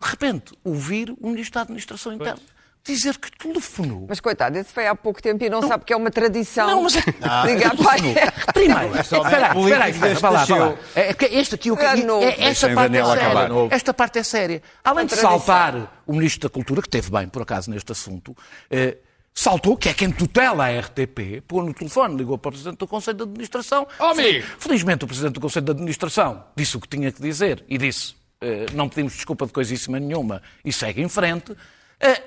repente, 0.00 0.52
ouvir 0.64 1.14
o 1.20 1.28
Ministro 1.28 1.54
da 1.54 1.62
Administração 1.62 2.12
Interna 2.12 2.40
dizer 2.84 3.16
que 3.18 3.30
telefonou. 3.30 4.06
Mas 4.08 4.20
coitado, 4.20 4.58
esse 4.58 4.72
foi 4.72 4.86
há 4.86 4.94
pouco 4.94 5.22
tempo 5.22 5.42
e 5.44 5.48
não, 5.48 5.66
sabe 5.66 5.84
que 5.84 5.92
é 5.92 5.96
uma 5.96 6.10
tradição. 6.10 6.66
Não, 6.66 6.82
mas- 6.82 6.94
Ligar 6.94 7.76
para 7.76 8.52
Primeiro, 8.52 8.98
Este 8.98 9.14
homem 9.14 9.32
é 9.32 9.36
espera 9.38 9.46
aí, 9.46 9.52
político 9.52 9.64
espera 9.64 9.84
aí, 9.84 9.90
espera 9.90 9.92
aí, 9.92 9.92
desde 9.92 10.20
vai 10.20 10.32
lá, 10.32 10.44
vai 10.44 10.58
lá. 10.58 10.76
É 10.96 11.38
este 11.38 11.54
aqui, 11.54 11.70
o 11.70 11.76
que, 11.76 11.84
É 11.84 11.96
novo. 11.96 12.24
é, 12.24 12.28
esta 12.30 12.66
Deixem 12.68 12.74
parte 12.74 12.96
é 12.96 13.04
séria. 13.04 13.48
Esta 13.70 13.94
parte 13.94 14.18
é 14.18 14.22
séria. 14.22 14.62
Além 14.82 15.06
de 15.06 15.10
tradição. 15.10 15.38
saltar 15.38 16.02
o 16.06 16.12
Ministro 16.12 16.48
da 16.48 16.52
Cultura, 16.52 16.82
que 16.82 16.88
teve 16.88 17.10
bem, 17.10 17.28
por 17.28 17.42
acaso, 17.42 17.70
neste 17.70 17.92
assunto, 17.92 18.36
eh, 18.70 18.96
saltou, 19.34 19.76
que 19.76 19.88
é 19.88 19.94
quem 19.94 20.10
tutela 20.10 20.66
a 20.66 20.80
RTP, 20.80 21.42
pôs 21.46 21.66
no 21.66 21.74
telefone, 21.74 22.16
ligou 22.16 22.38
para 22.38 22.50
o 22.50 22.52
Presidente 22.52 22.78
do 22.78 22.86
Conselho 22.86 23.16
de 23.16 23.22
Administração. 23.24 23.86
Oh, 23.98 24.04
amigo! 24.04 24.46
Felizmente 24.58 25.04
o 25.04 25.08
Presidente 25.08 25.34
do 25.34 25.40
Conselho 25.40 25.64
de 25.66 25.72
Administração 25.72 26.44
disse 26.56 26.76
o 26.76 26.80
que 26.80 26.88
tinha 26.88 27.10
que 27.10 27.20
dizer 27.20 27.64
e 27.68 27.78
disse 27.78 28.14
eh, 28.42 28.66
não 28.74 28.88
pedimos 28.88 29.14
desculpa 29.14 29.46
de 29.46 29.52
coisíssima 29.52 30.00
nenhuma 30.00 30.42
e 30.64 30.72
segue 30.72 31.00
em 31.00 31.08
frente. 31.08 31.56
Eh, 32.00 32.22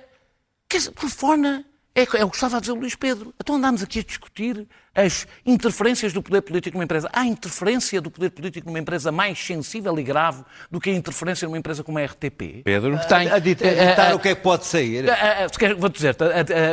quer 0.68 0.78
dizer, 0.78 0.92
telefona 0.92 1.66
é, 1.96 2.02
é 2.02 2.26
o 2.26 2.30
que 2.30 2.36
estava 2.36 2.58
a 2.58 2.60
dizer 2.60 2.74
o 2.74 2.76
Luís 2.76 2.94
Pedro. 2.96 3.34
Então 3.42 3.56
andámos 3.56 3.82
aqui 3.82 4.00
a 4.00 4.04
discutir 4.04 4.68
as 4.94 5.26
interferências 5.46 6.14
do 6.14 6.22
poder 6.22 6.42
político 6.42 6.76
numa 6.78 6.84
empresa. 6.84 7.10
Há 7.12 7.26
interferência 7.26 8.00
do 8.02 8.12
poder 8.12 8.30
político 8.32 8.68
numa 8.68 8.80
empresa 8.80 9.12
mais 9.12 9.38
sensível 9.40 9.98
e 10.00 10.04
grave 10.04 10.44
do 10.70 10.80
que 10.80 10.90
a 10.90 10.94
interferência 10.94 11.48
numa 11.48 11.58
empresa 11.58 11.84
como 11.84 11.98
a 11.98 12.04
RTP? 12.06 12.64
Pedro? 12.64 12.98
Que 13.00 13.08
tem, 13.08 13.30
A 13.30 13.40
ditar 13.40 13.68
eh, 13.68 14.12
eh, 14.12 14.14
o 14.14 14.20
que 14.20 14.30
é 14.30 14.36
que 14.36 14.42
pode 14.42 14.66
sair. 14.66 15.06
eh, 15.08 15.48
Vou 15.78 15.90
dizer, 15.90 16.16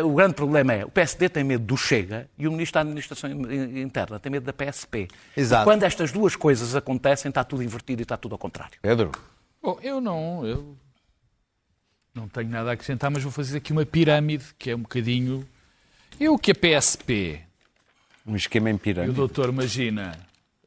o 0.05 0.15
grande 0.15 0.35
problema 0.35 0.73
é 0.73 0.85
o 0.85 0.89
PSD 0.91 1.29
tem 1.29 1.45
medo 1.45 1.65
do 1.65 1.77
Chega 1.77 2.29
e 2.39 2.47
o 2.49 2.53
Ministro 2.53 2.75
da 2.75 2.81
Administração 2.81 3.31
In- 3.31 3.81
Interna 3.81 4.19
tem 4.21 4.31
medo 4.31 4.45
da 4.45 4.53
PSP. 4.53 5.09
Exato. 5.37 5.63
E 5.63 5.65
quando 5.65 5.83
estas 5.85 6.11
duas 6.13 6.35
coisas 6.37 6.75
acontecem, 6.77 7.29
está 7.29 7.43
tudo 7.45 7.63
invertido 7.63 8.03
e 8.03 8.05
está 8.05 8.17
tudo 8.17 8.33
ao 8.35 8.39
contrário. 8.39 8.79
Pedro? 8.83 9.11
Bom, 9.63 9.79
eu 9.83 10.01
não, 10.01 10.45
eu 10.45 10.77
não 12.15 12.29
tenho 12.29 12.51
nada 12.51 12.71
a 12.71 12.73
acrescentar, 12.75 13.11
mas 13.11 13.23
vou 13.23 13.33
fazer 13.33 13.59
aqui 13.59 13.73
uma 13.73 13.87
pirâmide, 13.87 14.45
que 14.59 14.71
é 14.71 14.77
um 14.77 14.81
bocadinho. 14.81 15.47
Eu 16.21 16.39
que 16.39 16.51
a 16.51 16.55
PSP 16.55 17.41
Um 18.27 18.37
esquema 18.37 18.71
em 18.71 18.75
e 18.75 18.77
o 18.77 18.79
pirâmide. 18.79 19.15
doutor 19.15 19.51
Magina 19.51 20.13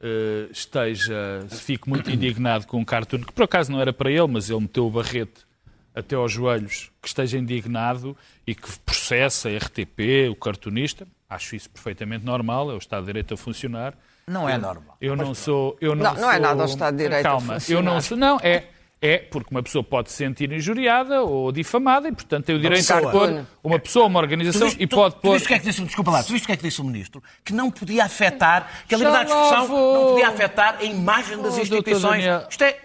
eh, 0.02 0.48
esteja, 0.52 1.46
se 1.50 1.62
fique 1.62 1.88
muito 1.88 2.10
indignado 2.12 2.66
com 2.68 2.78
um 2.80 2.86
cartoon, 2.86 3.20
que 3.22 3.32
por 3.32 3.44
acaso 3.44 3.72
não 3.72 3.80
era 3.80 3.94
para 3.94 4.10
ele, 4.12 4.28
mas 4.28 4.50
ele 4.50 4.60
meteu 4.62 4.88
o 4.88 4.90
barrete 4.92 5.46
até 5.94 6.16
aos 6.16 6.32
joelhos, 6.32 6.92
que 7.02 7.08
esteja 7.08 7.38
indignado 7.38 8.18
e 8.46 8.54
que 8.54 8.68
processa 8.80 9.48
a 9.48 9.58
RTP, 9.58 10.30
o 10.30 10.36
cartunista, 10.36 11.08
acho 11.30 11.56
isso 11.56 11.70
perfeitamente 11.70 12.26
normal, 12.26 12.70
é 12.70 12.74
o 12.74 12.78
Estado 12.78 13.02
de 13.02 13.08
Direito 13.08 13.34
a 13.34 13.38
funcionar. 13.38 13.94
Não 14.28 14.50
é 14.50 14.58
normal. 14.58 14.98
Eu 15.00 15.16
não 15.16 15.34
sou. 15.34 15.78
Eu 15.80 15.96
não, 15.96 16.04
Não, 16.14 16.22
não 16.22 16.32
é 16.32 16.40
nada 16.40 16.64
ao 16.64 16.68
Estado 16.68 16.98
de 16.98 17.04
Direito 17.04 17.26
a 17.26 17.30
Calma, 17.30 17.54
eu 17.54 17.60
funcionar. 17.60 17.94
não 17.94 18.02
sou. 18.02 18.18
Não, 18.18 18.40
é. 18.42 18.64
É 19.02 19.18
porque 19.20 19.50
uma 19.52 19.62
pessoa 19.62 19.84
pode 19.84 20.10
se 20.10 20.16
sentir 20.18 20.52
injuriada 20.52 21.22
ou 21.22 21.52
difamada 21.52 22.08
e, 22.08 22.12
portanto, 22.12 22.46
tem 22.46 22.56
o 22.56 22.60
direito 22.60 22.82
de 22.86 23.02
pôr 23.12 23.46
uma 23.64 23.78
pessoa, 23.78 24.06
uma 24.08 24.20
organização 24.20 24.68
viste- 24.68 24.82
e 24.82 24.88
pode 24.88 25.16
tu 25.16 25.22
pôr. 25.22 25.34
viste 25.34 25.46
o 25.46 25.48
que 25.50 25.54
é 25.54 25.60
que 25.60 25.66
disse, 25.66 25.82
desculpa 25.84 26.12
lá, 26.12 26.24
tu 26.24 26.32
viste 26.32 26.46
o 26.46 26.48
que 26.48 26.54
é 26.54 26.58
que 26.58 26.64
disse 26.64 26.82
o 26.82 26.84
Ministro? 26.84 27.22
Que 27.44 27.54
não 27.54 27.70
podia 27.70 28.06
afetar, 28.06 28.86
que 28.88 28.96
a 28.96 28.98
liberdade 28.98 29.30
de 29.30 29.36
expressão 29.36 29.68
não 29.68 30.12
podia 30.12 30.30
afetar 30.30 30.78
a 30.80 30.84
imagem 30.84 31.38
das 31.38 31.54
Oh, 31.54 31.58
doutor 31.58 31.62
instituições. 31.62 32.24
Daniel. 32.24 32.48
Isto 32.50 32.64
é. 32.64 32.80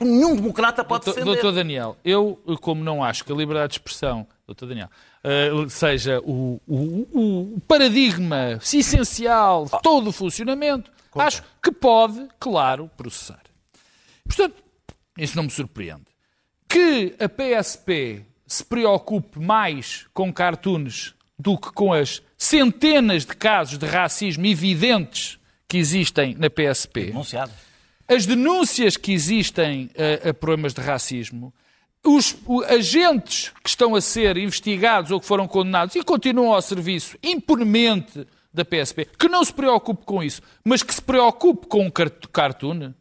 Nenhum 0.00 0.36
democrata 0.36 0.84
pode 0.84 1.06
Doutor, 1.06 1.20
defender. 1.20 1.42
doutor 1.42 1.56
Daniel, 1.56 1.96
eu, 2.04 2.40
como 2.60 2.84
não 2.84 3.02
acho 3.02 3.24
que 3.24 3.32
a 3.32 3.34
liberdade 3.34 3.68
de 3.72 3.74
expressão, 3.80 4.24
doutor 4.46 4.66
Daniel, 4.68 4.88
eh, 5.24 5.50
seja 5.68 6.20
o, 6.20 6.60
o- 6.68 7.08
o- 7.12 7.54
o 7.56 7.60
paradigma 7.66 8.60
essencial 8.62 9.64
de 9.64 9.82
todo 9.82 10.08
o 10.08 10.12
funcionamento, 10.12 10.88
acho 11.16 11.42
que 11.62 11.72
pode, 11.72 12.28
claro, 12.38 12.88
processar. 12.96 13.40
Portanto, 14.24 14.54
isso 15.18 15.36
não 15.36 15.44
me 15.44 15.50
surpreende. 15.50 16.04
Que 16.68 17.14
a 17.20 17.28
PSP 17.28 18.24
se 18.46 18.64
preocupe 18.64 19.38
mais 19.38 20.06
com 20.12 20.32
cartoons 20.32 21.14
do 21.38 21.56
que 21.58 21.70
com 21.72 21.92
as 21.92 22.22
centenas 22.38 23.24
de 23.26 23.34
casos 23.36 23.78
de 23.78 23.86
racismo 23.86 24.46
evidentes 24.46 25.38
que 25.68 25.78
existem 25.78 26.34
na 26.34 26.48
PSP 26.50 27.06
Denunciado. 27.06 27.52
as 28.08 28.26
denúncias 28.26 28.96
que 28.96 29.12
existem 29.12 29.90
a, 30.24 30.30
a 30.30 30.34
problemas 30.34 30.74
de 30.74 30.80
racismo, 30.80 31.52
os 32.04 32.36
o- 32.46 32.62
agentes 32.64 33.52
que 33.62 33.68
estão 33.70 33.94
a 33.94 34.00
ser 34.00 34.36
investigados 34.36 35.10
ou 35.10 35.20
que 35.20 35.26
foram 35.26 35.46
condenados 35.48 35.94
e 35.96 36.02
continuam 36.02 36.52
ao 36.52 36.60
serviço 36.62 37.16
impunemente 37.22 38.26
da 38.52 38.64
PSP, 38.64 39.06
que 39.18 39.28
não 39.28 39.42
se 39.44 39.52
preocupe 39.52 40.04
com 40.04 40.22
isso, 40.22 40.42
mas 40.64 40.82
que 40.82 40.94
se 40.94 41.00
preocupe 41.00 41.66
com 41.66 41.86
o 41.86 41.92
cart- 41.92 42.26
cartoon, 42.30 42.92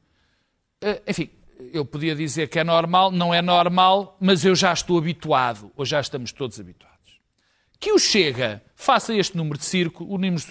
eh, 0.81 1.01
enfim, 1.07 1.29
eu 1.73 1.85
podia 1.85 2.15
dizer 2.15 2.49
que 2.49 2.59
é 2.59 2.63
normal, 2.63 3.11
não 3.11 3.33
é 3.33 3.41
normal, 3.41 4.17
mas 4.19 4.45
eu 4.45 4.55
já 4.55 4.73
estou 4.73 4.97
habituado, 4.97 5.71
ou 5.75 5.85
já 5.85 5.99
estamos 5.99 6.31
todos 6.31 6.59
habituados. 6.59 6.91
Que 7.79 7.91
o 7.91 7.99
Chega 7.99 8.63
faça 8.75 9.13
este 9.13 9.35
número 9.35 9.57
de 9.57 9.65
circo, 9.65 10.03
o 10.03 10.17
número 10.17 10.41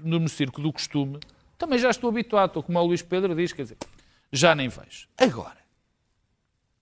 número 0.00 0.24
de 0.24 0.30
circo 0.30 0.60
do 0.60 0.72
costume, 0.72 1.20
também 1.56 1.78
já 1.78 1.90
estou 1.90 2.10
habituado, 2.10 2.48
estou 2.48 2.62
como 2.62 2.78
o 2.78 2.86
Luís 2.86 3.02
Pedro 3.02 3.34
diz, 3.34 3.52
quer 3.52 3.62
dizer, 3.62 3.78
já 4.32 4.54
nem 4.54 4.68
vejo. 4.68 5.08
Agora, 5.16 5.58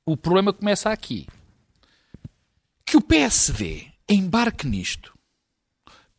o 0.04 0.16
problema 0.16 0.52
começa 0.52 0.90
aqui. 0.90 1.26
Que 2.84 2.96
o 2.96 3.00
PSD 3.00 3.86
embarque 4.08 4.66
nisto. 4.66 5.16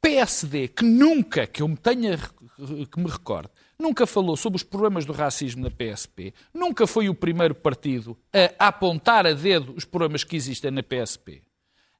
PSD 0.02 0.68
que 0.68 0.84
nunca, 0.84 1.48
que 1.48 1.62
eu 1.62 1.68
me 1.68 1.78
tenha, 1.78 2.18
que 2.18 3.00
me 3.00 3.10
recorde, 3.10 3.50
nunca 3.80 4.07
falou 4.07 4.36
sobre 4.36 4.57
os 4.57 4.63
problemas 4.63 5.05
do 5.05 5.13
racismo 5.13 5.63
na 5.63 5.69
PSP, 5.69 6.34
nunca 6.53 6.88
foi 6.88 7.09
o 7.09 7.15
primeiro 7.15 7.53
partido 7.53 8.17
a 8.57 8.67
apontar 8.67 9.25
a 9.28 9.34
dedo 9.34 9.73
os 9.75 9.86
problemas 9.86 10.23
que 10.23 10.36
existem 10.36 10.71
na 10.71 10.82
PSP. 10.82 11.41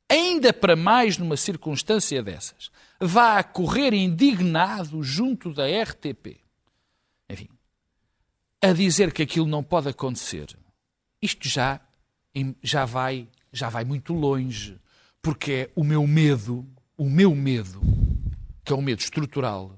Ainda 0.09 0.53
para 0.53 0.75
mais 0.75 1.17
numa 1.17 1.36
circunstância 1.36 2.23
dessas, 2.23 2.71
vá 2.99 3.38
a 3.38 3.43
correr 3.43 3.93
indignado 3.93 5.03
junto 5.03 5.53
da 5.53 5.65
RTP. 5.65 6.38
Enfim, 7.30 7.49
a 8.61 8.71
dizer 8.71 9.11
que 9.11 9.21
aquilo 9.21 9.47
não 9.47 9.61
pode 9.61 9.89
acontecer. 9.89 10.57
Isto 11.21 11.47
já, 11.47 11.82
já, 12.63 12.86
vai, 12.86 13.28
já 13.51 13.69
vai 13.69 13.84
muito 13.84 14.13
longe, 14.13 14.80
porque 15.21 15.51
é 15.51 15.69
o 15.75 15.84
meu 15.84 16.07
medo, 16.07 16.65
o 16.97 17.09
meu 17.09 17.36
medo, 17.36 17.82
que 18.63 18.71
é 18.71 18.75
um 18.75 18.82
medo 18.82 18.99
estrutural, 18.99 19.76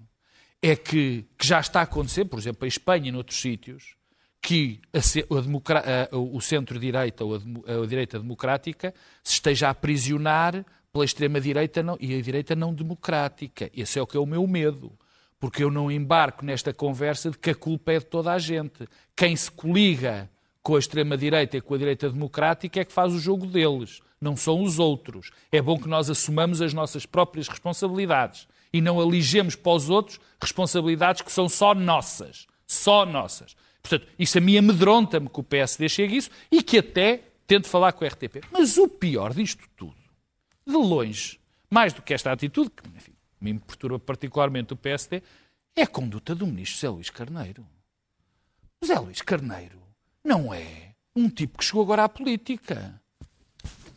é 0.61 0.75
que, 0.75 1.25
que 1.37 1.47
já 1.47 1.59
está 1.59 1.79
a 1.79 1.83
acontecer, 1.83 2.25
por 2.25 2.39
exemplo, 2.39 2.65
em 2.65 2.67
Espanha 2.67 3.09
e 3.09 3.11
noutros 3.11 3.39
sítios, 3.39 3.95
que 4.41 4.79
a 4.93 6.13
a 6.13 6.17
o 6.17 6.39
centro-direita 6.41 7.23
ou 7.23 7.35
a, 7.35 7.83
a 7.83 7.85
direita 7.85 8.19
democrática 8.19 8.93
se 9.23 9.33
esteja 9.33 9.67
a 9.67 9.71
aprisionar 9.71 10.65
pela 10.91 11.05
extrema-direita 11.05 11.85
e 11.99 12.15
a 12.15 12.21
direita 12.21 12.55
não 12.55 12.73
democrática. 12.73 13.69
Esse 13.75 13.99
é 13.99 14.01
o 14.01 14.07
que 14.07 14.17
é 14.17 14.19
o 14.19 14.25
meu 14.25 14.45
medo. 14.47 14.91
Porque 15.39 15.63
eu 15.63 15.71
não 15.71 15.89
embarco 15.89 16.43
nesta 16.43 16.73
conversa 16.73 17.31
de 17.31 17.37
que 17.37 17.51
a 17.51 17.55
culpa 17.55 17.93
é 17.93 17.99
de 17.99 18.05
toda 18.05 18.33
a 18.33 18.39
gente. 18.39 18.87
Quem 19.15 19.35
se 19.35 19.49
coliga 19.49 20.29
com 20.61 20.75
a 20.75 20.79
extrema-direita 20.79 21.57
e 21.57 21.61
com 21.61 21.75
a 21.75 21.77
direita 21.77 22.09
democrática 22.09 22.81
é 22.81 22.85
que 22.85 22.91
faz 22.91 23.13
o 23.13 23.19
jogo 23.19 23.45
deles, 23.45 24.01
não 24.19 24.35
são 24.35 24.61
os 24.61 24.79
outros. 24.79 25.31
É 25.49 25.61
bom 25.61 25.79
que 25.79 25.87
nós 25.87 26.09
assumamos 26.09 26.61
as 26.61 26.73
nossas 26.73 27.05
próprias 27.05 27.47
responsabilidades 27.47 28.47
e 28.71 28.81
não 28.81 28.99
aligemos 28.99 29.55
para 29.55 29.71
os 29.71 29.89
outros 29.89 30.19
responsabilidades 30.41 31.21
que 31.21 31.31
são 31.31 31.49
só 31.49 31.73
nossas. 31.73 32.47
Só 32.67 33.05
nossas. 33.05 33.55
Portanto, 33.81 34.07
isso 34.17 34.37
a 34.37 34.41
mim 34.41 34.57
amedronta-me 34.57 35.29
que 35.29 35.39
o 35.39 35.43
PSD 35.43 35.89
chegue 35.89 36.13
a 36.13 36.17
isso 36.17 36.29
e 36.51 36.61
que 36.61 36.77
até 36.77 37.23
tente 37.47 37.67
falar 37.67 37.93
com 37.93 38.05
o 38.05 38.07
RTP. 38.07 38.45
Mas 38.51 38.77
o 38.77 38.87
pior 38.87 39.33
disto 39.33 39.67
tudo, 39.75 39.95
de 40.65 40.73
longe, 40.73 41.39
mais 41.69 41.93
do 41.93 42.01
que 42.01 42.13
esta 42.13 42.31
atitude, 42.31 42.69
que 42.69 42.87
enfim, 42.95 43.13
me 43.41 43.57
perturba 43.59 43.97
particularmente 43.97 44.73
o 44.73 44.77
PSD, 44.77 45.23
é 45.75 45.83
a 45.83 45.87
conduta 45.87 46.35
do 46.35 46.45
ministro 46.45 46.79
Zé 46.79 46.89
Luís 46.89 47.09
Carneiro. 47.09 47.65
Zé 48.85 48.99
Luís 48.99 49.21
Carneiro 49.21 49.81
não 50.23 50.53
é 50.53 50.93
um 51.15 51.29
tipo 51.29 51.57
que 51.57 51.65
chegou 51.65 51.81
agora 51.81 52.03
à 52.03 52.09
política. 52.09 53.01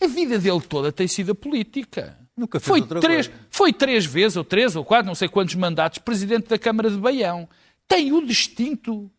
A 0.01 0.07
vida 0.07 0.39
dele 0.39 0.61
toda 0.61 0.91
tem 0.91 1.07
sido 1.07 1.33
a 1.33 1.35
política. 1.35 2.19
Nunca 2.37 2.59
fez 2.59 2.69
foi 2.69 2.81
três, 3.01 3.27
coisa. 3.29 3.43
Foi 3.51 3.73
três 3.73 4.05
vezes, 4.07 4.37
ou 4.37 4.45
três, 4.45 4.75
ou 4.77 4.85
quatro, 4.85 5.07
não 5.07 5.15
sei 5.15 5.29
quantos 5.29 5.55
mandatos, 5.55 5.99
presidente 5.99 6.49
da 6.49 6.59
Câmara 6.59 6.91
de 6.91 6.97
Baião. 6.97 7.49
Tem 7.87 8.13
o 8.13 8.25
distinto, 8.25 9.11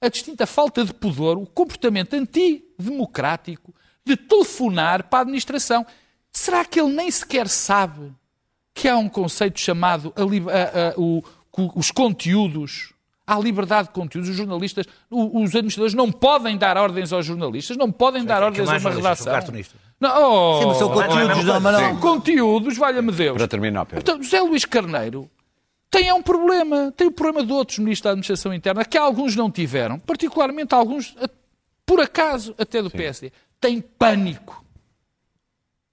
a 0.00 0.08
distinta 0.08 0.46
falta 0.46 0.84
de 0.84 0.94
pudor, 0.94 1.36
o 1.36 1.46
comportamento 1.46 2.14
antidemocrático 2.14 3.74
de 4.04 4.16
telefonar 4.16 5.04
para 5.04 5.20
a 5.20 5.22
administração. 5.22 5.86
Será 6.30 6.64
que 6.64 6.80
ele 6.80 6.92
nem 6.92 7.10
sequer 7.10 7.48
sabe 7.48 8.12
que 8.74 8.88
há 8.88 8.96
um 8.96 9.08
conceito 9.08 9.58
chamado 9.60 10.12
a 10.16 10.22
a- 10.22 10.90
a- 10.90 10.94
o- 11.00 11.22
os 11.76 11.90
conteúdos, 11.90 12.92
há 13.26 13.38
liberdade 13.38 13.88
de 13.88 13.94
conteúdos, 13.94 14.30
os 14.30 14.36
jornalistas, 14.36 14.86
os 15.10 15.50
administradores 15.54 15.94
não 15.94 16.10
podem 16.10 16.56
dar 16.58 16.76
ordens 16.76 17.12
aos 17.12 17.24
jornalistas, 17.24 17.76
não 17.76 17.90
podem 17.92 18.24
dar 18.24 18.42
ordens 18.42 18.68
a 18.68 18.72
uma 18.80 18.90
redação. 18.96 19.32
Não, 20.08 20.22
oh, 20.32 20.60
Sim, 20.60 20.66
mas 20.68 20.76
são 20.78 20.88
não 20.90 21.00
é 21.00 21.04
a 21.04 21.08
conteúdos, 21.08 21.44
não, 21.44 21.60
mas 21.60 21.76
são 21.76 21.92
não. 21.94 22.00
conteúdos, 22.00 22.76
valha-me 22.76 23.12
Deus. 23.12 23.36
Para 23.36 23.48
terminar, 23.48 23.86
Pedro. 23.86 24.00
Então, 24.00 24.22
José 24.22 24.40
Luís 24.40 24.64
Carneiro 24.64 25.30
tem 25.90 26.08
é 26.08 26.14
um 26.14 26.22
problema, 26.22 26.92
tem 26.96 27.06
o 27.06 27.12
problema 27.12 27.46
de 27.46 27.52
outros 27.52 27.78
ministros 27.78 28.02
da 28.04 28.10
Administração 28.10 28.52
Interna, 28.52 28.84
que 28.84 28.98
alguns 28.98 29.34
não 29.36 29.50
tiveram, 29.50 29.98
particularmente 29.98 30.74
alguns, 30.74 31.14
por 31.86 32.00
acaso, 32.00 32.54
até 32.58 32.82
do 32.82 32.90
PSD. 32.90 33.30
Tem 33.60 33.80
pânico 33.80 34.64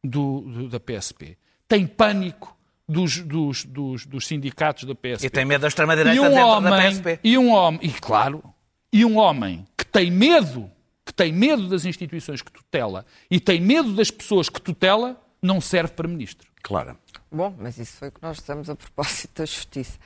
do, 0.03 0.41
do- 0.41 0.69
da 0.69 0.79
PSP. 0.79 1.37
Tem 1.67 1.85
pânico 1.87 2.55
dos, 2.87 3.19
dos, 3.19 3.63
dos, 3.63 4.05
dos 4.05 4.27
sindicatos 4.27 4.83
da 4.83 4.95
PSP. 4.95 5.27
E 5.27 5.29
tem 5.29 5.45
medo 5.45 5.61
da 5.61 5.67
E 5.67 5.69
extrema-direita 5.69 6.19
um 6.21 6.23
dentro 6.25 6.35
da 6.37 6.45
homem, 6.47 6.73
PSP. 6.91 7.19
e 7.23 7.37
um 7.37 7.51
homem, 7.51 7.79
e 7.83 7.89
claro, 7.89 8.43
e 8.91 9.05
um 9.05 9.17
homem 9.17 9.65
que 9.77 9.85
tem 9.85 10.11
medo, 10.11 10.69
que 11.05 11.13
tem 11.13 11.31
medo 11.31 11.67
das 11.67 11.85
instituições 11.85 12.41
que 12.41 12.51
tutela 12.51 13.05
e 13.29 13.39
tem 13.39 13.59
medo 13.59 13.93
das 13.93 14.11
pessoas 14.11 14.49
que 14.49 14.61
tutela, 14.61 15.19
não 15.41 15.59
serve 15.59 15.93
para 15.93 16.07
ministro. 16.07 16.47
Claro. 16.61 16.97
Bom, 17.31 17.55
mas 17.57 17.77
isso 17.77 17.97
foi 17.97 18.09
o 18.09 18.11
que 18.11 18.21
nós 18.21 18.37
estamos 18.37 18.69
a 18.69 18.75
propósito 18.75 19.39
da 19.39 19.45
justiça. 19.45 19.97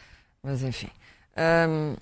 Mas, 0.42 0.62
enfim. 0.62 0.90
hum, 1.68 1.96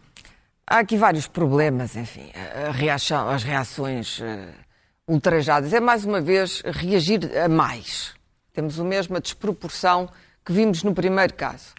há 0.67 0.79
aqui 0.79 0.97
vários 0.97 1.27
problemas, 1.27 1.95
enfim. 1.95 2.29
A 2.67 2.71
reação, 2.71 3.29
as 3.29 3.43
reações 3.43 4.19
eh, 4.21 4.53
ultrajadas. 5.07 5.73
É, 5.73 5.79
mais 5.79 6.05
uma 6.05 6.21
vez, 6.21 6.61
reagir 6.61 7.37
a 7.37 7.47
mais. 7.47 8.13
Temos 8.51 8.79
a 8.79 8.83
mesma 8.83 9.19
desproporção 9.19 10.09
que 10.45 10.51
vimos 10.51 10.83
no 10.83 10.93
primeiro 10.93 11.33
caso. 11.33 11.73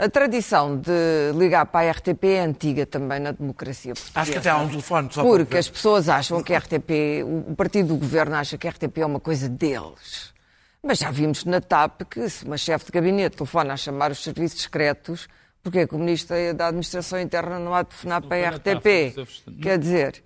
A 0.00 0.08
tradição 0.08 0.78
de 0.78 1.30
ligar 1.36 1.66
para 1.66 1.86
a 1.86 1.92
RTP 1.92 2.24
é 2.24 2.40
antiga 2.40 2.86
também 2.86 3.20
na 3.20 3.32
democracia 3.32 3.92
portuguesa. 3.92 4.18
Acho 4.18 4.32
que 4.32 4.38
até 4.38 4.48
há 4.48 4.56
um 4.56 4.66
telefone 4.66 5.12
só 5.12 5.22
Porque 5.22 5.44
para 5.44 5.58
as 5.58 5.68
pessoas 5.68 6.08
acham 6.08 6.42
que 6.42 6.54
a 6.54 6.58
RTP, 6.58 7.22
o 7.50 7.54
partido 7.54 7.88
do 7.88 7.96
governo 7.96 8.34
acha 8.34 8.56
que 8.56 8.66
a 8.66 8.70
RTP 8.70 8.96
é 8.96 9.04
uma 9.04 9.20
coisa 9.20 9.46
deles. 9.46 10.32
Mas 10.82 11.00
já 11.00 11.10
vimos 11.10 11.44
na 11.44 11.60
TAP 11.60 12.04
que 12.08 12.30
se 12.30 12.46
uma 12.46 12.56
chefe 12.56 12.86
de 12.86 12.92
gabinete 12.92 13.36
telefona 13.36 13.74
a 13.74 13.76
chamar 13.76 14.10
os 14.10 14.22
serviços 14.22 14.62
secretos, 14.62 15.28
porque 15.62 15.80
é 15.80 15.86
que 15.86 15.94
o 15.94 15.98
ministro 15.98 16.34
da 16.54 16.68
Administração 16.68 17.20
Interna 17.20 17.58
não 17.58 17.74
há 17.74 17.82
de 17.82 17.90
telefonar 17.90 18.22
para 18.22 18.48
a 18.48 18.50
RTP? 18.52 19.60
Quer 19.60 19.78
dizer, 19.78 20.24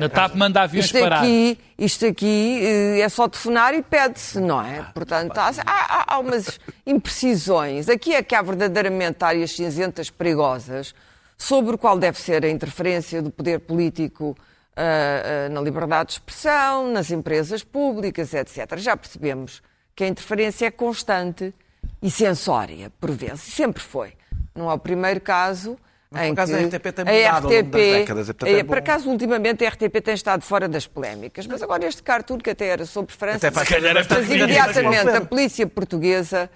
Na 0.00 0.08
TAP 0.08 0.34
manda 0.34 0.62
aviões 0.62 0.86
isto 0.86 0.98
parar. 0.98 1.18
aqui, 1.18 1.58
isto 1.78 2.06
aqui 2.06 2.60
eh, 2.62 3.00
é 3.00 3.08
só 3.08 3.28
telefonar 3.28 3.74
e 3.74 3.82
pede-se, 3.82 4.40
não 4.40 4.60
é? 4.60 4.82
Portanto, 4.92 5.38
há, 5.38 5.50
há, 5.64 6.14
há 6.14 6.18
umas 6.18 6.58
imprecisões. 6.84 7.88
Aqui 7.88 8.14
é 8.14 8.22
que 8.22 8.34
há 8.34 8.42
verdadeiramente 8.42 9.24
áreas 9.24 9.52
cinzentas 9.52 10.10
perigosas 10.10 10.94
sobre 11.38 11.76
o 11.76 11.78
qual 11.78 11.98
deve 11.98 12.18
ser 12.18 12.44
a 12.44 12.50
interferência 12.50 13.22
do 13.22 13.30
poder 13.30 13.60
político 13.60 14.36
ah, 14.76 15.46
ah, 15.46 15.48
na 15.48 15.60
liberdade 15.60 16.08
de 16.08 16.12
expressão, 16.14 16.90
nas 16.90 17.10
empresas 17.10 17.62
públicas, 17.62 18.34
etc. 18.34 18.76
Já 18.76 18.96
percebemos 18.96 19.62
que 19.94 20.04
a 20.04 20.08
interferência 20.08 20.66
é 20.66 20.70
constante 20.70 21.54
e 22.02 22.10
sensória, 22.10 22.90
por 23.00 23.10
vezes, 23.12 23.48
e 23.48 23.50
sempre 23.52 23.82
foi. 23.82 24.12
Não 24.54 24.70
é 24.70 24.74
o 24.74 24.78
primeiro 24.78 25.20
caso 25.20 25.78
Mas, 26.10 26.28
por 26.28 26.32
acaso, 26.32 26.52
que 26.52 26.58
a 26.58 26.66
RTP 26.78 26.92
tem 26.94 27.04
mudado 27.04 27.48
longo 27.48 27.70
das 27.70 27.80
décadas, 27.98 28.28
é, 28.28 28.32
portanto, 28.32 28.48
é 28.56 28.62
bom. 28.62 28.68
por 28.68 28.78
acaso, 28.78 29.10
ultimamente, 29.10 29.64
a 29.64 29.68
RTP 29.68 30.00
tem 30.02 30.14
estado 30.14 30.42
fora 30.42 30.68
das 30.68 30.86
polémicas, 30.86 31.46
mas 31.46 31.62
agora 31.62 31.84
este 31.86 32.02
cartoon, 32.02 32.38
que 32.38 32.50
até 32.50 32.66
era 32.68 32.86
sobre 32.86 33.12
França, 33.14 33.40
mas, 33.50 33.70
é 33.72 34.14
mas 34.14 34.30
imediatamente 34.30 35.08
a 35.16 35.20
polícia 35.26 35.66
portuguesa, 35.66 36.50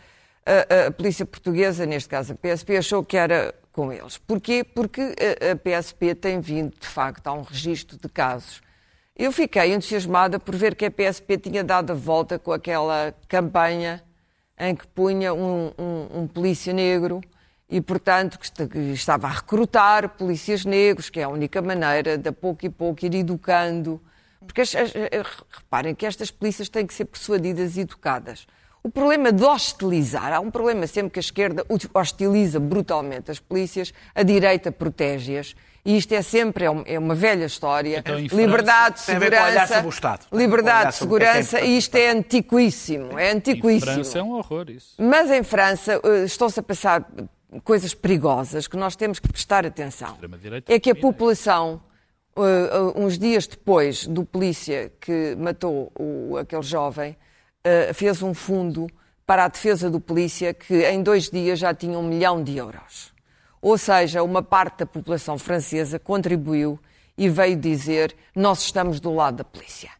a, 0.46 0.86
a 0.86 0.90
polícia 0.92 1.26
portuguesa, 1.26 1.84
neste 1.84 2.08
caso 2.08 2.32
a 2.32 2.36
PSP, 2.36 2.76
achou 2.76 3.04
que 3.04 3.16
era 3.16 3.52
com 3.72 3.92
eles. 3.92 4.18
Porquê? 4.18 4.62
Porque 4.64 5.00
a, 5.00 5.52
a 5.52 5.56
PSP 5.56 6.14
tem 6.14 6.40
vindo, 6.40 6.74
de 6.78 6.86
facto, 6.86 7.26
a 7.26 7.32
um 7.32 7.42
registro 7.42 7.98
de 7.98 8.08
casos. 8.08 8.60
Eu 9.16 9.32
fiquei 9.32 9.74
entusiasmada 9.74 10.38
por 10.38 10.54
ver 10.56 10.74
que 10.74 10.86
a 10.86 10.90
PSP 10.90 11.36
tinha 11.38 11.62
dado 11.62 11.90
a 11.90 11.94
volta 11.94 12.38
com 12.38 12.52
aquela 12.52 13.12
campanha 13.28 14.02
em 14.58 14.74
que 14.74 14.86
punha 14.86 15.34
um, 15.34 15.72
um- 15.78 16.20
um 16.20 16.26
polícia 16.26 16.72
negro 16.72 17.20
e, 17.70 17.80
portanto, 17.80 18.38
que 18.38 18.44
esta- 18.46 18.66
que 18.66 18.78
estava 18.78 19.26
a 19.28 19.30
recrutar 19.30 20.08
polícias 20.10 20.64
negros, 20.64 21.08
que 21.08 21.20
é 21.20 21.22
a 21.24 21.28
única 21.28 21.62
maneira 21.62 22.18
de, 22.18 22.28
a 22.28 22.32
pouco 22.32 22.66
e 22.66 22.68
pouco, 22.70 23.04
ir 23.06 23.14
educando. 23.14 24.00
Porque, 24.46 24.62
as- 24.62 24.74
as- 24.74 24.92
reparem 25.50 25.94
que 25.94 26.04
estas 26.04 26.30
polícias 26.30 26.68
têm 26.68 26.86
que 26.86 26.94
ser 26.94 27.04
persuadidas 27.04 27.76
e 27.76 27.80
educadas. 27.80 28.46
O 28.82 28.90
problema 28.90 29.30
de 29.30 29.44
hostilizar, 29.44 30.32
há 30.32 30.40
um 30.40 30.50
problema 30.50 30.86
sempre 30.86 31.10
que 31.12 31.18
a 31.18 31.20
esquerda 31.20 31.64
hostiliza 31.94 32.58
brutalmente 32.58 33.30
as 33.30 33.38
polícias, 33.38 33.92
a 34.14 34.22
direita 34.22 34.72
protege-as. 34.72 35.54
E 35.84 35.96
isto 35.96 36.12
é 36.12 36.20
sempre 36.22 36.64
é 36.64 36.70
um- 36.70 36.82
é 36.86 36.98
uma 36.98 37.14
velha 37.14 37.44
história. 37.44 37.98
Então, 37.98 38.18
em 38.18 38.26
liberdade, 38.26 39.02
Tem 39.04 39.16
a 39.16 39.18
ver 39.18 39.30
com 39.30 39.36
olhar 39.36 39.46
segurança, 39.50 39.74
sobre 39.74 39.86
o 39.86 39.90
Estado. 39.90 40.26
liberdade, 40.32 40.84
é 40.86 40.88
é 40.88 40.92
segurança, 40.92 41.60
e 41.60 41.76
isto 41.78 41.94
é 41.96 42.10
antiquíssimo. 42.10 43.18
É 43.18 43.30
Em 43.32 43.36
antiquíssimo. 43.36 43.92
França 43.94 44.18
é 44.18 44.22
um 44.22 44.32
horror 44.32 44.70
isso. 44.70 44.94
Mas 44.98 45.30
em 45.30 45.42
França 45.42 46.00
eh, 46.02 46.24
estão-se 46.24 46.58
a 46.60 46.62
passar 46.62 47.06
coisas 47.64 47.94
perigosas 47.94 48.66
que 48.68 48.76
nós 48.76 48.94
temos 48.96 49.18
que 49.18 49.28
prestar 49.28 49.66
atenção. 49.66 50.16
É 50.72 50.78
que 50.78 50.90
a 50.90 50.94
população, 50.94 51.80
eh, 52.36 52.92
uns 52.96 53.18
dias 53.18 53.46
depois 53.46 54.06
do 54.06 54.24
polícia 54.24 54.92
que 55.00 55.34
matou 55.36 55.90
o- 55.98 56.36
aquele 56.36 56.62
jovem, 56.62 57.16
eh, 57.64 57.92
fez 57.92 58.22
um 58.22 58.32
fundo 58.34 58.86
para 59.26 59.44
a 59.44 59.48
defesa 59.48 59.90
do 59.90 60.00
polícia 60.00 60.52
que 60.54 60.84
em 60.88 61.02
dois 61.02 61.30
dias 61.30 61.58
já 61.58 61.72
tinha 61.74 61.98
um 61.98 62.02
milhão 62.06 62.42
de 62.42 62.56
euros. 62.56 63.12
Ou 63.62 63.76
seja, 63.76 64.22
uma 64.22 64.42
parte 64.42 64.78
da 64.78 64.86
população 64.86 65.38
francesa 65.38 65.98
contribuiu 65.98 66.78
e 67.16 67.28
veio 67.28 67.56
dizer: 67.56 68.16
Nós 68.34 68.62
estamos 68.62 69.00
do 69.00 69.12
lado 69.14 69.36
da 69.38 69.44
polícia. 69.44 69.90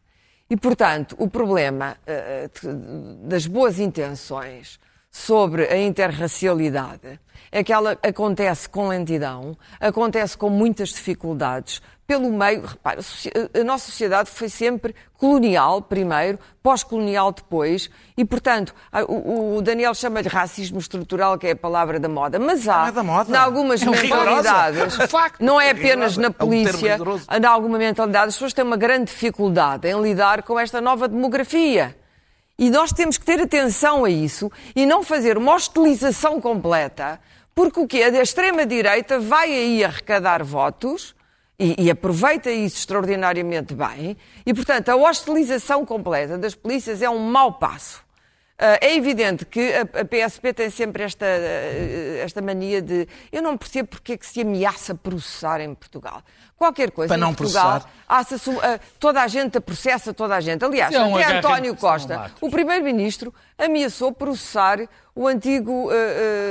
E, 0.49 0.57
portanto, 0.57 1.15
o 1.19 1.29
problema 1.29 1.95
de- 2.05 3.27
das 3.27 3.45
boas 3.47 3.79
intenções 3.79 4.79
sobre 5.11 5.65
a 5.67 5.77
interracialidade 5.77 7.19
é 7.51 7.63
que 7.63 7.73
ela 7.73 7.97
acontece 8.01 8.69
com 8.69 8.87
lentidão, 8.87 9.57
acontece 9.79 10.37
com 10.37 10.49
muitas 10.49 10.89
dificuldades. 10.89 11.81
Pelo 12.07 12.31
meio, 12.31 12.65
repara, 12.65 12.99
a 13.53 13.63
nossa 13.63 13.85
sociedade 13.85 14.29
foi 14.29 14.47
sempre 14.47 14.95
colonial 15.17 15.81
primeiro, 15.81 16.39
pós-colonial 16.63 17.31
depois, 17.31 17.89
e 18.17 18.23
portanto, 18.23 18.73
o, 19.07 19.61
Daniel 19.61 19.93
chama-lhe 19.93 20.27
racismo 20.29 20.79
estrutural, 20.79 21.37
que 21.37 21.47
é 21.47 21.51
a 21.51 21.55
palavra 21.55 21.99
da 21.99 22.07
moda, 22.09 22.39
mas 22.39 22.67
há, 22.67 22.79
Não 22.79 22.87
é 22.87 22.91
da 22.91 23.03
moda. 23.03 23.31
em 23.31 23.35
algumas 23.37 23.81
É 23.81 23.85
mentalidades, 23.85 24.97
não 25.39 25.59
é 25.59 25.71
apenas 25.71 26.15
na 26.17 26.27
É 26.27 26.29
um 26.29 26.33
polícia, 26.33 26.97
em 27.41 27.45
alguma 27.45 27.77
mentalidade, 27.77 28.29
as 28.29 28.35
pessoas 28.35 28.53
têm 28.53 28.63
uma 28.63 28.77
grande 28.77 29.05
dificuldade 29.05 29.87
em 29.89 30.01
lidar 30.01 30.43
com 30.43 30.57
esta 30.59 30.79
nova 30.79 31.07
demografia. 31.07 31.95
E 32.61 32.69
nós 32.69 32.93
temos 32.93 33.17
que 33.17 33.25
ter 33.25 33.41
atenção 33.41 34.05
a 34.05 34.09
isso 34.11 34.51
e 34.75 34.85
não 34.85 35.01
fazer 35.01 35.35
uma 35.35 35.55
hostilização 35.55 36.39
completa, 36.39 37.19
porque 37.55 37.79
o 37.79 37.87
quê? 37.87 38.03
A 38.03 38.21
extrema-direita 38.21 39.19
vai 39.19 39.51
aí 39.51 39.83
arrecadar 39.83 40.43
votos 40.43 41.15
e, 41.57 41.85
e 41.85 41.89
aproveita 41.89 42.51
isso 42.51 42.77
extraordinariamente 42.77 43.73
bem, 43.73 44.15
e, 44.45 44.53
portanto, 44.53 44.89
a 44.89 44.95
hostilização 44.95 45.83
completa 45.83 46.37
das 46.37 46.53
polícias 46.53 47.01
é 47.01 47.09
um 47.09 47.17
mau 47.17 47.53
passo. 47.53 48.03
Ah, 48.63 48.77
é 48.79 48.95
evidente 48.95 49.43
que 49.43 49.73
a, 49.73 49.81
a 49.81 50.05
PSP 50.05 50.53
tem 50.53 50.69
sempre 50.69 51.01
esta, 51.01 51.25
eh, 51.25 52.21
esta 52.23 52.43
mania 52.43 52.79
de. 52.79 53.07
Eu 53.31 53.41
não 53.41 53.57
percebo 53.57 53.89
porque 53.89 54.13
é 54.13 54.17
que 54.17 54.25
se 54.25 54.39
ameaça 54.39 54.93
processar 54.93 55.59
em 55.61 55.73
Portugal. 55.73 56.21
Qualquer 56.55 56.91
coisa 56.91 57.07
Para 57.07 57.17
em 57.17 57.21
não 57.21 57.33
Portugal, 57.33 57.81
processar. 58.07 58.67
a 58.67 58.75
ah, 58.75 58.79
toda 58.99 59.23
a 59.23 59.27
gente 59.27 59.59
processa 59.59 60.13
toda 60.13 60.35
a 60.35 60.39
gente. 60.39 60.63
Aliás, 60.63 60.93
é 60.93 60.99
um 61.01 61.17
até 61.17 61.39
António 61.39 61.73
que 61.73 61.81
Costa, 61.81 62.31
o 62.39 62.51
primeiro-ministro, 62.51 63.33
ameaçou 63.57 64.11
processar 64.11 64.77
o 65.15 65.27
antigo 65.27 65.89
ah, 65.89 65.93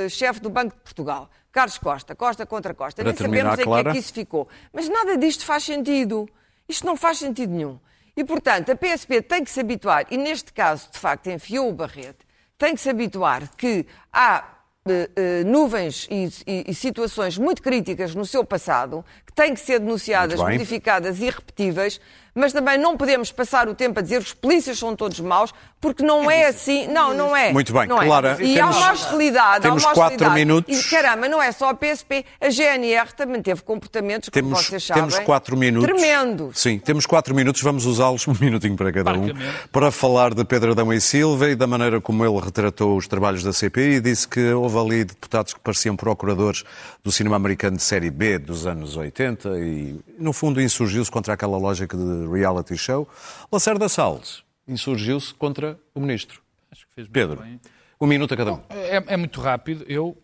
ah, 0.04 0.08
chefe 0.08 0.40
do 0.40 0.50
Banco 0.50 0.74
de 0.74 0.80
Portugal, 0.80 1.30
Carlos 1.52 1.78
Costa, 1.78 2.16
Costa 2.16 2.44
contra 2.44 2.74
Costa. 2.74 3.04
Para 3.04 3.12
Nem 3.12 3.14
terminar, 3.14 3.50
sabemos 3.50 3.60
em 3.60 3.62
que 3.62 3.68
Clara. 3.68 3.88
é 3.88 3.92
que 3.92 3.98
isso 4.00 4.12
ficou. 4.12 4.48
Mas 4.72 4.88
nada 4.88 5.16
disto 5.16 5.44
faz 5.44 5.62
sentido. 5.62 6.28
Isto 6.68 6.84
não 6.84 6.96
faz 6.96 7.18
sentido 7.18 7.52
nenhum. 7.52 7.78
E, 8.20 8.24
portanto, 8.24 8.70
a 8.70 8.76
PSP 8.76 9.22
tem 9.22 9.42
que 9.42 9.50
se 9.50 9.60
habituar, 9.60 10.04
e 10.10 10.16
neste 10.18 10.52
caso, 10.52 10.90
de 10.92 10.98
facto, 10.98 11.28
enfiou 11.30 11.70
o 11.70 11.72
barrete, 11.72 12.18
tem 12.58 12.74
que 12.74 12.80
se 12.82 12.90
habituar 12.90 13.48
que 13.56 13.86
há 14.12 14.44
eh, 14.86 15.10
eh, 15.16 15.44
nuvens 15.44 16.06
e, 16.10 16.28
e- 16.46 16.64
e 16.68 16.74
situações 16.74 17.38
muito 17.38 17.62
críticas 17.62 18.14
no 18.14 18.26
seu 18.26 18.44
passado 18.44 19.02
que 19.24 19.32
têm 19.32 19.54
que 19.54 19.60
ser 19.60 19.78
denunciadas, 19.78 20.38
modificadas 20.52 21.18
e 21.18 21.24
irrepetíveis, 21.28 21.98
mas 22.34 22.52
também 22.52 22.78
não 22.78 22.96
podemos 22.96 23.32
passar 23.32 23.68
o 23.68 23.74
tempo 23.74 23.98
a 23.98 24.02
dizer 24.02 24.18
que 24.20 24.26
os 24.26 24.34
polícias 24.34 24.78
são 24.78 24.94
todos 24.94 25.18
maus, 25.20 25.52
porque 25.80 26.02
não 26.02 26.30
é 26.30 26.46
assim. 26.46 26.86
Não, 26.88 27.14
não 27.14 27.34
é. 27.36 27.52
Muito 27.52 27.72
bem, 27.72 27.86
não 27.86 28.00
é. 28.00 28.06
Clara, 28.06 28.36
E 28.40 28.54
temos- 28.54 28.76
há 28.76 28.78
uma 28.78 28.92
hostilidade. 28.92 29.62
temos 29.62 29.82
há 29.84 29.88
uma 29.88 29.94
quatro 29.94 30.14
hostilidade. 30.16 30.34
minutos. 30.38 30.86
E 30.86 30.90
caramba, 30.90 31.28
não 31.28 31.42
é 31.42 31.50
só 31.52 31.70
a 31.70 31.74
PSP. 31.74 32.24
A 32.40 32.50
GNR 32.50 33.12
também 33.16 33.40
teve 33.42 33.62
comportamentos, 33.62 34.28
como 34.28 34.42
Temos, 34.48 34.66
vocês 34.66 34.84
sabem, 34.84 35.02
temos 35.04 35.18
quatro 35.24 35.56
minutos. 35.56 35.88
tremendos. 35.90 36.58
Sim, 36.60 36.78
temos 36.78 37.06
quatro 37.06 37.34
minutos, 37.34 37.62
vamos 37.62 37.86
usá-los 37.86 38.26
um 38.28 38.34
minutinho 38.40 38.76
para 38.76 38.92
cada 38.92 39.12
um, 39.14 39.28
para 39.72 39.90
falar 39.90 40.34
de 40.34 40.44
Pedro 40.44 40.72
Adão 40.72 40.92
e 40.92 41.00
Silva 41.00 41.48
e 41.50 41.54
da 41.56 41.66
maneira 41.66 42.00
como 42.00 42.24
ele 42.24 42.38
retratou 42.40 42.96
os 42.96 43.06
trabalhos 43.08 43.42
da 43.42 43.52
CPI 43.52 43.94
e 43.96 44.00
disse 44.00 44.28
que 44.28 44.52
houve 44.52 44.78
ali 44.78 45.04
deputados 45.04 45.54
que 45.54 45.60
pareciam 45.60 45.96
procuradores 45.96 46.62
do 47.02 47.10
cinema 47.10 47.36
americano 47.36 47.76
de 47.78 47.82
série 47.82 48.10
B 48.10 48.38
dos 48.38 48.66
anos 48.66 48.96
80 48.96 49.48
e, 49.58 49.98
no 50.18 50.32
fundo, 50.34 50.60
insurgiu-se 50.60 51.10
contra 51.10 51.32
aquela 51.32 51.56
lógica 51.56 51.96
de 51.96 52.19
reality 52.28 52.76
show. 52.76 53.08
Lacerda 53.50 53.88
Salles 53.88 54.42
insurgiu-se 54.66 55.34
contra 55.34 55.78
o 55.94 56.00
ministro. 56.00 56.42
Acho 56.70 56.86
que 56.86 56.94
fez 56.94 57.08
Pedro, 57.08 57.42
bem. 57.42 57.60
um 58.00 58.06
minuto 58.06 58.34
a 58.34 58.36
cada 58.36 58.52
um. 58.54 58.60
É, 58.70 59.14
é 59.14 59.16
muito 59.16 59.40
rápido. 59.40 59.84
Eu 59.88 60.16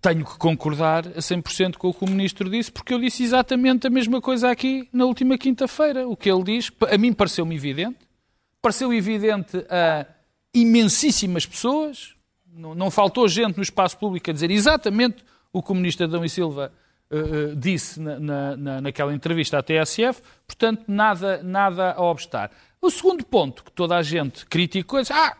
tenho 0.00 0.24
que 0.24 0.38
concordar 0.38 1.06
a 1.08 1.20
100% 1.20 1.76
com 1.76 1.88
o 1.88 1.94
que 1.94 2.04
o 2.04 2.08
Ministro 2.08 2.48
disse, 2.48 2.72
porque 2.72 2.94
eu 2.94 2.98
disse 2.98 3.22
exatamente 3.22 3.86
a 3.86 3.90
mesma 3.90 4.20
coisa 4.20 4.50
aqui 4.50 4.88
na 4.92 5.04
última 5.04 5.36
quinta-feira. 5.36 6.08
O 6.08 6.16
que 6.16 6.30
ele 6.30 6.42
diz, 6.42 6.70
a 6.90 6.96
mim 6.96 7.12
pareceu-me 7.12 7.54
evidente. 7.54 7.98
Pareceu 8.62 8.92
evidente 8.92 9.58
a 9.68 10.06
imensíssimas 10.54 11.44
pessoas. 11.46 12.14
Não, 12.52 12.74
não 12.74 12.90
faltou 12.90 13.28
gente 13.28 13.56
no 13.56 13.62
espaço 13.62 13.96
público 13.98 14.30
a 14.30 14.32
dizer 14.32 14.50
exatamente 14.50 15.24
o 15.52 15.62
que 15.62 15.70
o 15.70 15.74
Ministro 15.74 16.06
Adão 16.06 16.24
e 16.24 16.28
Silva 16.28 16.72
eh, 17.10 17.16
eh, 17.18 17.54
disse 17.56 18.00
na, 18.00 18.18
na- 18.20 18.56
na- 18.56 18.80
naquela 18.80 19.12
entrevista 19.14 19.58
à 19.58 19.62
TSF. 19.62 20.22
Portanto, 20.46 20.84
nada, 20.88 21.42
nada 21.42 21.92
a 21.92 22.02
obstar. 22.02 22.50
O 22.80 22.90
segundo 22.90 23.24
ponto 23.24 23.64
que 23.64 23.72
toda 23.72 23.96
a 23.96 24.02
gente 24.02 24.46
criticou 24.46 24.98
é 24.98 25.02
ah, 25.10 25.36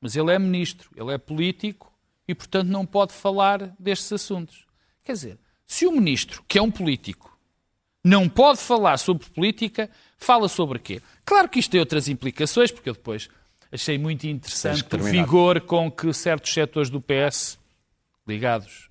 mas 0.00 0.14
ele 0.16 0.32
é 0.32 0.38
ministro, 0.38 0.90
ele 0.96 1.12
é 1.12 1.18
político 1.18 1.92
e, 2.28 2.34
portanto, 2.34 2.68
não 2.68 2.84
pode 2.84 3.12
falar 3.12 3.74
destes 3.78 4.12
assuntos. 4.12 4.66
Quer 5.02 5.12
dizer, 5.12 5.38
se 5.66 5.86
o 5.86 5.92
ministro, 5.92 6.44
que 6.46 6.58
é 6.58 6.62
um 6.62 6.70
político, 6.70 7.36
não 8.04 8.28
pode 8.28 8.60
falar 8.60 8.98
sobre 8.98 9.28
política, 9.30 9.90
fala 10.18 10.48
sobre 10.48 10.78
quê? 10.78 11.00
Claro 11.24 11.48
que 11.48 11.58
isto 11.58 11.70
tem 11.70 11.80
outras 11.80 12.08
implicações, 12.08 12.70
porque 12.70 12.88
eu 12.88 12.94
depois 12.94 13.28
achei 13.72 13.98
muito 13.98 14.26
interessante 14.26 14.82
o 14.84 15.04
vigor 15.22 15.60
com 15.62 15.90
que 15.90 16.12
certos 16.12 16.52
setores 16.52 16.88
do 16.90 17.00
PS 17.00 17.58
ligados 18.26 18.88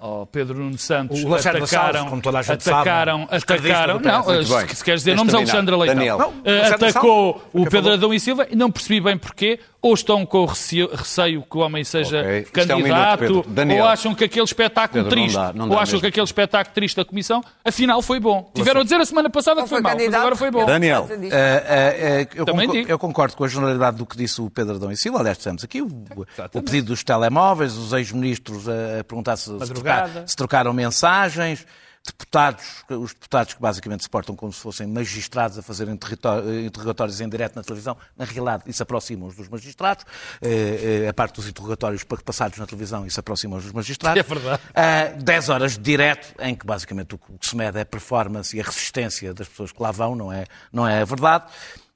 ao 0.00 0.26
Pedro 0.32 0.58
Nuno 0.58 0.78
Santos 0.78 1.22
O 1.22 1.28
Lacerda 1.28 1.58
atacaram, 1.58 1.92
Salles, 1.92 2.10
como 2.10 2.22
toda 2.22 2.38
a 2.38 2.42
gente 2.42 2.52
atacaram, 2.68 3.18
sabe, 3.20 3.36
atacaram, 3.36 4.00
não, 4.00 4.68
se 4.68 4.76
se 4.76 4.84
queres 4.84 5.00
dizer 5.02 5.14
nomes, 5.16 5.32
terminar. 5.32 5.52
Alexandre 5.52 5.76
Leitão. 5.76 5.94
Daniel. 5.96 6.18
Não, 6.18 6.32
Lacerda 6.44 6.88
atacou 6.88 7.32
Salles, 7.34 7.66
o. 7.66 7.70
Pedro 7.70 7.92
Adão 7.92 8.14
e 8.14 8.20
Silva 8.20 8.46
e 8.50 8.56
não 8.56 8.70
percebi 8.70 9.00
bem 9.00 9.18
porquê, 9.18 9.60
ou 9.80 9.94
estão 9.94 10.26
com 10.26 10.44
receio, 10.44 10.88
receio 10.92 11.42
que 11.42 11.56
o 11.56 11.60
homem 11.60 11.84
seja 11.84 12.20
Ok. 12.20 12.38
Isto 12.40 12.58
é 12.58 12.62
um 12.74 12.78
candidato, 12.80 13.20
minuto. 13.22 13.48
Daniel. 13.50 13.82
ou 13.84 13.88
acham 13.88 14.14
que 14.14 14.24
aquele 14.24 14.44
espetáculo 14.44 15.04
Pedro, 15.04 15.16
não 15.16 15.24
triste, 15.24 15.36
dá, 15.36 15.52
não 15.52 15.68
dá 15.68 15.74
ou 15.74 15.80
acham 15.80 15.92
mesmo. 15.92 16.00
que 16.00 16.06
aquele 16.06 16.24
espetáculo 16.24 16.74
triste 16.74 16.96
da 16.96 17.04
Comissão, 17.04 17.44
afinal 17.64 18.02
foi 18.02 18.18
bom. 18.18 18.50
Tiveram 18.54 18.80
a 18.80 18.84
dizer 18.84 18.96
a 19.00 19.04
semana 19.04 19.30
passada 19.30 19.56
Não 19.56 19.64
que 19.64 19.68
foi 19.68 19.76
foi 19.76 19.82
mau, 19.82 19.92
mas 19.92 20.00
candidato. 20.00 20.20
agora 20.20 20.36
foi 20.36 20.50
bom. 20.50 20.66
Daniel. 20.66 21.06
eh, 21.10 21.28
eh, 21.32 22.28
eu, 22.34 22.44
Também 22.44 22.66
concordo, 22.66 22.72
digo. 22.72 22.90
eu 22.90 22.98
concordo 22.98 23.36
com 23.36 23.44
a 23.44 23.48
generalidade 23.48 23.96
do 23.98 24.06
que 24.06 24.16
disse 24.16 24.40
o 24.40 24.50
Pedro 24.50 24.74
Adão 24.76 24.90
e 24.90 24.96
Silva. 24.96 25.20
Aliás, 25.20 25.36
dissemos 25.36 25.62
aqui 25.62 25.80
o, 25.80 25.86
o 25.86 26.62
pedido 26.62 26.88
dos 26.88 27.04
telemóveis, 27.04 27.76
os 27.76 27.92
ex-ministros 27.92 28.68
a, 28.68 29.00
a 29.00 29.04
perguntar 29.04 29.36
se, 29.36 29.57
se, 29.66 29.68
Madrugada. 29.72 30.08
trocar- 30.10 30.28
se 30.28 30.36
trocaram 30.36 30.72
mensagens, 30.72 31.66
deputados, 32.06 32.64
os 32.88 33.12
deputados 33.12 33.52
que 33.54 33.60
basicamente 33.60 34.02
se 34.02 34.08
portam 34.08 34.34
como 34.34 34.50
se 34.50 34.60
fossem 34.60 34.86
magistrados 34.86 35.58
a 35.58 35.62
fazerem 35.62 35.94
eh, 35.94 36.60
interrogatórios 36.66 37.20
em 37.20 37.28
direto 37.28 37.56
na 37.56 37.62
televisão. 37.62 37.96
Na 38.16 38.24
realidade, 38.24 38.62
isso 38.66 38.82
aproxima-os 38.82 39.34
dos 39.36 39.46
magistrados. 39.48 40.06
Eh, 40.40 41.02
eh, 41.04 41.08
a 41.08 41.12
parte 41.12 41.34
dos 41.36 41.46
interrogatórios 41.48 42.04
pa- 42.04 42.16
passados 42.24 42.58
na 42.58 42.66
televisão, 42.66 43.04
isso 43.06 43.20
aproxima-os 43.20 43.64
dos 43.64 43.72
magistrados. 43.72 44.18
É 44.18 44.22
verdade. 44.22 44.62
Ah, 44.74 45.04
10 45.22 45.48
horas 45.50 45.72
de 45.72 45.80
direto, 45.80 46.34
em 46.40 46.54
que 46.54 46.64
basicamente 46.64 47.14
o 47.14 47.18
que 47.18 47.46
se 47.46 47.54
mede 47.54 47.76
é 47.78 47.82
a 47.82 47.86
performance 47.86 48.56
e 48.56 48.60
a 48.60 48.64
resistência 48.64 49.34
das 49.34 49.48
pessoas 49.48 49.70
que 49.72 49.82
lá 49.82 49.90
vão, 49.90 50.14
não 50.14 50.32
é, 50.32 50.46
não 50.72 50.88
é 50.88 51.02
a 51.02 51.04
verdade. 51.04 51.44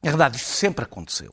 Na 0.02 0.10
verdade, 0.10 0.36
isto 0.36 0.48
sempre 0.50 0.84
aconteceu. 0.84 1.32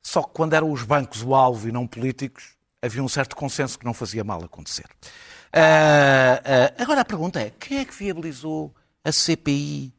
Só 0.00 0.22
que 0.22 0.30
quando 0.32 0.52
eram 0.54 0.70
os 0.70 0.82
bancos 0.84 1.22
o 1.22 1.34
alvo 1.34 1.68
e 1.68 1.72
não 1.72 1.86
políticos, 1.88 2.50
havia 2.80 3.02
um 3.02 3.08
certo 3.08 3.34
consenso 3.34 3.76
que 3.78 3.84
não 3.84 3.94
fazia 3.94 4.22
mal 4.22 4.44
acontecer. 4.44 4.84
Ah, 5.52 6.40
ah, 6.44 6.82
agora 6.82 7.00
a 7.02 7.04
pergunta 7.04 7.40
é: 7.40 7.50
quem 7.58 7.78
é 7.78 7.84
que 7.84 7.94
viabilizou 7.94 8.74
a 9.04 9.12
CPI 9.12 9.92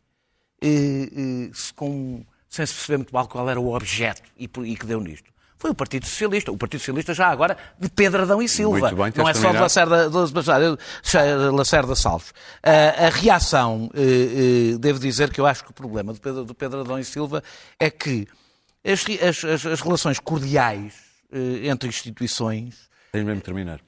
eh, 0.62 0.68
eh, 1.16 1.50
se 1.54 1.74
com- 1.74 2.26
sem 2.50 2.66
se 2.66 2.74
perceber 2.74 2.98
muito 2.98 3.14
mal 3.14 3.28
qual 3.28 3.50
era 3.50 3.60
o 3.60 3.74
objeto 3.76 4.22
e, 4.38 4.46
e 4.46 4.76
que 4.76 4.86
deu 4.86 5.00
nisto? 5.00 5.32
Foi 5.58 5.72
o 5.72 5.76
Partido 5.76 6.06
Socialista. 6.06 6.52
O 6.52 6.58
Partido 6.58 6.80
Socialista 6.82 7.14
já 7.14 7.28
agora 7.30 7.56
de 7.80 7.90
Pedro 7.90 8.24
Adão 8.24 8.42
e 8.42 8.50
Silva. 8.50 8.80
Muito 8.80 8.96
bem, 8.96 9.14
não 9.16 9.30
é 9.30 9.34
só 9.34 9.52
de. 9.52 9.58
Lacerda, 9.60 10.10
de 10.10 11.56
Lacerda 11.56 11.96
Salves. 11.96 12.34
Ah, 12.62 13.06
a 13.08 13.10
reação, 13.10 13.90
eh, 13.94 14.74
eh, 14.74 14.78
devo 14.78 15.00
dizer 15.00 15.32
que 15.32 15.40
eu 15.40 15.46
acho 15.46 15.64
que 15.64 15.72
o 15.72 15.74
problema 15.74 16.14
do 16.14 16.20
Pedro, 16.20 16.44
do 16.44 16.54
Pedro 16.54 16.82
Adão 16.82 17.00
e 17.00 17.06
Silva 17.06 17.42
é 17.80 17.90
que 17.90 18.28
as, 18.84 19.06
as- 19.46 19.66
as- 19.66 19.82
relações 19.82 20.20
cordiais 20.20 20.94
entre 21.64 21.88
instituições 21.90 22.90
Tens 23.12 23.24
mesmo 23.26 23.42
terminar. 23.42 23.80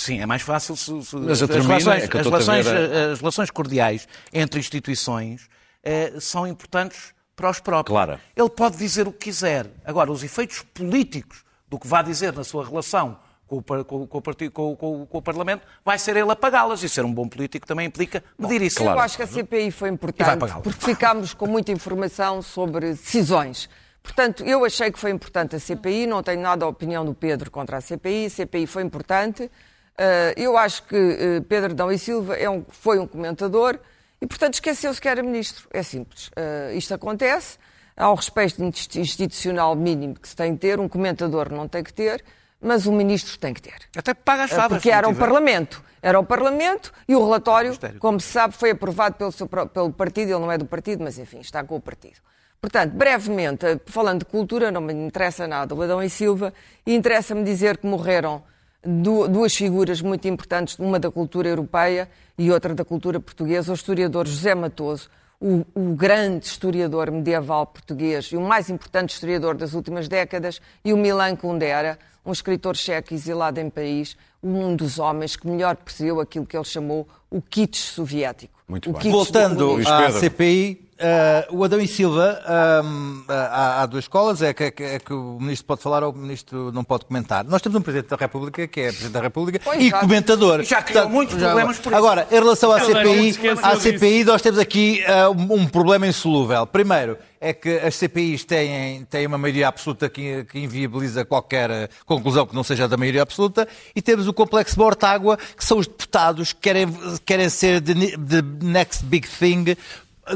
Sim, 0.00 0.20
é 0.20 0.26
mais 0.26 0.42
fácil 0.42 0.76
se, 0.76 0.84
se- 1.02 1.16
Mas 1.16 1.40
eu 1.40 1.46
as, 1.46 1.50
termino, 1.50 1.66
relações, 1.66 2.02
é 2.02 2.18
as, 2.18 2.24
relações, 2.26 2.66
a- 2.68 3.12
as 3.12 3.18
relações 3.20 3.50
cordiais 3.50 4.06
entre 4.32 4.60
instituições 4.60 5.48
eh, 5.82 6.12
são 6.20 6.46
importantes 6.46 7.12
para 7.34 7.50
os 7.50 7.58
próprios. 7.58 7.92
Claro. 7.94 8.20
Ele 8.36 8.48
pode 8.48 8.76
dizer 8.76 9.08
o 9.08 9.12
que 9.12 9.18
quiser. 9.26 9.66
Agora, 9.84 10.12
os 10.12 10.22
efeitos 10.22 10.62
políticos 10.72 11.44
do 11.68 11.78
que 11.80 11.86
vá 11.88 12.00
dizer 12.00 12.32
na 12.32 12.44
sua 12.44 12.64
relação 12.64 13.18
com 13.48 13.56
o, 13.58 13.62
com, 13.84 14.06
com 14.06 14.18
o 14.18 14.22
partido, 14.22 14.52
com, 14.52 14.76
com- 14.76 15.04
com 15.06 15.18
o 15.18 15.22
Parlamento 15.22 15.66
vai 15.84 15.98
ser 15.98 16.16
ele 16.16 16.30
a 16.30 16.36
pagá-las. 16.36 16.80
E 16.84 16.88
ser 16.88 17.04
um 17.04 17.12
bom 17.12 17.28
político 17.28 17.66
também 17.66 17.86
implica 17.88 18.22
medir 18.38 18.62
isso. 18.62 18.80
Eu 18.82 19.00
acho 19.00 19.16
que 19.16 19.22
a 19.24 19.26
CPI 19.26 19.70
foi 19.72 19.88
importante 19.88 20.38
porque 20.62 20.84
ficámos 20.86 21.34
com 21.34 21.46
muita 21.48 21.72
informação 21.72 22.40
sobre 22.40 22.90
decisões. 22.90 23.68
Portanto, 24.00 24.44
eu 24.44 24.64
achei 24.64 24.92
que 24.92 24.98
foi 24.98 25.10
importante 25.10 25.56
a 25.56 25.58
CPI, 25.58 26.06
não 26.06 26.22
tenho 26.22 26.40
nada 26.40 26.64
a 26.64 26.68
opinião 26.68 27.04
do 27.04 27.14
Pedro 27.14 27.50
contra 27.50 27.78
a 27.78 27.80
CPI, 27.80 28.26
a 28.26 28.30
CPI 28.30 28.66
foi 28.66 28.82
importante. 28.84 29.50
Ah, 29.98 30.32
eu 30.36 30.56
acho 30.56 30.82
que 30.84 30.96
eh, 30.96 31.40
Pedro 31.48 31.74
Dão 31.74 31.90
e 31.90 31.98
Silva 31.98 32.36
é 32.36 32.48
um- 32.48 32.64
foi 32.68 32.98
um 32.98 33.06
comentador 33.06 33.78
e, 34.20 34.26
portanto, 34.26 34.54
esqueceu-se 34.54 35.00
que 35.00 35.08
era 35.08 35.22
ministro. 35.22 35.66
É 35.72 35.82
simples. 35.82 36.30
Ah, 36.36 36.72
isto 36.72 36.94
acontece, 36.94 37.58
há 37.96 38.10
um 38.10 38.14
respeito 38.14 38.62
insti- 38.62 39.00
institucional 39.00 39.74
mínimo 39.74 40.14
que 40.14 40.28
se 40.28 40.36
tem 40.36 40.54
que 40.54 40.60
ter, 40.60 40.78
um 40.78 40.88
comentador 40.88 41.52
não 41.52 41.66
tem 41.66 41.82
que 41.82 41.92
ter, 41.92 42.24
mas 42.60 42.86
o 42.86 42.92
ministro 42.92 43.38
tem 43.38 43.52
que 43.52 43.60
ter. 43.62 43.76
Até 43.96 44.14
paga 44.14 44.44
as 44.44 44.50
favas. 44.50 44.78
Porque 44.78 44.90
era 44.90 45.08
o 45.08 45.12
tiver. 45.12 45.20
Parlamento. 45.26 45.82
Era 46.00 46.18
o 46.20 46.24
Parlamento 46.24 46.92
e 47.08 47.16
o 47.16 47.24
relatório, 47.24 47.70
Ministério. 47.70 47.98
como 47.98 48.20
se 48.20 48.28
sabe, 48.28 48.54
foi 48.54 48.70
aprovado 48.70 49.16
pelo, 49.16 49.32
seu 49.32 49.48
pelo 49.48 49.92
partido. 49.92 50.30
Ele 50.30 50.38
não 50.40 50.50
é 50.52 50.56
do 50.56 50.64
partido, 50.64 51.02
mas 51.02 51.18
enfim, 51.18 51.40
está 51.40 51.64
com 51.64 51.74
o 51.74 51.80
partido. 51.80 52.18
Portanto, 52.60 52.92
brevemente, 52.92 53.64
falando 53.86 54.20
de 54.20 54.24
cultura, 54.24 54.70
não 54.70 54.80
me 54.80 54.92
interessa 54.92 55.46
nada 55.48 55.74
o 55.74 55.82
Adão 55.82 56.00
e 56.02 56.08
Silva, 56.08 56.52
e 56.86 56.94
interessa-me 56.94 57.42
dizer 57.42 57.78
que 57.78 57.86
morreram 57.86 58.42
duas 58.84 59.54
figuras 59.54 60.00
muito 60.00 60.28
importantes, 60.28 60.78
uma 60.78 60.98
da 60.98 61.10
cultura 61.10 61.48
europeia 61.48 62.08
e 62.36 62.50
outra 62.50 62.74
da 62.74 62.84
cultura 62.84 63.18
portuguesa, 63.18 63.72
o 63.72 63.74
historiador 63.74 64.26
José 64.26 64.54
Matoso, 64.54 65.10
o, 65.40 65.64
o 65.74 65.94
grande 65.94 66.46
historiador 66.46 67.10
medieval 67.10 67.66
português 67.66 68.26
e 68.26 68.36
o 68.36 68.40
mais 68.40 68.70
importante 68.70 69.10
historiador 69.10 69.56
das 69.56 69.72
últimas 69.72 70.08
décadas, 70.08 70.60
e 70.84 70.92
o 70.92 70.96
Milan 70.96 71.36
Kundera, 71.36 71.98
um 72.24 72.32
escritor 72.32 72.76
checo 72.76 73.14
exilado 73.14 73.60
em 73.60 73.70
Paris, 73.70 74.16
um 74.42 74.74
dos 74.74 74.98
homens 74.98 75.36
que 75.36 75.46
melhor 75.48 75.76
percebeu 75.76 76.20
aquilo 76.20 76.46
que 76.46 76.56
ele 76.56 76.64
chamou 76.64 77.08
o 77.30 77.40
kitsch 77.40 77.76
soviético. 77.76 78.57
Muito 78.68 78.90
o 78.90 78.92
bem. 78.92 79.10
Voltando 79.10 79.78
à. 79.86 80.10
CPI, 80.12 80.78
eh, 80.98 81.48
o 81.50 81.64
Adão 81.64 81.80
e 81.80 81.88
Silva, 81.88 82.38
ahm, 82.46 83.22
há, 83.28 83.82
há 83.82 83.86
duas 83.86 84.04
escolas, 84.04 84.42
é 84.42 84.52
que, 84.52 84.64
é 84.64 84.70
que- 84.70 84.82
é 84.82 84.98
que 84.98 85.12
o 85.12 85.38
Ministro 85.40 85.66
pode 85.66 85.80
falar 85.82 86.02
ou 86.02 86.12
o 86.12 86.16
Ministro 86.16 86.70
não 86.72 86.84
pode 86.84 87.06
comentar. 87.06 87.44
Nós 87.44 87.62
temos 87.62 87.78
um 87.78 87.82
Presidente 87.82 88.10
da 88.10 88.16
República, 88.16 88.66
que 88.68 88.80
é 88.80 88.88
Presidente 88.88 89.12
da 89.12 89.20
República, 89.22 89.60
Pois, 89.64 89.80
e 89.80 89.88
já- 89.88 90.00
comentador. 90.00 90.62
Já 90.64 90.82
criou 90.82 91.08
muitos 91.08 91.36
problemas 91.38 91.78
por 91.78 91.88
isso. 91.90 91.96
Agora, 91.98 92.26
em 92.30 92.34
relação 92.34 92.70
à 92.72 92.80
CPI, 92.80 93.38
à. 93.62 93.76
CPI 93.76 94.24
nós 94.24 94.42
temos 94.42 94.58
aqui 94.58 95.02
um, 95.48 95.54
um 95.62 95.66
problema 95.66 96.06
insolúvel. 96.06 96.66
Primeiro, 96.66 97.16
é 97.40 97.52
que 97.52 97.68
as 97.78 97.94
CPIs 97.94 98.44
têm, 98.44 99.04
têm 99.04 99.26
uma 99.26 99.38
maioria 99.38 99.68
absoluta 99.68 100.08
que, 100.08 100.44
que 100.44 100.58
inviabiliza 100.58 101.24
qualquer 101.24 101.70
eh, 101.70 101.88
conclusão 102.04 102.46
que 102.46 102.54
não 102.54 102.64
seja 102.64 102.88
da 102.88 102.96
maioria 102.96 103.22
absoluta, 103.22 103.68
e 103.94 104.02
temos 104.02 104.26
o 104.26 104.32
complexo 104.32 104.78
Mortágua, 104.78 105.36
que 105.36 105.64
são 105.64 105.78
os 105.78 105.86
deputados 105.86 106.52
que 106.52 106.60
querem, 106.60 106.86
querem 107.24 107.48
ser 107.48 107.80
the, 107.80 107.94
the 107.94 108.42
next 108.62 109.04
big 109.04 109.28
thing 109.28 109.76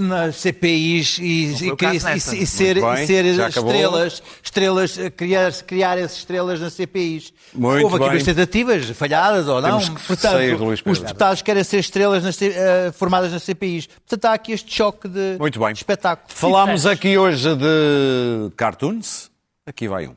nas 0.01 0.37
CPIs 0.37 1.19
e, 1.19 1.23
e- 1.23 1.49
e- 1.53 2.43
e 2.43 2.47
ser, 2.47 2.75
bem, 2.81 3.03
e 3.03 3.07
ser 3.07 3.25
estrelas, 3.25 4.23
estrelas, 4.43 4.99
eh, 4.99 5.11
criar, 5.11 5.53
criar 5.65 5.99
essas 5.99 6.19
estrelas 6.19 6.61
nas 6.61 6.73
CPIs. 6.75 7.33
Muito 7.55 7.85
Houve 7.85 7.97
aqui 7.97 8.05
bem. 8.05 8.15
umas 8.15 8.23
tentativas 8.25 8.91
falhadas 8.91 9.47
ou 9.49 9.61
não. 9.61 9.79
Portanto, 9.81 10.19
sair, 10.21 10.55
os 10.61 10.99
deputados 11.01 11.43
querem 11.43 11.63
ser 11.65 11.79
estrelas 11.81 12.23
nas 12.25 12.37
C- 12.37 12.53
eh, 12.55 12.93
formadas 12.93 13.31
nas 13.33 13.43
CPIs. 13.43 13.87
Portanto, 13.87 14.25
há 14.27 14.33
aqui 14.35 14.53
este 14.53 14.73
choque 14.75 15.09
de, 15.09 15.37
Muito 15.39 15.59
bem. 15.61 15.73
de 15.73 15.79
espetáculo. 15.81 16.29
Falámos 16.35 16.87
aqui 16.87 17.19
hoje 17.19 17.55
de 17.55 18.51
cartoons. 18.57 19.31
Aqui 19.67 19.87
vai 19.89 20.07
um. 20.09 20.15